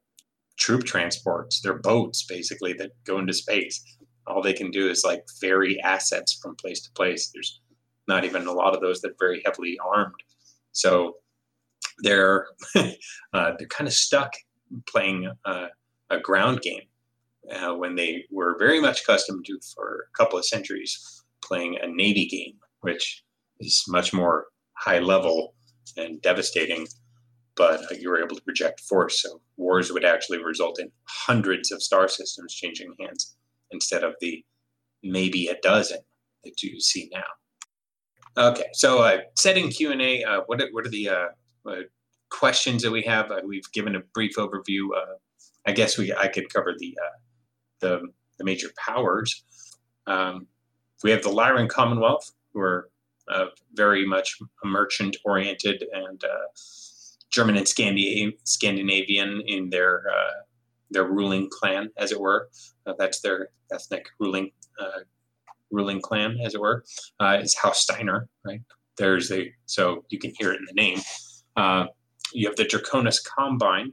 troop 0.58 0.84
transports. 0.84 1.60
They're 1.60 1.78
boats 1.78 2.24
basically 2.24 2.72
that 2.74 2.90
go 3.04 3.18
into 3.18 3.32
space. 3.32 3.82
All 4.26 4.42
they 4.42 4.52
can 4.52 4.70
do 4.70 4.90
is 4.90 5.04
like 5.04 5.24
ferry 5.40 5.80
assets 5.80 6.38
from 6.42 6.56
place 6.56 6.82
to 6.82 6.90
place. 6.92 7.30
There's 7.32 7.60
not 8.08 8.24
even 8.24 8.46
a 8.46 8.52
lot 8.52 8.74
of 8.74 8.80
those 8.80 9.00
that 9.02 9.12
are 9.12 9.16
very 9.20 9.42
heavily 9.44 9.78
armed. 9.84 10.14
So 10.72 11.16
they're 12.00 12.48
uh, 12.74 13.52
they're 13.58 13.68
kind 13.68 13.86
of 13.86 13.94
stuck 13.94 14.32
playing 14.86 15.30
uh, 15.44 15.68
a 16.10 16.18
ground 16.18 16.62
game 16.62 16.82
uh, 17.52 17.74
when 17.74 17.94
they 17.94 18.24
were 18.30 18.56
very 18.58 18.80
much 18.80 19.02
accustomed 19.02 19.44
to 19.46 19.58
for 19.74 20.08
a 20.08 20.16
couple 20.16 20.38
of 20.38 20.44
centuries 20.44 21.22
playing 21.42 21.78
a 21.80 21.86
navy 21.86 22.26
game, 22.26 22.54
which 22.80 23.24
is 23.60 23.84
much 23.88 24.12
more 24.12 24.46
high 24.74 24.98
level 24.98 25.54
and 25.96 26.20
devastating. 26.22 26.86
But 27.56 27.80
uh, 27.90 27.96
you 27.98 28.10
were 28.10 28.22
able 28.22 28.36
to 28.36 28.42
project 28.42 28.80
force, 28.80 29.22
so 29.22 29.40
wars 29.56 29.92
would 29.92 30.04
actually 30.04 30.42
result 30.42 30.78
in 30.78 30.90
hundreds 31.04 31.72
of 31.72 31.82
star 31.82 32.08
systems 32.08 32.54
changing 32.54 32.94
hands 33.00 33.36
instead 33.72 34.04
of 34.04 34.14
the 34.20 34.44
maybe 35.02 35.48
a 35.48 35.56
dozen 35.62 35.98
that 36.44 36.62
you 36.62 36.80
see 36.80 37.10
now. 37.12 38.50
Okay, 38.50 38.66
so 38.72 39.00
I 39.00 39.16
uh, 39.16 39.20
setting 39.36 39.68
Q 39.70 39.90
and 39.90 40.00
A. 40.00 40.22
Uh, 40.22 40.40
what 40.46 40.62
are, 40.62 40.68
what 40.70 40.86
are 40.86 40.90
the 40.90 41.08
uh, 41.08 41.26
uh, 41.68 41.82
questions 42.30 42.82
that 42.82 42.90
we 42.90 43.02
have. 43.02 43.30
Uh, 43.30 43.40
we've 43.44 43.70
given 43.72 43.96
a 43.96 44.00
brief 44.14 44.36
overview. 44.36 44.88
I 45.68 45.72
guess 45.72 45.98
we 45.98 46.14
I 46.14 46.28
could 46.28 46.50
cover 46.52 46.74
the 46.78 46.96
uh, 47.04 47.16
the, 47.80 48.00
the 48.38 48.44
major 48.44 48.68
powers. 48.78 49.44
Um, 50.06 50.46
we 51.04 51.10
have 51.10 51.22
the 51.22 51.28
Lyran 51.28 51.68
Commonwealth, 51.68 52.32
who 52.52 52.60
are 52.60 52.90
uh, 53.30 53.46
very 53.74 54.06
much 54.06 54.38
merchant 54.64 55.18
oriented 55.26 55.84
and 55.92 56.24
uh, 56.24 56.48
German 57.30 57.58
and 57.58 57.68
Scandinavian 57.68 59.42
in 59.46 59.68
their 59.68 60.04
uh, 60.10 60.40
their 60.90 61.04
ruling 61.04 61.50
clan, 61.50 61.90
as 61.98 62.12
it 62.12 62.20
were. 62.20 62.48
that's 62.98 63.20
their 63.20 63.50
ethnic 63.70 64.06
ruling 64.18 64.50
ruling 65.70 66.00
clan, 66.00 66.38
as 66.42 66.54
it 66.54 66.60
were. 66.62 66.82
is 67.42 67.54
House 67.54 67.80
Steiner, 67.80 68.26
right? 68.46 68.62
There's 68.96 69.30
a 69.30 69.52
so 69.66 70.06
you 70.08 70.18
can 70.18 70.32
hear 70.38 70.50
it 70.52 70.60
in 70.60 70.66
the 70.66 70.80
name. 70.82 71.00
Uh, 71.56 71.84
you 72.32 72.48
have 72.48 72.56
the 72.56 72.64
Draconis 72.64 73.18
Combine, 73.22 73.92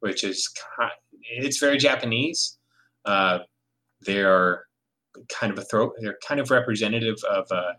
which 0.00 0.22
is 0.24 0.48
it's 1.30 1.58
very 1.58 1.78
Japanese. 1.78 2.58
Uh, 3.04 3.40
they 4.04 4.22
are 4.22 4.64
kind 5.28 5.52
of 5.52 5.58
a 5.58 5.62
throw. 5.62 5.92
They're 6.00 6.18
kind 6.26 6.40
of 6.40 6.50
representative 6.50 7.16
of 7.28 7.46
uh, 7.50 7.72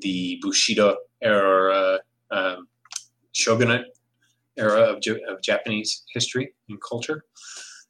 the 0.00 0.38
Bushido 0.42 0.96
era, 1.22 2.00
um, 2.30 2.68
shogunate 3.32 3.86
era 4.56 4.80
of, 4.82 5.02
of 5.28 5.42
Japanese 5.42 6.04
history 6.12 6.54
and 6.68 6.78
culture. 6.80 7.24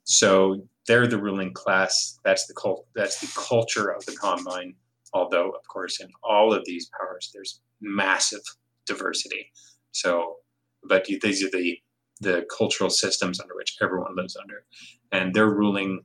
So 0.04 0.66
they're 0.86 1.06
the 1.06 1.20
ruling 1.20 1.52
class. 1.52 2.18
That's 2.24 2.46
the 2.46 2.54
cult. 2.54 2.86
That's 2.94 3.20
the 3.20 3.32
culture 3.40 3.88
of 3.90 4.04
the 4.06 4.16
combine. 4.16 4.74
Although, 5.14 5.50
of 5.50 5.66
course, 5.68 6.00
in 6.00 6.08
all 6.22 6.52
of 6.52 6.64
these 6.64 6.90
powers, 6.98 7.30
there's 7.32 7.60
massive 7.80 8.40
diversity. 8.86 9.52
So 9.92 10.36
but 10.84 11.04
these 11.04 11.44
are 11.44 11.50
the 11.50 11.78
the 12.22 12.46
cultural 12.56 12.90
systems 12.90 13.40
under 13.40 13.54
which 13.54 13.76
everyone 13.82 14.16
lives 14.16 14.36
under, 14.36 14.64
and 15.10 15.34
their 15.34 15.50
ruling 15.50 16.02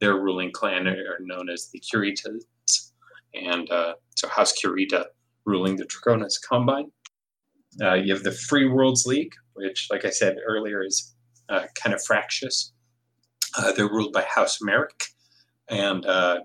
their 0.00 0.16
ruling 0.16 0.50
clan 0.50 0.88
are 0.88 1.18
known 1.20 1.48
as 1.48 1.70
the 1.70 1.80
Kuritas, 1.80 2.42
and 3.34 3.70
uh, 3.70 3.94
so 4.16 4.28
House 4.28 4.52
Kurita 4.52 5.04
ruling 5.44 5.76
the 5.76 5.86
Draconis 5.86 6.34
Combine. 6.46 6.90
Uh, 7.80 7.94
you 7.94 8.12
have 8.12 8.24
the 8.24 8.32
Free 8.32 8.68
Worlds 8.68 9.06
League, 9.06 9.32
which, 9.54 9.86
like 9.90 10.04
I 10.04 10.10
said 10.10 10.36
earlier, 10.44 10.82
is 10.82 11.14
uh, 11.48 11.66
kind 11.74 11.94
of 11.94 12.02
fractious. 12.02 12.72
Uh, 13.56 13.72
they're 13.72 13.88
ruled 13.88 14.12
by 14.12 14.22
House 14.22 14.58
Marik, 14.60 15.04
and 15.68 16.04
uh, 16.04 16.40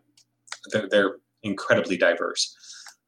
they're, 0.72 0.88
they're, 0.90 1.16
incredibly 1.44 1.96
diverse, 1.96 2.56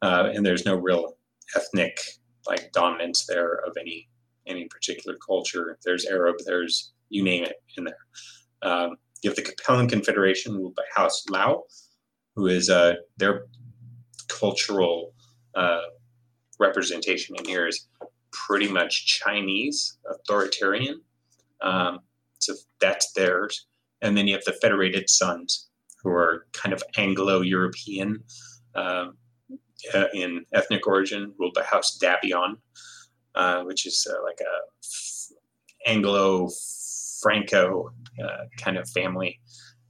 uh, 0.01 0.29
and 0.33 0.45
there's 0.45 0.63
no 0.63 0.75
real 0.75 1.15
ethnic 1.57 1.99
like 2.47 2.71
dominance 2.71 3.25
there 3.25 3.55
of 3.67 3.75
any 3.77 4.07
any 4.49 4.65
particular 4.65 5.17
culture. 5.25 5.77
There's 5.85 6.05
Arab, 6.05 6.35
there's 6.45 6.91
you 7.09 7.23
name 7.23 7.43
it 7.43 7.55
in 7.77 7.85
there. 7.85 8.05
Um, 8.61 8.97
you 9.21 9.29
have 9.29 9.35
the 9.35 9.43
Capellan 9.43 9.89
Confederation 9.89 10.55
ruled 10.55 10.75
by 10.75 10.83
House 10.95 11.25
Liao, 11.29 11.63
who 12.35 12.47
is 12.47 12.69
uh, 12.69 12.95
their 13.17 13.45
cultural 14.27 15.13
uh, 15.55 15.81
representation 16.59 17.35
in 17.37 17.45
here 17.45 17.67
is 17.67 17.87
pretty 18.31 18.67
much 18.67 19.07
Chinese 19.07 19.97
authoritarian. 20.09 21.01
Um, 21.61 21.99
so 22.39 22.53
that's 22.79 23.11
theirs. 23.13 23.67
And 24.01 24.15
then 24.15 24.27
you 24.27 24.35
have 24.35 24.45
the 24.45 24.53
Federated 24.53 25.09
Suns, 25.09 25.69
who 26.01 26.11
are 26.11 26.45
kind 26.53 26.73
of 26.73 26.81
Anglo 26.97 27.41
European 27.41 28.23
um, 28.75 29.17
uh, 29.93 30.05
in 30.13 30.45
ethnic 30.53 30.87
origin, 30.87 31.33
ruled 31.37 31.53
by 31.53 31.63
House 31.63 31.97
Davion, 32.01 32.55
uh, 33.39 33.63
which 33.63 33.85
is 33.85 34.05
uh, 34.11 34.21
like 34.21 34.41
a 34.41 35.89
Anglo 35.89 36.49
Franco 37.21 37.93
uh, 38.21 38.43
kind 38.57 38.77
of 38.77 38.89
family. 38.89 39.39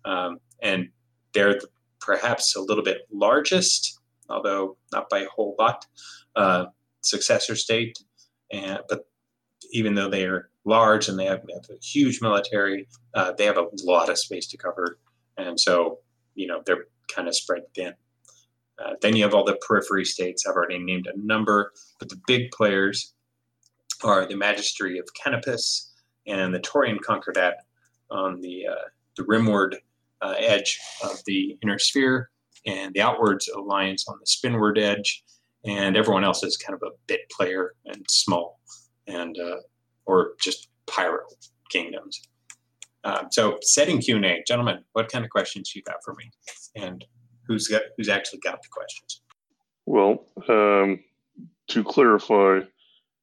Um, 0.05 0.37
and 0.61 0.89
they're 1.33 1.59
perhaps 1.99 2.55
a 2.55 2.61
little 2.61 2.83
bit 2.83 3.07
largest, 3.11 3.99
although 4.29 4.77
not 4.91 5.09
by 5.09 5.21
a 5.21 5.29
whole 5.29 5.55
lot, 5.57 5.87
uh, 6.35 6.65
successor 7.01 7.55
state. 7.55 7.97
And, 8.51 8.81
but 8.87 9.07
even 9.71 9.95
though 9.95 10.09
they 10.09 10.25
are 10.25 10.51
large 10.65 11.09
and 11.09 11.17
they 11.17 11.25
have, 11.25 11.39
have 11.39 11.69
a 11.71 11.83
huge 11.83 12.21
military, 12.21 12.87
they 13.37 13.45
have 13.45 13.57
a 13.57 13.65
lot 13.83 14.09
of 14.09 14.19
space 14.19 14.45
to 14.49 14.57
cover. 14.57 14.99
And 15.37 15.59
so, 15.59 15.97
you 16.35 16.45
know, 16.45 16.61
they're 16.67 16.85
kind 17.11 17.27
of 17.27 17.35
spread 17.35 17.63
thin. 17.75 17.93
Uh, 18.77 18.93
then 19.01 19.15
you 19.15 19.23
have 19.23 19.33
all 19.33 19.43
the 19.43 19.59
periphery 19.67 20.05
states. 20.05 20.45
I've 20.45 20.55
already 20.55 20.77
named 20.77 21.07
a 21.07 21.17
number, 21.17 21.73
but 21.97 22.09
the 22.09 22.21
big 22.27 22.51
players 22.51 23.15
are 24.03 24.25
the 24.25 24.35
Magistracy 24.35 24.99
of 24.99 25.07
Canopus 25.13 25.93
and 26.27 26.53
the 26.53 26.59
Taurian 26.59 26.99
Concordat 27.01 27.55
on 28.09 28.41
the, 28.41 28.67
uh, 28.67 28.87
the 29.17 29.23
rimward 29.23 29.75
uh, 30.21 30.35
edge 30.37 30.79
of 31.03 31.17
the 31.25 31.57
inner 31.63 31.79
sphere, 31.79 32.29
and 32.65 32.93
the 32.93 32.99
Outworlds 32.99 33.45
Alliance 33.55 34.05
on 34.07 34.17
the 34.19 34.25
spinward 34.25 34.77
edge, 34.77 35.23
and 35.65 35.95
everyone 35.95 36.23
else 36.23 36.43
is 36.43 36.57
kind 36.57 36.75
of 36.75 36.83
a 36.87 36.91
bit 37.07 37.21
player 37.31 37.73
and 37.85 38.05
small, 38.09 38.59
and 39.07 39.37
uh, 39.39 39.57
or 40.05 40.33
just 40.41 40.69
pyro 40.87 41.25
kingdoms. 41.69 42.21
Um, 43.03 43.27
so 43.31 43.57
setting 43.61 44.01
Q 44.01 44.17
and 44.17 44.25
A, 44.25 44.43
gentlemen, 44.45 44.83
what 44.93 45.09
kind 45.09 45.23
of 45.23 45.31
questions 45.31 45.73
you 45.73 45.81
got 45.83 45.97
for 46.03 46.15
me, 46.15 46.29
and 46.75 47.05
who's 47.47 47.67
got 47.67 47.83
who's 47.95 48.09
actually 48.09 48.39
got 48.39 48.61
the 48.61 48.67
questions? 48.69 49.21
Well, 49.85 50.25
um, 50.49 50.99
to 51.69 51.83
clarify, 51.83 52.59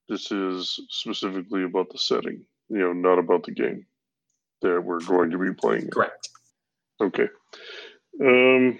this 0.08 0.30
is 0.30 0.78
specifically 0.90 1.64
about 1.64 1.90
the 1.90 1.98
setting, 1.98 2.44
you 2.68 2.78
know, 2.78 2.92
not 2.92 3.18
about 3.18 3.44
the 3.44 3.52
game 3.52 3.86
that 4.62 4.82
we're 4.82 5.00
going 5.00 5.30
to 5.30 5.38
be 5.38 5.52
playing. 5.52 5.88
Correct. 5.90 6.28
Okay. 7.00 7.28
Um, 8.20 8.78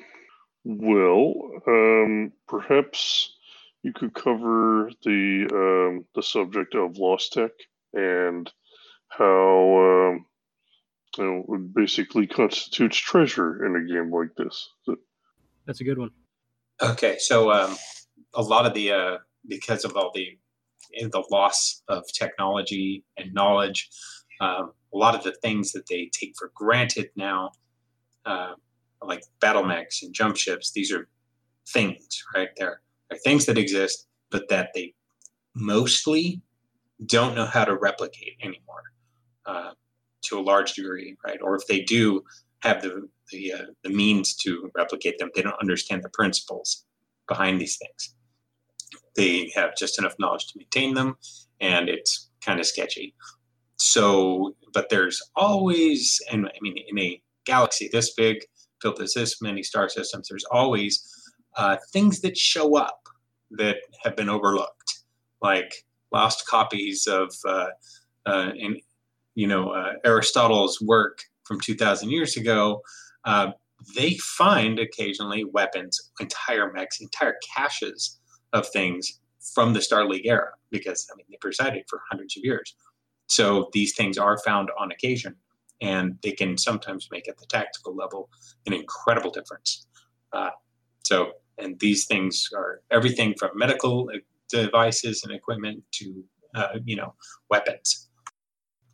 well, 0.64 1.35
um, 1.66 2.33
perhaps 2.49 3.35
you 3.83 3.93
could 3.93 4.14
cover 4.14 4.91
the 5.05 5.49
um, 5.53 6.05
the 6.14 6.22
subject 6.22 6.74
of 6.74 6.99
lost 6.99 7.35
tech 7.35 7.53
and 7.93 8.51
how 9.09 10.11
um, 10.11 10.27
you 11.16 11.24
know, 11.24 11.55
it 11.55 11.74
basically 11.74 12.27
constitutes 12.27 12.97
treasure 12.97 13.64
in 13.64 13.77
a 13.77 13.93
game 13.93 14.11
like 14.11 14.35
this. 14.37 14.68
That's 15.66 15.81
a 15.81 15.85
good 15.85 15.99
one. 15.99 16.11
Okay, 16.81 17.16
so 17.18 17.51
um, 17.51 17.77
a 18.35 18.43
lot 18.43 18.66
of 18.66 18.74
the 18.74 18.93
uh, 18.93 19.18
because 19.49 19.85
of 19.85 19.97
all 19.97 20.12
the 20.14 20.39
the 20.93 21.24
loss 21.31 21.83
of 21.89 22.05
technology 22.12 23.05
and 23.16 23.33
knowledge, 23.33 23.89
um, 24.41 24.72
a 24.95 24.97
lot 24.97 25.14
of 25.14 25.22
the 25.22 25.33
things 25.43 25.72
that 25.72 25.87
they 25.89 26.11
take 26.12 26.35
for 26.39 26.53
granted 26.55 27.11
now, 27.16 27.51
uh, 28.24 28.53
like 29.03 29.22
battle 29.41 29.64
mechs 29.64 30.03
and 30.03 30.14
jump 30.14 30.37
ships, 30.37 30.72
these 30.72 30.93
are 30.93 31.09
things, 31.68 32.24
right? 32.35 32.49
They're, 32.57 32.81
they're 33.09 33.18
things 33.18 33.47
that 33.47 33.59
exist, 33.59 34.07
but 34.31 34.49
that 34.49 34.70
they 34.74 34.95
mostly 35.55 36.41
don't 37.05 37.35
know 37.35 37.47
how 37.47 37.64
to 37.64 37.77
replicate 37.77 38.37
anymore 38.43 38.83
uh, 39.45 39.70
to 40.22 40.39
a 40.39 40.41
large 40.41 40.74
degree, 40.74 41.16
right? 41.24 41.39
Or 41.43 41.57
if 41.57 41.66
they 41.66 41.83
do 41.83 42.22
have 42.61 42.83
the 42.83 43.09
the, 43.31 43.53
uh, 43.53 43.66
the 43.83 43.91
means 43.91 44.35
to 44.37 44.70
replicate 44.77 45.18
them, 45.18 45.31
they 45.35 45.43
don't 45.43 45.61
understand 45.61 46.03
the 46.03 46.09
principles 46.11 46.85
behind 47.29 47.61
these 47.61 47.77
things. 47.77 48.14
They 49.17 49.51
have 49.55 49.77
just 49.77 49.99
enough 49.99 50.14
knowledge 50.19 50.47
to 50.49 50.59
maintain 50.59 50.95
them, 50.95 51.17
and 51.61 51.89
it's 51.89 52.31
kind 52.45 52.61
of 52.61 52.67
sketchy. 52.67 53.14
So, 53.77 54.55
but 54.73 54.89
there's 54.89 55.23
always, 55.35 56.21
and 56.31 56.47
I 56.47 56.59
mean, 56.61 56.77
in 56.89 56.99
a 56.99 57.21
galaxy 57.45 57.89
this 57.93 58.14
big, 58.14 58.39
filled 58.81 58.99
with 58.99 59.12
this 59.14 59.41
many 59.41 59.62
star 59.62 59.89
systems, 59.89 60.29
there's 60.29 60.45
always 60.51 61.03
uh, 61.57 61.77
things 61.93 62.21
that 62.21 62.37
show 62.37 62.77
up 62.77 63.01
that 63.53 63.77
have 64.03 64.17
been 64.17 64.29
overlooked, 64.29 65.01
like 65.43 65.85
lost 66.12 66.47
copies 66.47 67.07
of, 67.07 67.35
uh, 67.47 67.69
uh, 68.27 68.51
in, 68.57 68.81
you 69.35 69.47
know, 69.47 69.71
uh, 69.71 69.93
Aristotle's 70.05 70.81
work 70.81 71.21
from 71.45 71.61
2,000 71.61 72.11
years 72.11 72.37
ago. 72.37 72.83
Uh, 73.25 73.53
they 73.95 74.14
find 74.17 74.79
occasionally 74.79 75.45
weapons, 75.45 76.11
entire 76.21 76.73
mechs, 76.73 77.01
entire 77.01 77.37
caches 77.55 78.19
of 78.57 78.69
things 78.69 79.21
from 79.55 79.73
the 79.73 79.81
Star 79.81 80.07
League 80.07 80.27
era 80.27 80.51
because 80.71 81.09
I 81.13 81.17
mean 81.17 81.27
they 81.31 81.37
presided 81.41 81.85
for 81.89 82.01
hundreds 82.11 82.37
of 82.37 82.45
years. 82.45 82.75
So 83.29 83.69
these 83.73 83.95
things 83.95 84.19
are 84.19 84.39
found 84.39 84.71
on 84.79 84.93
occasion, 84.93 85.37
and 85.81 86.19
they 86.23 86.33
can 86.33 86.57
sometimes 86.57 87.09
make 87.11 87.29
at 87.29 87.39
the 87.39 87.47
tactical 87.47 87.95
level 87.95 88.31
an 88.67 88.73
incredible 88.73 89.31
difference. 89.31 89.87
Uh, 90.33 90.51
so, 91.05 91.33
and 91.59 91.79
these 91.81 92.07
things 92.07 92.49
are 92.55 92.83
everything 92.91 93.35
from 93.39 93.51
medical 93.55 94.09
devices 94.49 95.25
and 95.25 95.33
equipment 95.33 95.83
to 95.93 96.25
uh, 96.55 96.79
you 96.85 96.97
know 96.97 97.15
weapons, 97.51 98.09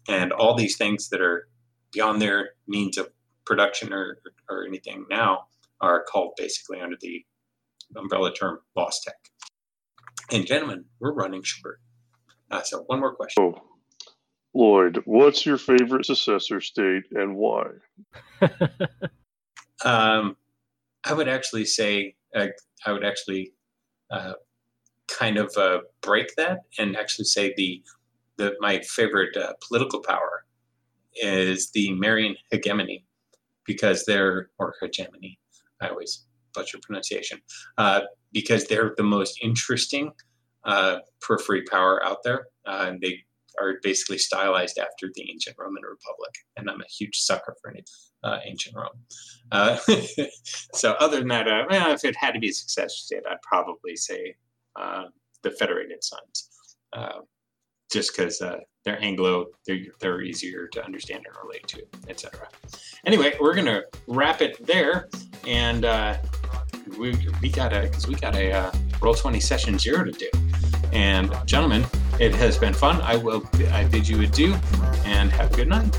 and 0.08 0.32
all 0.32 0.54
these 0.54 0.76
things 0.76 1.08
that 1.10 1.20
are 1.20 1.48
beyond 1.92 2.20
their 2.20 2.50
means 2.66 2.96
of 2.96 3.08
production 3.44 3.92
or, 3.92 4.18
or 4.48 4.64
anything 4.64 5.04
now 5.10 5.44
are 5.80 6.04
called 6.04 6.32
basically 6.36 6.80
under 6.80 6.96
the 7.00 7.24
umbrella 7.96 8.32
term 8.32 8.58
lost 8.76 9.04
tech. 9.04 9.16
And 10.30 10.46
gentlemen, 10.46 10.84
we're 11.00 11.12
running 11.12 11.42
short. 11.42 11.80
Uh, 12.50 12.62
so 12.62 12.82
one 12.86 13.00
more 13.00 13.14
question. 13.14 13.42
Oh, 13.42 13.62
Lloyd, 14.54 15.02
what's 15.06 15.46
your 15.46 15.58
favorite 15.58 16.04
successor 16.04 16.60
state 16.60 17.04
and 17.12 17.36
why? 17.36 17.64
um, 19.84 20.36
I 21.04 21.14
would 21.14 21.28
actually 21.28 21.64
say 21.64 22.14
uh, 22.34 22.48
I 22.86 22.92
would 22.92 23.04
actually 23.04 23.52
uh, 24.10 24.34
kind 25.08 25.38
of 25.38 25.52
uh, 25.56 25.80
break 26.02 26.34
that 26.36 26.60
and 26.78 26.96
actually 26.96 27.24
say 27.24 27.54
the 27.56 27.82
the 28.36 28.54
my 28.60 28.80
favorite 28.80 29.36
uh, 29.36 29.52
political 29.66 30.00
power 30.00 30.44
is 31.16 31.70
the 31.72 31.92
Marian 31.92 32.36
hegemony 32.50 33.04
because 33.64 34.04
they're 34.04 34.50
or 34.58 34.74
hegemony. 34.80 35.38
I 35.80 35.88
always 35.88 36.24
butcher 36.54 36.78
pronunciation 36.82 37.40
uh, 37.78 38.02
because 38.32 38.66
they're 38.66 38.94
the 38.96 39.02
most 39.02 39.38
interesting 39.42 40.12
uh, 40.64 40.98
periphery 41.20 41.62
power 41.62 42.04
out 42.04 42.18
there, 42.24 42.46
uh, 42.66 42.86
and 42.88 43.00
they 43.00 43.18
are 43.60 43.74
basically 43.82 44.16
stylized 44.16 44.78
after 44.78 45.10
the 45.14 45.30
ancient 45.30 45.56
Roman 45.58 45.82
Republic. 45.82 46.30
And 46.56 46.70
I'm 46.70 46.80
a 46.80 46.86
huge 46.86 47.18
sucker 47.18 47.54
for 47.60 47.74
uh, 48.24 48.38
ancient 48.44 48.74
Rome. 48.76 48.88
Uh, 49.50 49.76
so 50.74 50.92
other 50.92 51.18
than 51.18 51.28
that, 51.28 51.48
uh, 51.48 51.64
well, 51.68 51.92
if 51.92 52.04
it 52.04 52.16
had 52.16 52.32
to 52.32 52.40
be 52.40 52.48
a 52.48 52.52
successor 52.52 52.88
state, 52.88 53.22
I'd 53.28 53.42
probably 53.42 53.96
say 53.96 54.34
the 55.42 55.50
Federated 55.50 56.02
Suns 56.02 56.76
just 57.90 58.16
because 58.16 58.42
they're 58.84 59.02
Anglo, 59.02 59.46
they're, 59.66 59.78
they're 60.00 60.22
easier 60.22 60.66
to 60.68 60.84
understand 60.84 61.24
and 61.26 61.36
relate 61.44 61.66
to, 61.68 61.84
etc. 62.08 62.48
Anyway, 63.06 63.34
we're 63.40 63.54
gonna 63.54 63.82
wrap 64.06 64.40
it 64.40 64.64
there, 64.66 65.08
and 65.46 65.84
uh, 65.84 66.16
we 66.98 67.16
we 67.40 67.48
got 67.50 67.72
a 67.72 67.82
because 67.82 68.06
we 68.06 68.14
got 68.14 68.34
a 68.34 68.52
uh, 68.52 68.72
roll 69.00 69.14
twenty 69.14 69.40
session 69.40 69.78
zero 69.78 70.04
to 70.04 70.12
do. 70.12 70.28
And 70.92 71.34
gentlemen, 71.46 71.84
it 72.20 72.34
has 72.34 72.58
been 72.58 72.74
fun. 72.74 73.00
I 73.00 73.16
will 73.16 73.42
I 73.70 73.84
bid 73.84 74.08
you 74.08 74.20
adieu, 74.20 74.54
and 75.04 75.30
have 75.32 75.52
a 75.52 75.56
good 75.56 75.68
night. 75.68 75.96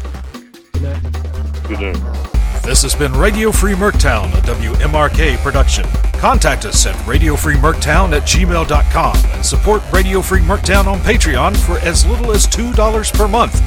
Good 0.74 0.84
night. 0.84 1.64
Good 1.68 1.80
night. 1.80 2.34
This 2.64 2.82
has 2.84 2.96
been 2.96 3.12
Radio 3.12 3.52
Free 3.52 3.74
Merctown, 3.74 4.34
a 4.38 4.42
WMRK 4.42 5.36
production. 5.40 5.84
Contact 6.18 6.64
us 6.64 6.86
at 6.86 6.96
radiofreemerctown 7.06 8.14
at 8.14 8.22
gmail.com 8.22 9.18
and 9.18 9.46
support 9.46 9.84
Radio 9.92 10.22
Free 10.22 10.40
Merctown 10.40 10.88
on 10.88 11.00
Patreon 11.00 11.58
for 11.58 11.78
as 11.80 12.06
little 12.06 12.32
as 12.32 12.48
$2 12.48 13.14
per 13.14 13.28
month. 13.28 13.60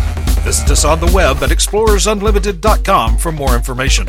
Visit 0.44 0.70
us 0.70 0.86
on 0.86 0.98
the 1.00 1.12
web 1.14 1.42
at 1.42 1.50
explorersunlimited.com 1.50 3.18
for 3.18 3.32
more 3.32 3.54
information. 3.54 4.08